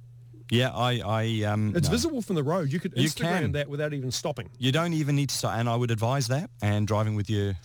Yeah, 0.52 0.72
I, 0.72 1.00
I, 1.04 1.44
um, 1.46 1.74
It's 1.76 1.88
no. 1.88 1.92
visible 1.92 2.22
from 2.22 2.36
the 2.36 2.44
road. 2.44 2.72
You 2.72 2.80
could 2.80 2.94
You 2.96 3.08
Instagram 3.08 3.40
can. 3.42 3.52
that 3.54 3.70
without 3.70 3.94
even 3.94 4.12
stopping. 4.12 4.50
You 4.60 4.72
don't 4.72 4.94
even 4.94 5.16
need 5.16 5.30
to 5.30 5.36
start, 5.36 5.58
and 5.58 5.68
I 5.70 5.76
would 5.76 5.90
advise 5.90 6.28
that. 6.28 6.50
And 6.62 6.86
driving 6.86 7.16
with 7.16 7.30
your 7.30 7.56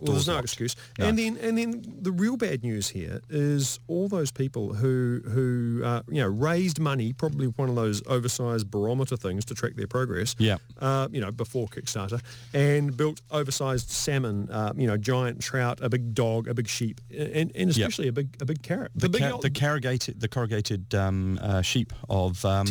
Well, 0.00 0.12
there's 0.12 0.26
no 0.26 0.34
locked. 0.34 0.44
excuse. 0.44 0.76
No. 0.98 1.06
And 1.06 1.18
then 1.18 1.36
and 1.38 1.58
then 1.58 1.82
the 2.00 2.12
real 2.12 2.36
bad 2.36 2.62
news 2.62 2.88
here 2.88 3.20
is 3.28 3.78
all 3.88 4.08
those 4.08 4.30
people 4.30 4.74
who 4.74 5.20
who 5.24 5.82
uh, 5.84 6.02
you 6.08 6.22
know 6.22 6.28
raised 6.28 6.78
money, 6.78 7.12
probably 7.12 7.46
one 7.46 7.68
of 7.68 7.74
those 7.74 8.02
oversized 8.06 8.70
barometer 8.70 9.16
things 9.16 9.44
to 9.46 9.54
track 9.54 9.74
their 9.76 9.86
progress. 9.86 10.34
Yeah. 10.38 10.56
Uh, 10.78 11.08
you 11.10 11.20
know, 11.20 11.30
before 11.30 11.68
Kickstarter, 11.68 12.20
and 12.54 12.96
built 12.96 13.20
oversized 13.30 13.90
salmon, 13.90 14.48
uh, 14.50 14.72
you 14.76 14.86
know, 14.86 14.96
giant 14.96 15.40
trout, 15.40 15.78
a 15.82 15.88
big 15.88 16.14
dog, 16.14 16.48
a 16.48 16.54
big 16.54 16.68
sheep, 16.68 17.00
and, 17.10 17.52
and 17.54 17.70
especially 17.70 18.08
a 18.08 18.12
big 18.12 18.36
a 18.40 18.44
big 18.44 18.62
carrot. 18.62 18.92
The, 18.94 19.08
big 19.08 19.22
ca- 19.22 19.32
old- 19.32 19.42
the 19.42 19.50
corrugated, 19.50 20.20
the 20.20 20.28
corrugated 20.28 20.94
um, 20.94 21.38
uh, 21.42 21.62
sheep 21.62 21.92
of 22.08 22.44
um. 22.44 22.66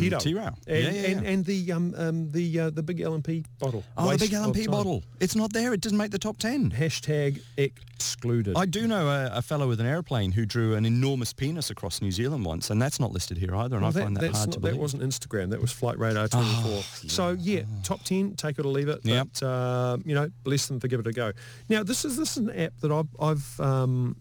And, 0.67 0.85
yeah, 0.85 0.91
yeah, 0.91 1.09
and, 1.09 1.21
yeah. 1.23 1.29
and 1.29 1.45
the 1.45 1.71
um, 1.71 1.93
um 1.97 2.31
the 2.31 2.59
uh, 2.59 2.69
the 2.69 2.83
big 2.83 3.01
L&P 3.01 3.45
bottle. 3.59 3.83
oh, 3.97 4.11
the 4.11 4.17
big 4.17 4.33
L&P 4.33 4.67
bottle. 4.67 5.03
It's 5.19 5.35
not 5.35 5.53
there. 5.53 5.73
It 5.73 5.81
doesn't 5.81 5.97
make 5.97 6.11
the 6.11 6.19
top 6.19 6.37
ten. 6.37 6.71
Hashtag 6.71 7.18
excluded. 7.57 8.55
I 8.57 8.65
do 8.65 8.87
know 8.87 9.07
a, 9.07 9.37
a 9.37 9.41
fellow 9.41 9.67
with 9.67 9.79
an 9.79 9.85
airplane 9.85 10.31
who 10.31 10.45
drew 10.45 10.75
an 10.75 10.85
enormous 10.85 11.33
penis 11.33 11.69
across 11.69 12.01
New 12.01 12.11
Zealand 12.11 12.45
once, 12.45 12.69
and 12.69 12.81
that's 12.81 12.99
not 12.99 13.11
listed 13.11 13.37
here 13.37 13.55
either. 13.55 13.75
And 13.77 13.85
Well, 13.85 13.97
I 13.97 14.01
find 14.03 14.17
that 14.17 14.31
hard 14.31 14.47
not- 14.47 14.51
to 14.53 14.59
believe. 14.59 14.75
that 14.75 14.81
wasn't 14.81 15.03
Instagram. 15.03 15.49
That 15.51 15.61
was 15.61 15.71
Flight 15.71 15.99
Radar 15.99 16.27
24. 16.27 16.81
So 17.09 17.31
yeah, 17.39 17.61
top 17.83 18.03
10, 18.03 18.35
take 18.35 18.59
it 18.59 18.65
or 18.65 18.69
leave 18.69 18.89
it. 18.89 18.99
Yep. 19.03 19.27
But, 19.39 19.43
uh, 19.45 19.97
you 20.05 20.15
know, 20.15 20.29
bless 20.43 20.67
them 20.67 20.79
for 20.79 20.87
give 20.87 20.99
it 20.99 21.07
a 21.07 21.11
go. 21.11 21.31
Now, 21.69 21.83
this 21.83 22.05
is 22.05 22.17
this 22.17 22.37
is 22.37 22.47
an 22.47 22.51
app 22.51 22.73
that 22.81 22.91
I've, 22.91 23.07
I've 23.19 23.59
um, 23.59 24.15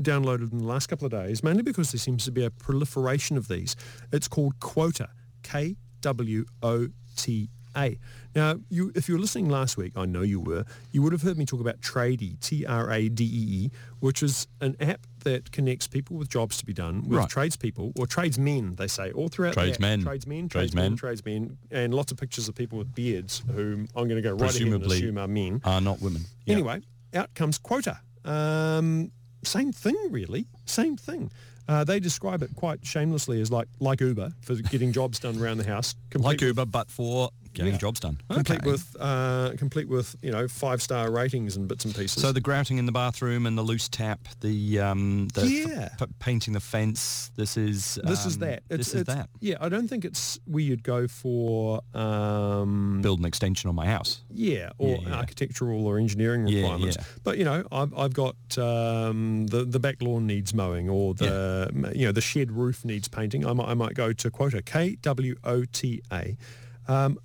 downloaded 0.00 0.52
in 0.52 0.58
the 0.58 0.64
last 0.66 0.88
couple 0.88 1.06
of 1.06 1.12
days, 1.12 1.42
mainly 1.42 1.62
because 1.62 1.92
there 1.92 1.98
seems 1.98 2.24
to 2.24 2.30
be 2.32 2.44
a 2.44 2.50
proliferation 2.50 3.36
of 3.36 3.48
these. 3.48 3.76
It's 4.12 4.28
called 4.28 4.58
Kwota, 4.60 5.08
K-W-O-T-A. 5.42 7.48
Now, 8.34 8.56
you, 8.70 8.92
if 8.94 9.08
you 9.08 9.14
were 9.14 9.20
listening 9.20 9.48
last 9.50 9.76
week, 9.76 9.92
I 9.96 10.06
know 10.06 10.22
you 10.22 10.40
were, 10.40 10.64
you 10.90 11.02
would 11.02 11.12
have 11.12 11.22
heard 11.22 11.36
me 11.36 11.44
talk 11.44 11.60
about 11.60 11.80
Tradee, 11.80 12.38
T-R-A-D-E-E, 12.40 13.70
which 14.00 14.22
is 14.22 14.46
an 14.60 14.76
app 14.80 15.06
that 15.24 15.52
connects 15.52 15.86
people 15.86 16.16
with 16.16 16.28
jobs 16.28 16.56
to 16.58 16.66
be 16.66 16.72
done 16.72 17.02
with 17.02 17.18
Right. 17.18 17.28
tradespeople, 17.28 17.92
or 17.98 18.06
tradesmen, 18.06 18.74
they 18.76 18.88
say, 18.88 19.12
all 19.12 19.28
throughout 19.28 19.54
the 19.54 19.60
app. 19.60 19.66
Tradesmen. 19.66 20.02
Tradesmen, 20.02 20.48
Tradesmen. 20.48 20.96
tradesmen, 20.96 20.96
tradesmen, 20.96 21.58
and 21.70 21.94
lots 21.94 22.10
of 22.12 22.18
pictures 22.18 22.48
of 22.48 22.54
people 22.54 22.78
with 22.78 22.94
beards 22.94 23.42
who 23.54 23.86
I'm 23.94 24.08
going 24.08 24.16
to 24.16 24.22
go 24.22 24.32
right 24.32 24.42
ahead 24.50 24.62
and 24.62 24.70
Presumably 24.70 24.96
assume 24.96 25.18
are 25.18 25.28
men. 25.28 25.60
Are 25.64 25.80
not 25.80 26.00
women. 26.00 26.22
Yeah. 26.46 26.54
Anyway, 26.54 26.80
out 27.14 27.34
comes 27.34 27.58
Kwota. 27.58 27.98
Um, 28.24 29.12
same 29.44 29.72
thing, 29.72 29.96
really. 30.10 30.46
Same 30.66 30.96
thing. 30.96 31.30
Uh, 31.68 31.84
they 31.84 32.00
describe 32.00 32.42
it 32.42 32.50
quite 32.56 32.84
shamelessly 32.84 33.40
as 33.40 33.50
like 33.52 33.68
like 33.78 34.00
Uber 34.00 34.32
for 34.42 34.56
getting 34.56 34.92
jobs 34.92 35.20
done 35.20 35.38
around 35.40 35.58
the 35.58 35.64
house. 35.64 35.94
complete 36.10 36.32
Like 36.32 36.40
Uber, 36.40 36.66
but 36.66 36.90
for 36.90 37.30
getting 37.54 37.72
Yeah. 37.72 37.78
jobs 37.78 38.00
done. 38.00 38.18
complete 38.30 38.60
Okay. 38.60 38.70
with 38.70 38.96
uh, 39.00 39.50
complete 39.58 39.88
with 39.88 40.16
you 40.22 40.30
know 40.30 40.48
five 40.48 40.80
star 40.82 41.10
ratings 41.10 41.56
and 41.56 41.68
bits 41.68 41.84
and 41.84 41.94
pieces. 41.94 42.22
So 42.22 42.32
the 42.32 42.40
grouting 42.40 42.78
in 42.78 42.86
the 42.86 42.92
bathroom 42.92 43.46
and 43.46 43.56
the 43.58 43.62
loose 43.62 43.88
tap, 43.88 44.20
the 44.40 44.80
um, 44.80 45.28
the 45.34 45.46
Yeah. 45.48 45.88
f- 46.00 46.08
painting 46.18 46.54
the 46.54 46.60
fence. 46.60 47.30
This 47.36 47.56
is 47.56 47.98
this 48.04 48.26
is 48.26 48.34
um, 48.34 48.40
that. 48.40 48.62
this 48.68 48.88
is 48.94 49.02
it's- 49.02 49.16
that. 49.16 49.28
Yeah, 49.40 49.56
I 49.60 49.68
don't 49.68 49.88
think 49.88 50.04
it's 50.04 50.38
where 50.46 50.62
you'd 50.62 50.82
go 50.82 51.06
for 51.08 51.82
um, 51.94 53.00
Build 53.02 53.18
an 53.18 53.24
extension 53.24 53.68
on 53.68 53.74
my 53.74 53.86
house. 53.86 54.22
Yeah, 54.30 54.70
or 54.78 54.98
Yeah, 55.02 55.14
architectural 55.14 55.86
or 55.86 55.98
engineering 55.98 56.44
requirements. 56.44 56.96
yeah. 56.98 57.04
But 57.22 57.38
you 57.38 57.44
know, 57.44 57.64
I've, 57.72 57.92
I've 57.96 58.14
got 58.14 58.36
um, 58.58 59.46
the 59.46 59.64
the 59.64 59.78
back 59.80 60.00
lawn 60.02 60.26
needs 60.26 60.54
mowing, 60.54 60.88
or 60.88 61.14
the 61.14 61.70
you 61.94 62.06
know 62.06 62.12
the 62.12 62.20
shed 62.20 62.50
roof 62.52 62.84
needs 62.84 63.08
painting. 63.08 63.46
I 63.46 63.52
might 63.52 63.68
I 63.68 63.74
might 63.74 63.94
go 63.94 64.12
to 64.12 64.30
Kwota 64.30 64.64
K 64.64 64.96
W 65.02 65.34
O 65.44 65.64
T 65.64 66.02
A. 66.12 66.36
Um, 66.88 67.18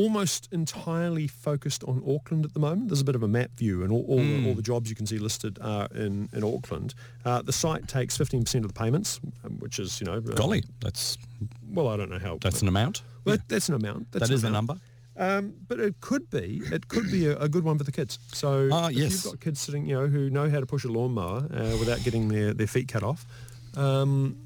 almost 0.00 0.48
entirely 0.52 1.26
focused 1.26 1.82
on 1.84 2.02
Auckland 2.06 2.44
at 2.44 2.52
the 2.52 2.60
moment. 2.60 2.88
There's 2.88 3.00
a 3.00 3.04
bit 3.04 3.14
of 3.14 3.22
a 3.22 3.28
map 3.28 3.50
view, 3.56 3.82
and 3.82 3.90
all, 3.92 4.04
all, 4.08 4.18
Hmm. 4.20 4.42
the, 4.42 4.48
all 4.48 4.54
the 4.54 4.62
jobs 4.72 4.90
you 4.90 4.96
can 4.96 5.06
see 5.06 5.18
listed 5.18 5.58
are 5.60 5.88
in, 5.94 6.28
in 6.32 6.44
Auckland. 6.44 6.94
Uh, 7.24 7.40
the 7.42 7.52
site 7.52 7.88
takes 7.88 8.16
15% 8.18 8.54
of 8.56 8.68
the 8.68 8.74
payments, 8.74 9.20
um, 9.44 9.52
which 9.58 9.78
is, 9.78 10.00
you 10.00 10.06
know... 10.06 10.18
uh, 10.18 10.34
Golly, 10.34 10.62
that's 10.80 11.16
Well, 11.76 11.88
I 11.88 11.96
don't 11.96 12.10
know 12.10 12.18
how... 12.18 12.38
that's 12.40 12.60
an 12.62 12.68
amount. 12.68 13.02
well, 13.24 13.38
that's 13.48 13.68
an 13.68 13.74
amount. 13.74 14.12
That's 14.12 14.24
That 14.24 14.30
an 14.30 14.34
is 14.34 14.42
the 14.42 14.48
amount. 14.48 14.68
number. 14.68 14.82
Um, 15.18 15.54
but 15.66 15.80
it 15.80 15.94
could 16.00 16.28
be, 16.28 16.60
it 16.70 16.88
could 16.88 17.10
be 17.10 17.26
a, 17.26 17.38
a 17.38 17.48
good 17.48 17.64
one 17.64 17.78
for 17.78 17.84
the 17.84 17.92
kids. 17.92 18.18
So 18.34 18.68
Ah, 18.70 18.88
if 18.88 18.96
yes. 18.96 19.12
you've 19.24 19.32
got 19.32 19.40
kids 19.40 19.60
sitting, 19.60 19.86
you 19.86 19.94
know, 19.94 20.06
who 20.08 20.28
know 20.28 20.50
how 20.50 20.60
to 20.60 20.66
push 20.66 20.84
a 20.84 20.88
lawnmower 20.88 21.38
uh, 21.54 21.76
without 21.80 22.04
getting 22.04 22.28
their, 22.28 22.52
their 22.52 22.66
feet 22.66 22.88
cut 22.88 23.02
off, 23.02 23.24
um, 23.76 24.36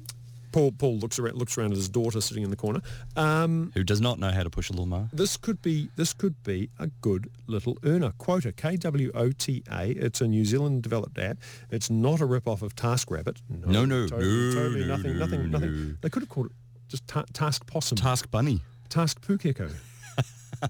Paul 0.51 0.71
Paul 0.73 0.97
looks 0.99 1.17
around 1.19 1.35
looks 1.37 1.57
around 1.57 1.71
at 1.71 1.77
his 1.77 1.89
daughter 1.89 2.21
sitting 2.21 2.43
in 2.43 2.49
the 2.49 2.55
corner. 2.55 2.81
Um, 3.15 3.71
Who 3.73 3.83
does 3.83 4.01
not 4.01 4.19
know 4.19 4.31
how 4.31 4.43
to 4.43 4.49
push 4.49 4.69
a 4.69 4.73
lawnmower? 4.73 5.09
this 5.13 5.37
could 5.37 5.61
be 5.61 5.89
this 5.95 6.13
could 6.13 6.41
be 6.43 6.69
a 6.79 6.87
good 6.87 7.29
little 7.47 7.77
earner. 7.83 8.11
Kwota 8.19 8.55
K 8.55 8.75
W 8.77 9.11
O 9.15 9.31
T 9.31 9.63
A. 9.71 9.89
It's 9.91 10.21
a 10.21 10.27
New 10.27 10.45
Zealand 10.45 10.83
developed 10.83 11.17
app. 11.17 11.37
It's 11.69 11.89
not 11.89 12.21
a 12.21 12.25
rip 12.25 12.47
off 12.47 12.61
of 12.61 12.75
TaskRabbit. 12.75 13.37
No, 13.49 13.85
no, 13.85 14.07
totally, 14.07 14.27
no, 14.27 14.53
totally 14.53 14.79
no, 14.81 14.87
nothing, 14.87 15.13
no, 15.13 15.19
nothing, 15.19 15.51
nothing. 15.51 15.87
no. 15.89 15.95
They 16.01 16.09
could 16.09 16.23
have 16.23 16.29
called 16.29 16.47
it 16.47 16.51
just 16.87 17.07
ta- 17.07 17.25
Task 17.33 17.65
Possum, 17.67 17.97
Task 17.97 18.29
Bunny. 18.31 18.61
Task 18.89 19.21
Pukeko. 19.25 19.71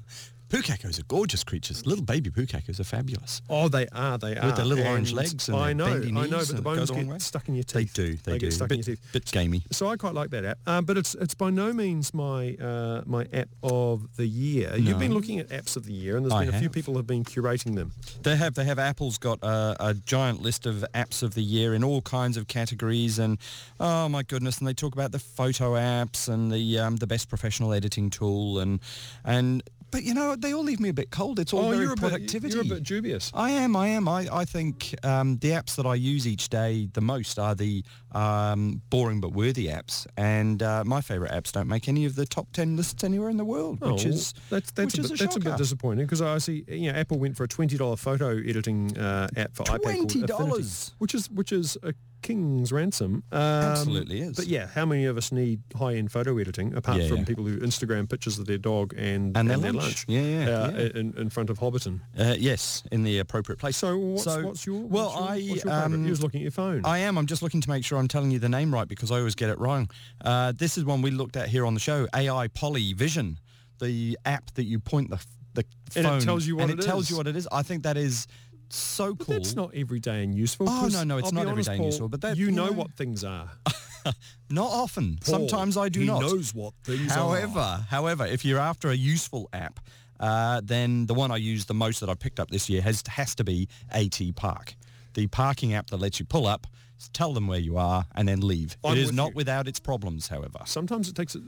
Pukekos 0.51 0.99
are 0.99 1.03
gorgeous 1.03 1.45
creatures. 1.45 1.85
Little 1.85 2.03
baby 2.03 2.29
pukekos 2.29 2.77
are 2.77 2.83
fabulous. 2.83 3.41
Oh, 3.49 3.69
they 3.69 3.87
are. 3.93 4.17
They 4.17 4.35
are. 4.35 4.47
With 4.47 4.57
their 4.57 4.65
little 4.65 4.85
orange 4.85 5.13
legs 5.13 5.47
and 5.47 5.57
I 5.57 5.67
their 5.67 5.75
know. 5.75 6.19
I 6.19 6.27
know, 6.27 6.39
but 6.39 6.55
the 6.57 6.61
bones 6.61 6.91
get 6.91 7.07
way. 7.07 7.19
stuck 7.19 7.47
in 7.47 7.55
your 7.55 7.63
teeth. 7.63 7.93
They 7.93 8.03
do. 8.03 8.17
They, 8.17 8.33
do. 8.33 8.39
get 8.39 8.53
stuck 8.53 8.67
bit, 8.67 8.79
in 8.79 8.83
your 8.85 8.95
teeth. 8.97 9.13
bit 9.13 9.31
gamey. 9.31 9.63
So 9.71 9.87
I 9.87 9.95
quite 9.95 10.13
like 10.13 10.29
that 10.31 10.43
app, 10.43 10.57
uh, 10.67 10.81
but 10.81 10.97
it's 10.97 11.15
it's 11.15 11.33
by 11.33 11.51
no 11.51 11.71
means 11.71 12.13
my 12.13 12.55
uh, 12.55 13.01
my 13.05 13.27
app 13.31 13.47
of 13.63 14.17
the 14.17 14.27
year. 14.27 14.75
You've 14.75 14.99
been 14.99 15.13
looking 15.13 15.39
at 15.39 15.47
apps 15.47 15.77
of 15.77 15.85
the 15.85 15.93
year, 15.93 16.17
and 16.17 16.25
there's 16.25 16.33
I 16.33 16.43
been 16.43 16.53
a 16.53 16.59
few 16.59 16.69
people 16.69 16.97
have 16.97 17.07
been 17.07 17.23
curating 17.23 17.75
them. 17.75 17.93
They 18.23 18.35
have 18.35 18.55
they 18.55 18.65
have 18.65 18.77
Apple's 18.77 19.17
got 19.17 19.39
a, 19.41 19.77
a 19.79 19.93
giant 19.93 20.41
list 20.41 20.65
of 20.65 20.83
apps 20.93 21.23
of 21.23 21.33
the 21.33 21.43
year 21.43 21.73
in 21.73 21.81
all 21.81 22.01
kinds 22.01 22.35
of 22.35 22.49
categories 22.49 23.19
and 23.19 23.37
oh 23.79 24.09
my 24.09 24.23
goodness 24.23 24.57
and 24.57 24.67
they 24.67 24.73
talk 24.73 24.93
about 24.93 25.13
the 25.13 25.19
photo 25.19 25.75
apps 25.75 26.27
and 26.27 26.51
the 26.51 26.79
um, 26.79 26.97
the 26.97 27.07
best 27.07 27.29
professional 27.29 27.71
editing 27.71 28.09
tool 28.09 28.59
and 28.59 28.79
and 29.23 29.63
but 29.91 30.03
you 30.03 30.13
know 30.13 30.35
they 30.35 30.53
all 30.53 30.63
leave 30.63 30.79
me 30.79 30.89
a 30.89 30.93
bit 30.93 31.11
cold. 31.11 31.39
It's 31.39 31.53
all 31.53 31.63
very 31.69 31.77
Oh, 31.85 31.87
you're 31.89 31.95
productivity. 31.95 32.55
Bit, 32.55 32.65
you're 32.65 32.73
a 32.73 32.77
bit 32.77 32.83
dubious. 32.87 33.31
I 33.33 33.51
am, 33.51 33.75
I 33.75 33.87
am. 33.89 34.07
I, 34.07 34.27
I 34.31 34.45
think 34.45 34.95
um, 35.03 35.37
the 35.37 35.49
apps 35.49 35.75
that 35.75 35.85
I 35.85 35.95
use 35.95 36.25
each 36.27 36.49
day 36.49 36.87
the 36.93 37.01
most 37.01 37.37
are 37.37 37.53
the 37.55 37.83
um, 38.13 38.81
boring 38.89 39.21
but 39.21 39.33
worthy 39.33 39.67
apps. 39.67 40.05
And 40.17 40.61
uh, 40.63 40.83
my 40.85 41.01
favourite 41.01 41.31
apps 41.31 41.51
don't 41.51 41.67
make 41.67 41.87
any 41.87 42.05
of 42.05 42.15
the 42.15 42.25
top 42.25 42.47
10 42.53 42.75
lists 42.77 43.03
anywhere 43.03 43.29
in 43.29 43.37
the 43.37 43.45
world, 43.45 43.79
which 43.81 44.05
Oh, 44.05 44.09
is 44.09 44.33
that's 44.49 44.71
that's 44.71 44.97
which 44.97 44.99
a 44.99 45.01
is 45.01 45.11
bit, 45.11 45.19
a 45.21 45.23
that's 45.23 45.35
a 45.35 45.39
bit 45.39 45.57
disappointing 45.57 46.05
because 46.05 46.21
I 46.21 46.37
see 46.37 46.63
you 46.67 46.91
know 46.91 46.97
Apple 46.97 47.19
went 47.19 47.35
for 47.37 47.43
a 47.43 47.47
twenty 47.47 47.77
dollar 47.77 47.95
photo 47.97 48.37
editing 48.37 48.97
uh, 48.97 49.27
app 49.35 49.53
for 49.55 49.63
iPad 49.63 49.83
called 49.83 50.09
$20? 50.11 50.23
Affinity, 50.29 50.91
which 50.99 51.13
is 51.15 51.29
which 51.31 51.51
is 51.51 51.77
a 51.83 51.93
king's 52.21 52.71
ransom. 52.71 53.23
Um, 53.31 53.39
Absolutely 53.41 54.21
is. 54.21 54.35
But 54.35 54.47
yeah, 54.47 54.67
how 54.67 54.85
many 54.85 55.05
of 55.05 55.17
us 55.17 55.31
need 55.31 55.61
high 55.75 55.95
end 55.95 56.11
photo 56.11 56.37
editing 56.37 56.73
apart 56.75 57.01
Yeah, 57.01 57.07
from 57.07 57.17
yeah. 57.17 57.23
people 57.25 57.43
who 57.45 57.59
Instagram 57.59 58.09
pictures 58.09 58.39
of 58.39 58.45
their 58.45 58.57
dog 58.57 58.93
and 58.97 59.35
And 59.37 59.49
their 59.49 59.57
lunch. 59.57 60.05
Yeah, 60.07 60.21
yeah, 60.21 60.49
uh, 60.49 60.71
yeah. 60.71 60.99
In, 60.99 61.13
in 61.17 61.29
front 61.29 61.49
of 61.49 61.59
Hobbiton. 61.59 61.99
Uh, 62.17 62.35
yes, 62.37 62.83
in 62.91 63.03
the 63.03 63.19
appropriate 63.19 63.57
place. 63.57 63.77
So 63.77 63.97
what's, 63.97 64.23
So- 64.23 64.43
what's 64.45 64.65
your 64.65 64.81
well, 64.81 65.05
what's 65.07 65.15
your, 65.15 65.23
I, 65.29 65.49
what's 65.49 65.63
your 65.65 65.73
um, 65.73 66.09
was 66.09 66.21
looking 66.21 66.41
at 66.41 66.43
your 66.43 66.51
phone. 66.51 66.81
I 66.85 66.99
am. 66.99 67.17
I'm 67.17 67.25
just 67.25 67.41
looking 67.41 67.61
to 67.61 67.69
make 67.69 67.83
sure 67.85 67.97
I'm 67.97 68.07
telling 68.07 68.31
you 68.31 68.39
the 68.39 68.49
name 68.49 68.73
right 68.73 68.87
because 68.87 69.11
I 69.11 69.17
always 69.17 69.35
get 69.35 69.49
it 69.49 69.59
wrong. 69.59 69.89
Uh, 70.23 70.53
this 70.55 70.77
is 70.77 70.85
one 70.85 71.01
we 71.01 71.11
looked 71.11 71.35
at 71.37 71.49
here 71.49 71.65
on 71.65 71.73
the 71.73 71.79
show, 71.79 72.07
Aipoly 72.07 72.95
Vision, 72.95 73.39
the 73.79 74.17
app 74.25 74.51
that 74.55 74.63
you 74.63 74.79
point 74.79 75.09
the, 75.09 75.23
the 75.53 75.65
phone 75.89 76.05
And 76.05 76.21
it 76.21 76.25
tells 76.25 76.47
you 76.47 76.55
what 76.55 76.69
and 76.69 76.79
it 76.79 76.83
it 76.83 76.85
tells 76.85 77.09
you 77.09 77.17
what 77.17 77.27
it 77.27 77.35
is. 77.35 77.47
I 77.51 77.63
think 77.63 77.83
that 77.83 77.97
is 77.97 78.27
so 78.75 79.13
But 79.13 79.25
cool. 79.27 79.35
that's 79.35 79.55
not 79.55 79.71
everyday 79.75 80.23
and 80.23 80.33
useful. 80.35 80.67
Oh, 80.69 80.87
no, 80.91 81.03
no, 81.03 81.17
it's 81.17 81.27
I'll 81.27 81.31
not 81.33 81.47
honest, 81.47 81.69
everyday 81.69 81.71
and 81.73 81.79
Paul, 81.79 81.85
useful, 81.87 82.09
but 82.09 82.21
that- 82.21 82.37
you 82.37 82.45
you 82.45 82.51
know 82.51 82.67
know- 82.67 82.71
what 82.73 82.91
things 82.93 83.23
are. 83.23 83.49
Not 84.49 84.71
often. 84.71 85.19
Paul, 85.23 85.47
Sometimes 85.47 85.77
I 85.77 85.87
do 85.87 85.99
he 85.99 86.07
not. 86.07 86.21
knows 86.21 86.55
what 86.55 86.73
things 86.83 87.11
are. 87.11 87.15
However, 87.15 87.85
however, 87.87 88.25
if 88.25 88.43
you're 88.43 88.59
after 88.59 88.89
a 88.89 88.95
useful 88.95 89.47
app, 89.53 89.79
uh, 90.19 90.59
then 90.63 91.05
the 91.05 91.13
one 91.13 91.29
I 91.31 91.35
use 91.37 91.65
the 91.65 91.75
most 91.75 91.99
that 91.99 92.09
I 92.09 92.15
picked 92.15 92.39
up 92.39 92.49
this 92.49 92.67
year 92.67 92.81
has 92.81 93.03
has 93.07 93.35
to 93.35 93.43
be 93.43 93.67
AT 93.91 94.19
Park, 94.35 94.75
the 95.13 95.27
parking 95.27 95.73
app 95.75 95.91
that 95.91 95.97
lets 95.97 96.19
you 96.19 96.25
pull 96.25 96.47
up, 96.47 96.65
tell 97.09 97.33
them 97.33 97.47
where 97.47 97.59
you 97.59 97.77
are, 97.77 98.05
and 98.15 98.27
then 98.27 98.41
leave. 98.41 98.77
I'm 98.83 98.93
it 98.97 98.99
is 98.99 99.11
not 99.13 99.29
you. 99.29 99.35
without 99.35 99.67
its 99.67 99.79
problems, 99.79 100.27
however. 100.27 100.59
Sometimes 100.65 101.09
it 101.09 101.15
takes 101.15 101.35
uh, 101.35 101.39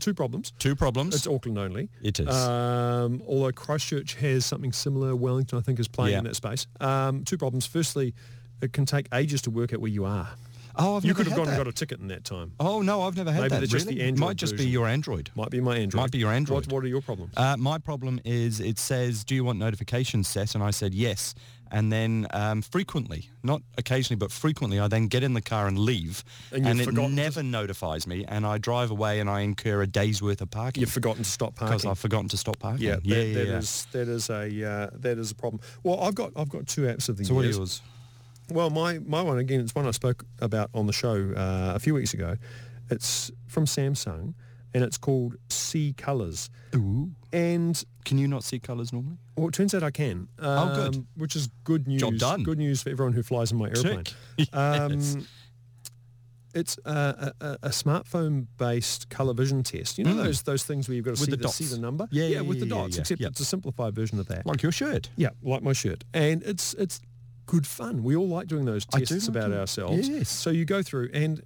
two 0.00 0.14
problems. 0.14 0.52
Two 0.58 0.74
problems. 0.76 1.14
It's 1.14 1.26
Auckland 1.26 1.58
only. 1.58 1.88
It 2.02 2.20
is. 2.20 2.28
Um, 2.28 3.22
although 3.26 3.52
Christchurch 3.52 4.14
has 4.16 4.44
something 4.46 4.72
similar. 4.72 5.14
Wellington, 5.16 5.58
I 5.58 5.62
think, 5.62 5.78
is 5.78 5.88
playing 5.88 6.12
Yeah. 6.12 6.18
in 6.18 6.24
that 6.24 6.36
space. 6.36 6.66
Um, 6.80 7.24
two 7.24 7.36
problems. 7.38 7.66
Firstly, 7.66 8.14
it 8.62 8.72
can 8.72 8.86
take 8.86 9.06
ages 9.12 9.42
to 9.42 9.50
work 9.50 9.72
out 9.72 9.80
where 9.80 9.90
you 9.90 10.04
are. 10.04 10.28
oh, 10.76 10.96
I've 10.96 11.04
you 11.04 11.14
could 11.14 11.26
have 11.28 11.36
gone 11.36 11.46
and 11.48 11.56
got 11.56 11.68
a 11.68 11.72
ticket 11.72 12.00
in 12.00 12.08
that 12.08 12.24
time. 12.24 12.52
Oh 12.58 12.82
no, 12.82 13.02
I've 13.02 13.16
never 13.16 13.30
had 13.30 13.42
Maybe 13.42 13.48
that. 13.50 13.60
that's 13.60 13.70
just 13.72 13.86
really? 13.86 13.98
the 13.98 14.04
Android 14.06 14.26
Might 14.28 14.36
just 14.36 14.56
be 14.56 14.66
your 14.66 14.88
Android. 14.88 15.30
Might 15.36 15.50
be 15.50 15.60
my 15.60 15.76
Android. 15.76 16.00
Might 16.00 16.10
be 16.10 16.18
your 16.18 16.32
Android. 16.32 16.66
What, 16.66 16.72
what 16.72 16.84
are 16.84 16.88
your 16.88 17.00
problems? 17.00 17.32
Uh, 17.36 17.56
my 17.56 17.78
problem 17.78 18.20
is 18.24 18.58
it 18.60 18.78
says, 18.80 19.22
do 19.22 19.34
you 19.36 19.44
want 19.44 19.58
notifications 19.60 20.26
set? 20.26 20.54
And 20.56 20.64
I 20.64 20.70
said 20.72 20.92
yes. 20.92 21.34
And 21.74 21.90
then 21.90 22.28
um, 22.30 22.62
frequently, 22.62 23.30
not 23.42 23.60
occasionally, 23.76 24.16
but 24.16 24.30
frequently, 24.30 24.78
I 24.78 24.86
then 24.86 25.08
get 25.08 25.24
in 25.24 25.34
the 25.34 25.40
car 25.42 25.66
and 25.66 25.76
leave. 25.76 26.22
And 26.52 26.64
And, 26.64 26.80
it 26.80 26.84
forgotten 26.84 27.16
never 27.16 27.42
notifies 27.42 28.06
me. 28.06 28.24
And 28.28 28.46
I 28.46 28.58
drive 28.58 28.92
away 28.92 29.18
and 29.18 29.28
I 29.28 29.40
incur 29.40 29.82
a 29.82 29.86
day's 29.88 30.22
worth 30.22 30.40
of 30.40 30.52
parking. 30.52 30.82
You've 30.82 30.92
forgotten 30.92 31.24
to 31.24 31.28
stop 31.28 31.56
parking 31.56 31.78
because. 31.78 31.90
I've 31.90 31.98
forgotten 31.98 32.28
to 32.28 32.36
stop 32.36 32.60
parking. 32.60 32.86
yeah, 32.86 32.98
yeah, 33.02 33.16
that, 33.16 33.26
yeah. 33.26 33.34
that 33.34 33.46
yeah. 33.48 33.58
is- 33.58 33.86
that 33.90 34.08
is 34.08 34.30
a 34.30 34.70
uh, 34.70 34.90
that 35.00 35.18
is 35.18 35.32
a 35.32 35.34
problem. 35.34 35.60
Well, 35.82 36.00
I've 36.00 36.14
got 36.14 36.30
I've 36.36 36.48
got 36.48 36.68
two 36.68 36.82
apps 36.82 37.08
of 37.08 37.16
the 37.16 37.24
so 37.24 37.34
what 37.34 37.44
are 37.44 37.50
yours? 37.50 37.82
Well, 38.50 38.70
my, 38.70 38.98
my 38.98 39.22
one, 39.22 39.38
again, 39.38 39.60
it's 39.60 39.74
one 39.74 39.86
I 39.86 39.90
spoke 39.90 40.24
about 40.38 40.70
on 40.74 40.86
the 40.86 40.92
show 40.92 41.32
uh, 41.34 41.72
a 41.74 41.78
few 41.78 41.94
weeks 41.94 42.12
ago. 42.14 42.36
It's 42.90 43.30
from 43.48 43.64
Samsung, 43.64 44.34
and 44.74 44.82
it's 44.84 44.98
called 44.98 45.36
See 45.50 45.94
Colors. 45.96 46.50
Ooh. 46.74 47.12
And 47.32 47.82
Can 48.04 48.18
you 48.18 48.28
not 48.28 48.44
see 48.44 48.58
colours 48.58 48.92
normally? 48.92 49.16
well, 49.36 49.48
it 49.48 49.54
turns 49.54 49.74
out 49.74 49.82
I 49.82 49.90
can. 49.90 50.28
Um, 50.38 50.68
Oh, 50.70 50.74
good. 50.90 51.06
Which 51.16 51.36
is 51.36 51.48
good 51.64 51.86
news. 51.88 52.00
Job 52.00 52.16
done. 52.18 52.42
Good 52.42 52.58
news 52.58 52.82
for 52.82 52.90
everyone 52.90 53.12
who 53.14 53.22
flies 53.22 53.52
in 53.52 53.58
my 53.58 53.68
airplane. 53.68 54.04
Um, 54.52 55.26
It's 56.56 56.78
a, 56.84 57.32
a, 57.40 57.58
a 57.64 57.68
smartphone-based 57.70 59.10
color 59.10 59.34
vision 59.34 59.62
test. 59.64 59.98
You 59.98 60.04
know 60.04 60.12
Mm. 60.14 60.24
those 60.24 60.42
those 60.42 60.62
things 60.62 60.88
where 60.88 60.94
you've 60.94 61.04
got 61.04 61.16
to 61.16 61.20
see 61.24 61.30
the 61.32 61.36
the, 61.36 61.48
see 61.48 61.64
the 61.64 61.78
number. 61.78 62.06
Yeah, 62.12 62.26
yeah, 62.26 62.40
with 62.42 62.60
the 62.60 62.66
yeah, 62.66 62.74
yeah, 62.76 62.80
dots. 62.82 62.96
yeah, 62.96 63.00
Except 63.00 63.20
yeah. 63.20 63.26
it's 63.28 63.40
a 63.40 63.44
simplified 63.44 63.94
version 63.94 64.20
of 64.20 64.28
that. 64.28 64.46
Like 64.46 64.62
your 64.62 64.70
shirt. 64.70 65.10
Yeah, 65.16 65.30
like 65.42 65.62
my 65.62 65.72
shirt. 65.72 66.04
And 66.14 66.42
it's 66.44 66.74
it's 66.74 67.00
good 67.46 67.66
fun. 67.66 68.04
We 68.04 68.14
all 68.14 68.28
like 68.28 68.46
doing 68.46 68.66
those 68.66 68.86
do 68.86 69.00
tests 69.00 69.26
like 69.28 69.36
about 69.36 69.52
ourselves. 69.52 70.08
Yes. 70.08 70.28
So 70.28 70.50
you 70.50 70.64
go 70.64 70.80
through 70.82 71.10
and 71.12 71.42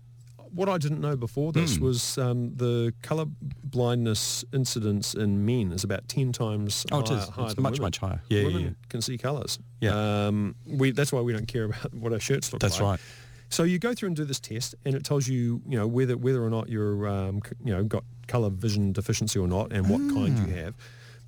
what 0.53 0.69
I 0.69 0.79
didn't 0.79 1.01
know 1.01 1.17
before 1.17 1.53
this 1.53 1.77
Hmm. 1.77 1.85
was 1.85 2.19
um, 2.19 2.55
the 2.57 2.93
colour 3.03 3.27
blindness 3.65 4.45
incidence 4.53 5.15
in 5.15 5.45
men 5.45 5.73
is 5.73 5.85
about 5.85 6.09
10 6.09 6.33
times 6.33 6.85
Oh, 6.91 7.01
it 7.01 7.09
higher, 7.09 7.19
is. 7.19 7.29
higher 7.29 7.47
It's 7.47 7.57
much, 7.59 7.73
women. 7.75 7.83
much 7.83 7.99
higher. 7.99 8.23
Yeah, 8.29 8.41
yeah, 8.41 8.47
women 8.47 8.63
yeah. 8.63 8.71
can 8.89 9.03
see 9.03 9.19
colours. 9.19 9.59
Yeah. 9.81 10.27
Um, 10.27 10.55
we, 10.67 10.91
that's 10.91 11.13
why 11.13 11.21
we 11.21 11.33
don't 11.33 11.49
care 11.49 11.65
about 11.65 11.93
what 11.95 12.13
our 12.13 12.21
shirts 12.21 12.53
look 12.53 12.61
That's 12.61 12.81
like. 12.81 12.99
That's 12.99 13.03
right. 13.09 13.15
So 13.51 13.63
you 13.63 13.79
go 13.79 13.95
through 13.95 14.09
and 14.09 14.17
do 14.17 14.25
this 14.25 14.41
test, 14.41 14.75
and 14.85 14.95
it 14.95 15.05
tells 15.05 15.27
you, 15.27 15.63
you 15.67 15.79
know, 15.79 15.87
whether 15.87 16.17
whether 16.19 16.45
or 16.45 16.51
not 16.51 16.69
you're, 16.69 17.09
um, 17.09 17.41
c- 17.47 17.53
you 17.65 17.73
know, 17.73 17.83
got 17.83 18.05
colour 18.27 18.51
vision 18.51 18.93
deficiency 18.93 19.39
or 19.39 19.49
not, 19.49 19.73
and 19.73 19.89
what 19.89 20.01
kind 20.15 20.39
Hmm. 20.39 20.49
you 20.49 20.55
have. 20.57 20.75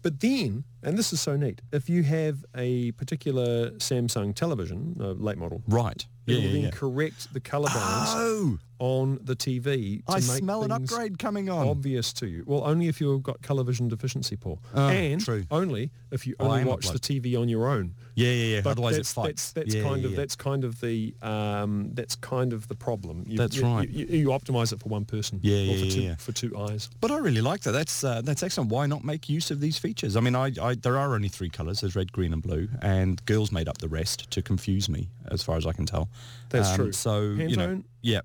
But 0.02 0.20
then, 0.20 0.64
and 0.82 0.96
this 0.96 1.12
is 1.12 1.20
so 1.20 1.36
neat, 1.36 1.60
if 1.72 1.88
you 1.90 2.02
have 2.04 2.44
a 2.56 2.92
particular 2.92 3.70
Samsung 3.72 4.34
television, 4.34 4.96
a 4.98 5.08
late 5.08 5.36
model, 5.36 5.62
Right. 5.68 6.06
it 6.26 6.32
Yeah, 6.32 6.36
will 6.38 6.44
yeah, 6.44 6.52
then 6.52 6.62
yeah. 6.62 6.70
correct 6.70 7.32
the 7.34 7.40
color 7.40 7.68
balance 7.68 8.10
Oh, 8.14 8.58
on 8.78 9.18
the 9.22 9.36
TV 9.36 9.98
to 10.06 10.12
I 10.12 10.14
make 10.16 10.22
smell 10.22 10.62
an 10.62 10.72
upgrade 10.72 11.18
coming 11.18 11.50
on. 11.50 11.68
obvious 11.68 12.14
to 12.14 12.26
you. 12.26 12.44
Well, 12.46 12.64
only 12.64 12.88
if 12.88 12.98
you've 12.98 13.22
got 13.22 13.42
colour 13.42 13.62
vision 13.62 13.88
deficiency, 13.88 14.36
Paul, 14.36 14.58
Oh, 14.74 14.88
and 14.88 15.20
true. 15.20 15.44
only 15.50 15.90
if 16.10 16.26
you 16.26 16.34
only 16.40 16.64
watch 16.64 16.88
the. 16.88 16.98
TV 16.98 17.38
on 17.38 17.48
your 17.50 17.68
own. 17.68 17.94
Yeah, 18.14 18.30
yeah, 18.30 18.54
yeah. 18.56 18.60
But 18.62 18.70
Otherwise 18.70 18.96
that's, 18.96 19.10
it 19.10 19.14
fights. 19.14 19.52
That's, 19.52 19.52
that's 19.52 19.74
yeah, 19.74 19.82
kind 19.82 20.00
yeah, 20.00 20.06
of 20.06 20.10
yeah. 20.12 20.16
that's 20.16 20.36
kind 20.36 20.64
of 20.64 20.80
the 20.80 21.14
um, 21.22 21.90
that's 21.94 22.16
kind 22.16 22.52
of 22.52 22.68
the 22.68 22.74
problem. 22.74 23.24
You, 23.26 23.36
That's 23.38 23.56
you, 23.56 23.62
right. 23.64 23.88
You, 23.88 24.06
you, 24.06 24.28
optimize 24.28 24.72
it 24.72 24.80
for 24.80 24.88
one 24.88 25.04
person. 25.04 25.40
Yeah, 25.42 25.56
or 25.56 25.60
yeah, 25.60 25.84
for 25.84 25.90
two, 25.90 26.02
yeah. 26.02 26.14
for 26.16 26.32
two 26.32 26.58
eyes. 26.58 26.90
But 27.00 27.10
I 27.10 27.18
really 27.18 27.40
like 27.40 27.62
that. 27.62 27.72
That's 27.72 28.04
uh, 28.04 28.22
that's 28.22 28.42
excellent. 28.42 28.70
Why 28.70 28.86
not 28.86 29.04
make 29.04 29.28
use 29.28 29.50
of 29.50 29.60
these 29.60 29.78
features? 29.78 30.16
I 30.16 30.20
mean, 30.20 30.34
I, 30.34 30.52
I 30.60 30.74
there 30.74 30.98
are 30.98 31.14
only 31.14 31.28
three 31.28 31.50
colours: 31.50 31.80
there's 31.80 31.96
red, 31.96 32.12
green, 32.12 32.32
and 32.32 32.42
blue, 32.42 32.68
and 32.82 33.24
girls 33.26 33.52
made 33.52 33.68
up 33.68 33.78
the 33.78 33.88
rest 33.88 34.30
to 34.30 34.42
confuse 34.42 34.88
me, 34.88 35.08
as 35.30 35.42
far 35.42 35.56
as 35.56 35.66
I 35.66 35.72
can 35.72 35.86
tell. 35.86 36.08
That's 36.50 36.70
Um, 36.70 36.76
true. 36.76 36.92
So 36.92 37.20
you 37.20 37.56
know, 37.56 37.82
yeah, 38.02 38.20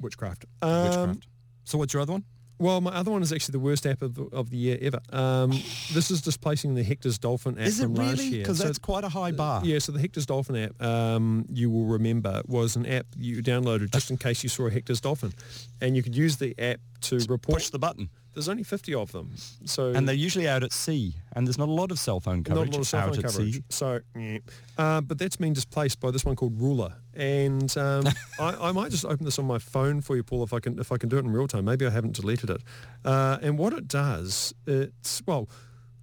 Witchcraft. 0.00 0.44
Um, 0.62 0.84
witchcraft. 0.84 1.26
So 1.64 1.78
what's 1.78 1.94
your 1.94 2.02
other 2.02 2.12
one? 2.12 2.24
Well, 2.64 2.80
my 2.80 2.92
other 2.92 3.10
one 3.10 3.20
is 3.20 3.30
actually 3.30 3.52
the 3.52 3.58
worst 3.58 3.86
app 3.86 4.00
of 4.00 4.14
the, 4.14 4.22
of 4.32 4.48
the 4.48 4.56
year 4.56 4.78
ever. 4.80 4.98
Um, 5.12 5.50
this 5.92 6.10
is 6.10 6.22
displacing 6.22 6.74
the 6.74 6.82
Hector's 6.82 7.18
Dolphin 7.18 7.58
app 7.58 7.66
Is 7.66 7.78
from 7.78 7.94
last 7.94 8.22
year. 8.22 8.40
Because 8.40 8.56
So 8.56 8.64
that's 8.64 8.78
quite 8.78 9.04
a 9.04 9.10
high 9.10 9.32
bar. 9.32 9.60
Yeah, 9.62 9.78
so 9.80 9.92
the 9.92 10.00
Hector's 10.00 10.24
Dolphin 10.24 10.56
app, 10.56 10.82
um, 10.82 11.44
you 11.52 11.68
will 11.68 11.84
remember, 11.84 12.40
was 12.46 12.74
an 12.76 12.86
app 12.86 13.04
you 13.18 13.42
downloaded 13.42 13.92
just 13.92 14.10
in 14.10 14.16
case 14.16 14.42
you 14.42 14.48
saw 14.48 14.68
a 14.68 14.70
Hector's 14.70 15.02
Dolphin. 15.02 15.34
And 15.82 15.94
you 15.94 16.02
could 16.02 16.16
use 16.16 16.38
the 16.38 16.54
app 16.58 16.80
to 17.02 17.18
report. 17.28 17.58
Push 17.58 17.68
the 17.68 17.78
button. 17.78 18.08
There's 18.34 18.48
only 18.48 18.64
50 18.64 18.94
of 18.94 19.12
them. 19.12 19.30
So 19.64 19.92
And 19.92 20.08
they're 20.08 20.14
usually 20.14 20.48
out 20.48 20.62
at 20.62 20.72
sea, 20.72 21.14
and 21.34 21.46
there's 21.46 21.58
not 21.58 21.68
a 21.68 21.72
lot 21.72 21.90
of 21.90 21.98
cell 21.98 22.20
phone 22.20 22.42
coverage. 22.42 22.68
not 22.68 22.74
a 22.74 22.78
lot 22.78 22.80
of 22.80 22.86
cell 22.88 23.00
out 23.00 23.14
phone 23.14 23.24
at 23.24 23.30
coverage. 23.30 23.62
So, 23.70 24.00
yeah. 24.16 24.38
uh, 24.76 25.00
but 25.00 25.18
that's 25.18 25.36
been 25.36 25.52
displaced 25.52 26.00
by 26.00 26.10
this 26.10 26.24
one 26.24 26.34
called 26.34 26.60
Ruler. 26.60 26.94
And 27.14 27.76
um, 27.78 28.04
I, 28.40 28.68
I 28.68 28.72
might 28.72 28.90
just 28.90 29.04
open 29.04 29.24
this 29.24 29.38
on 29.38 29.46
my 29.46 29.58
phone 29.58 30.00
for 30.00 30.16
you, 30.16 30.22
Paul, 30.22 30.42
if 30.42 30.52
I 30.52 30.60
can 30.60 30.78
if 30.78 30.90
I 30.90 30.96
can 30.96 31.08
do 31.08 31.16
it 31.16 31.24
in 31.24 31.30
real 31.30 31.46
time. 31.46 31.64
Maybe 31.64 31.86
I 31.86 31.90
haven't 31.90 32.14
deleted 32.16 32.50
it. 32.50 32.60
Uh, 33.04 33.38
and 33.40 33.58
what 33.58 33.72
it 33.72 33.88
does, 33.88 34.52
it's 34.66 35.22
well. 35.26 35.48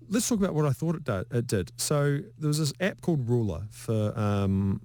Let's 0.10 0.28
talk 0.28 0.40
about 0.40 0.54
what 0.54 0.66
I 0.66 0.72
thought 0.72 0.96
it, 0.96 1.06
do, 1.06 1.24
it 1.32 1.48
did. 1.48 1.72
So 1.78 2.20
there 2.38 2.50
was 2.50 2.60
this 2.60 2.74
app 2.82 3.00
called 3.00 3.30
Ruler 3.30 3.64
for 3.72 4.18
um, 4.20 4.82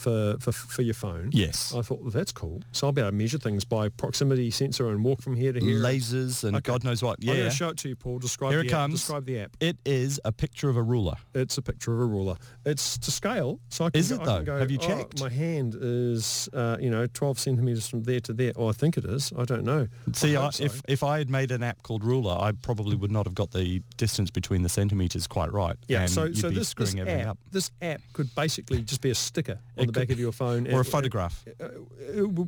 for, 0.00 0.36
for 0.40 0.52
for 0.52 0.82
your 0.82 0.94
phone. 0.94 1.30
Yes. 1.32 1.74
I 1.74 1.82
thought 1.82 2.00
well, 2.00 2.10
that's 2.10 2.32
cool. 2.32 2.62
So 2.72 2.86
I'll 2.86 2.92
be 2.92 3.00
able 3.02 3.10
to 3.10 3.16
measure 3.16 3.38
things 3.38 3.64
by 3.64 3.88
proximity 3.88 4.50
sensor 4.50 4.88
and 4.90 5.04
walk 5.04 5.20
from 5.22 5.36
here 5.36 5.52
to 5.52 5.60
here. 5.60 5.78
Lasers 5.78 6.44
and 6.44 6.56
Okay. 6.56 6.72
God 6.72 6.84
knows 6.84 7.02
what. 7.02 7.22
Yeah. 7.22 7.32
I'm 7.32 7.38
going 7.38 7.50
to 7.50 7.56
show 7.56 7.68
it 7.68 7.76
to 7.78 7.88
you, 7.90 7.96
Paul. 7.96 8.18
Describe 8.18 8.50
Here 8.52 8.60
the 8.60 8.66
it 8.66 8.72
app. 8.72 8.78
comes. 8.78 8.94
Describe 9.00 9.24
the 9.26 9.40
app. 9.40 9.56
It 9.60 9.76
is 9.84 10.20
a 10.24 10.32
picture 10.32 10.68
of 10.68 10.76
a 10.76 10.82
ruler. 10.82 11.14
It's 11.34 11.58
a 11.58 11.62
picture 11.62 11.92
of 11.92 12.00
a 12.00 12.04
ruler. 12.06 12.36
It's 12.64 12.98
to 12.98 13.10
scale, 13.10 13.60
so 13.68 13.84
I 13.86 13.90
can. 13.90 13.98
Is 14.00 14.10
it 14.10 14.20
I 14.20 14.24
though? 14.24 14.42
go, 14.42 14.58
Have 14.58 14.70
you 14.70 14.78
"Oh, 14.80 14.86
checked?" 14.86 15.20
my 15.20 15.28
hand 15.28 15.76
is, 15.78 16.48
uh, 16.52 16.76
you 16.80 16.90
know, 16.90 17.06
12 17.06 17.38
centimeters 17.38 17.86
from 17.88 18.02
there 18.04 18.20
to 18.20 18.32
there. 18.32 18.52
Oh, 18.56 18.68
I 18.68 18.72
think 18.72 18.96
it 18.96 19.04
is. 19.04 19.32
I 19.36 19.44
don't 19.44 19.64
know. 19.64 19.86
See, 20.12 20.36
I 20.36 20.46
I 20.46 20.50
so. 20.50 20.64
if 20.64 20.82
if 20.88 21.02
I 21.04 21.18
had 21.18 21.28
made 21.30 21.50
an 21.52 21.62
app 21.62 21.82
called 21.82 22.04
Ruler, 22.04 22.36
I 22.40 22.52
probably 22.52 22.96
would 22.96 23.10
not 23.12 23.26
have 23.26 23.34
got 23.34 23.50
the 23.52 23.82
distance 23.96 24.30
between 24.30 24.62
the 24.62 24.68
centimeters 24.68 25.26
quite 25.26 25.52
right. 25.52 25.76
yeah, 25.88 26.02
and 26.02 26.10
so 26.10 26.32
so 26.32 26.48
this 26.50 26.74
this 26.74 26.94
app 26.96 27.26
up. 27.28 27.38
this 27.52 27.70
app 27.82 28.00
could 28.12 28.34
basically 28.34 28.82
just 28.82 29.00
be 29.00 29.10
a 29.10 29.14
sticker 29.14 29.58
on 29.78 29.89
the 29.90 30.00
back 30.00 30.08
could- 30.08 30.14
of 30.14 30.20
your 30.20 30.32
phone 30.32 30.66
or 30.72 30.80
a 30.80 30.84
photograph. 30.84 31.44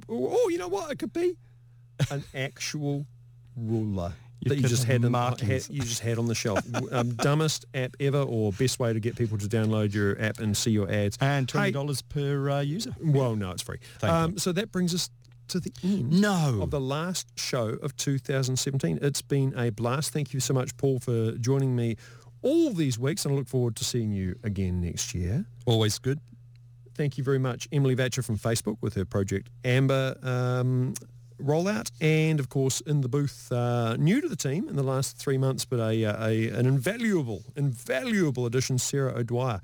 oh, 0.09 0.49
you 0.51 0.59
know 0.59 0.68
what? 0.68 0.90
It 0.90 0.99
could 0.99 1.12
be 1.12 1.36
an 2.11 2.22
actual 2.34 3.07
ruler. 3.57 4.12
You 4.40 4.49
that 4.49 4.57
you 4.57 4.66
just 4.66 4.84
had, 4.84 5.05
in, 5.05 5.14
had 5.14 5.68
you 5.70 5.82
just 5.82 6.01
had 6.01 6.18
on 6.18 6.26
the 6.26 6.34
shelf. 6.34 6.59
um, 6.90 7.11
dumbest 7.14 7.64
app 7.74 7.95
ever, 8.01 8.18
or 8.22 8.51
best 8.53 8.80
way 8.80 8.93
to 8.93 8.99
get 8.99 9.14
people 9.14 9.38
to 9.38 9.47
download 9.47 9.95
your 9.95 10.20
app 10.20 10.40
and 10.40 10.57
see 10.57 10.72
your 10.72 10.90
ads. 10.90 11.16
And 11.20 11.49
twenty 11.49 11.66
Hey, 11.68 11.70
dollars 11.70 12.03
per 12.03 12.51
uh, 12.51 12.61
user. 12.61 12.93
Well, 13.01 13.36
no, 13.36 13.53
it's 13.53 13.62
free. 13.62 13.78
Um, 14.03 14.36
so 14.38 14.51
that 14.51 14.72
brings 14.72 14.95
us 14.97 15.11
to 15.49 15.61
the 15.61 15.72
end 15.84 16.20
No. 16.20 16.59
of 16.61 16.70
the 16.72 16.80
last 16.80 17.28
show 17.38 17.68
of 17.82 17.95
2017. 17.97 18.99
It's 19.01 19.22
been 19.22 19.57
a 19.57 19.70
blast. 19.70 20.12
Thank 20.12 20.32
you 20.34 20.40
so 20.40 20.55
much, 20.55 20.76
Paul, 20.76 20.99
for 20.99 21.32
joining 21.32 21.76
me 21.76 21.97
all 22.40 22.72
these 22.72 22.99
weeks, 22.99 23.24
and 23.24 23.34
I 23.34 23.36
look 23.38 23.47
forward 23.49 23.76
to 23.76 23.84
seeing 23.84 24.11
you 24.11 24.34
again 24.43 24.80
next 24.80 25.14
year. 25.14 25.45
Always 25.66 26.01
good. 26.01 26.18
Thank 27.03 27.18
you 27.18 27.24
very 27.24 27.40
much, 27.40 27.66
Emily 27.72 27.96
Vacher 27.96 28.24
from 28.24 28.38
Facebook 28.38 28.76
with 28.80 28.94
her 28.94 29.05
Project 29.05 29.50
Amber 29.64 30.16
um, 30.22 30.94
rollout, 31.42 31.90
and 32.00 32.38
of 32.38 32.48
course 32.48 32.80
in 32.82 33.00
the 33.00 33.09
booth, 33.09 33.50
uh, 33.50 33.96
new 33.96 34.20
to 34.20 34.28
the 34.28 34.36
team 34.36 34.68
in 34.68 34.76
the 34.76 34.84
last 34.84 35.18
three 35.18 35.36
months, 35.36 35.64
but 35.64 35.80
a, 35.80 36.05
uh, 36.05 36.28
a 36.28 36.50
an 36.50 36.64
invaluable, 36.64 37.42
invaluable 37.57 38.46
addition, 38.46 38.78
Sarah 38.78 39.18
O'Dwyer. 39.18 39.61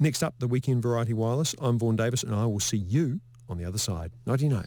Next 0.00 0.24
up, 0.24 0.34
the 0.40 0.48
Weekend 0.48 0.82
Variety 0.82 1.12
Wireless. 1.12 1.54
I'm 1.60 1.78
Vaughan 1.78 1.94
Davis, 1.94 2.24
and 2.24 2.34
I 2.34 2.46
will 2.46 2.58
see 2.58 2.78
you 2.78 3.20
on 3.48 3.58
the 3.58 3.64
other 3.64 3.78
side. 3.78 4.10
Nighty 4.26 4.48
night. 4.48 4.66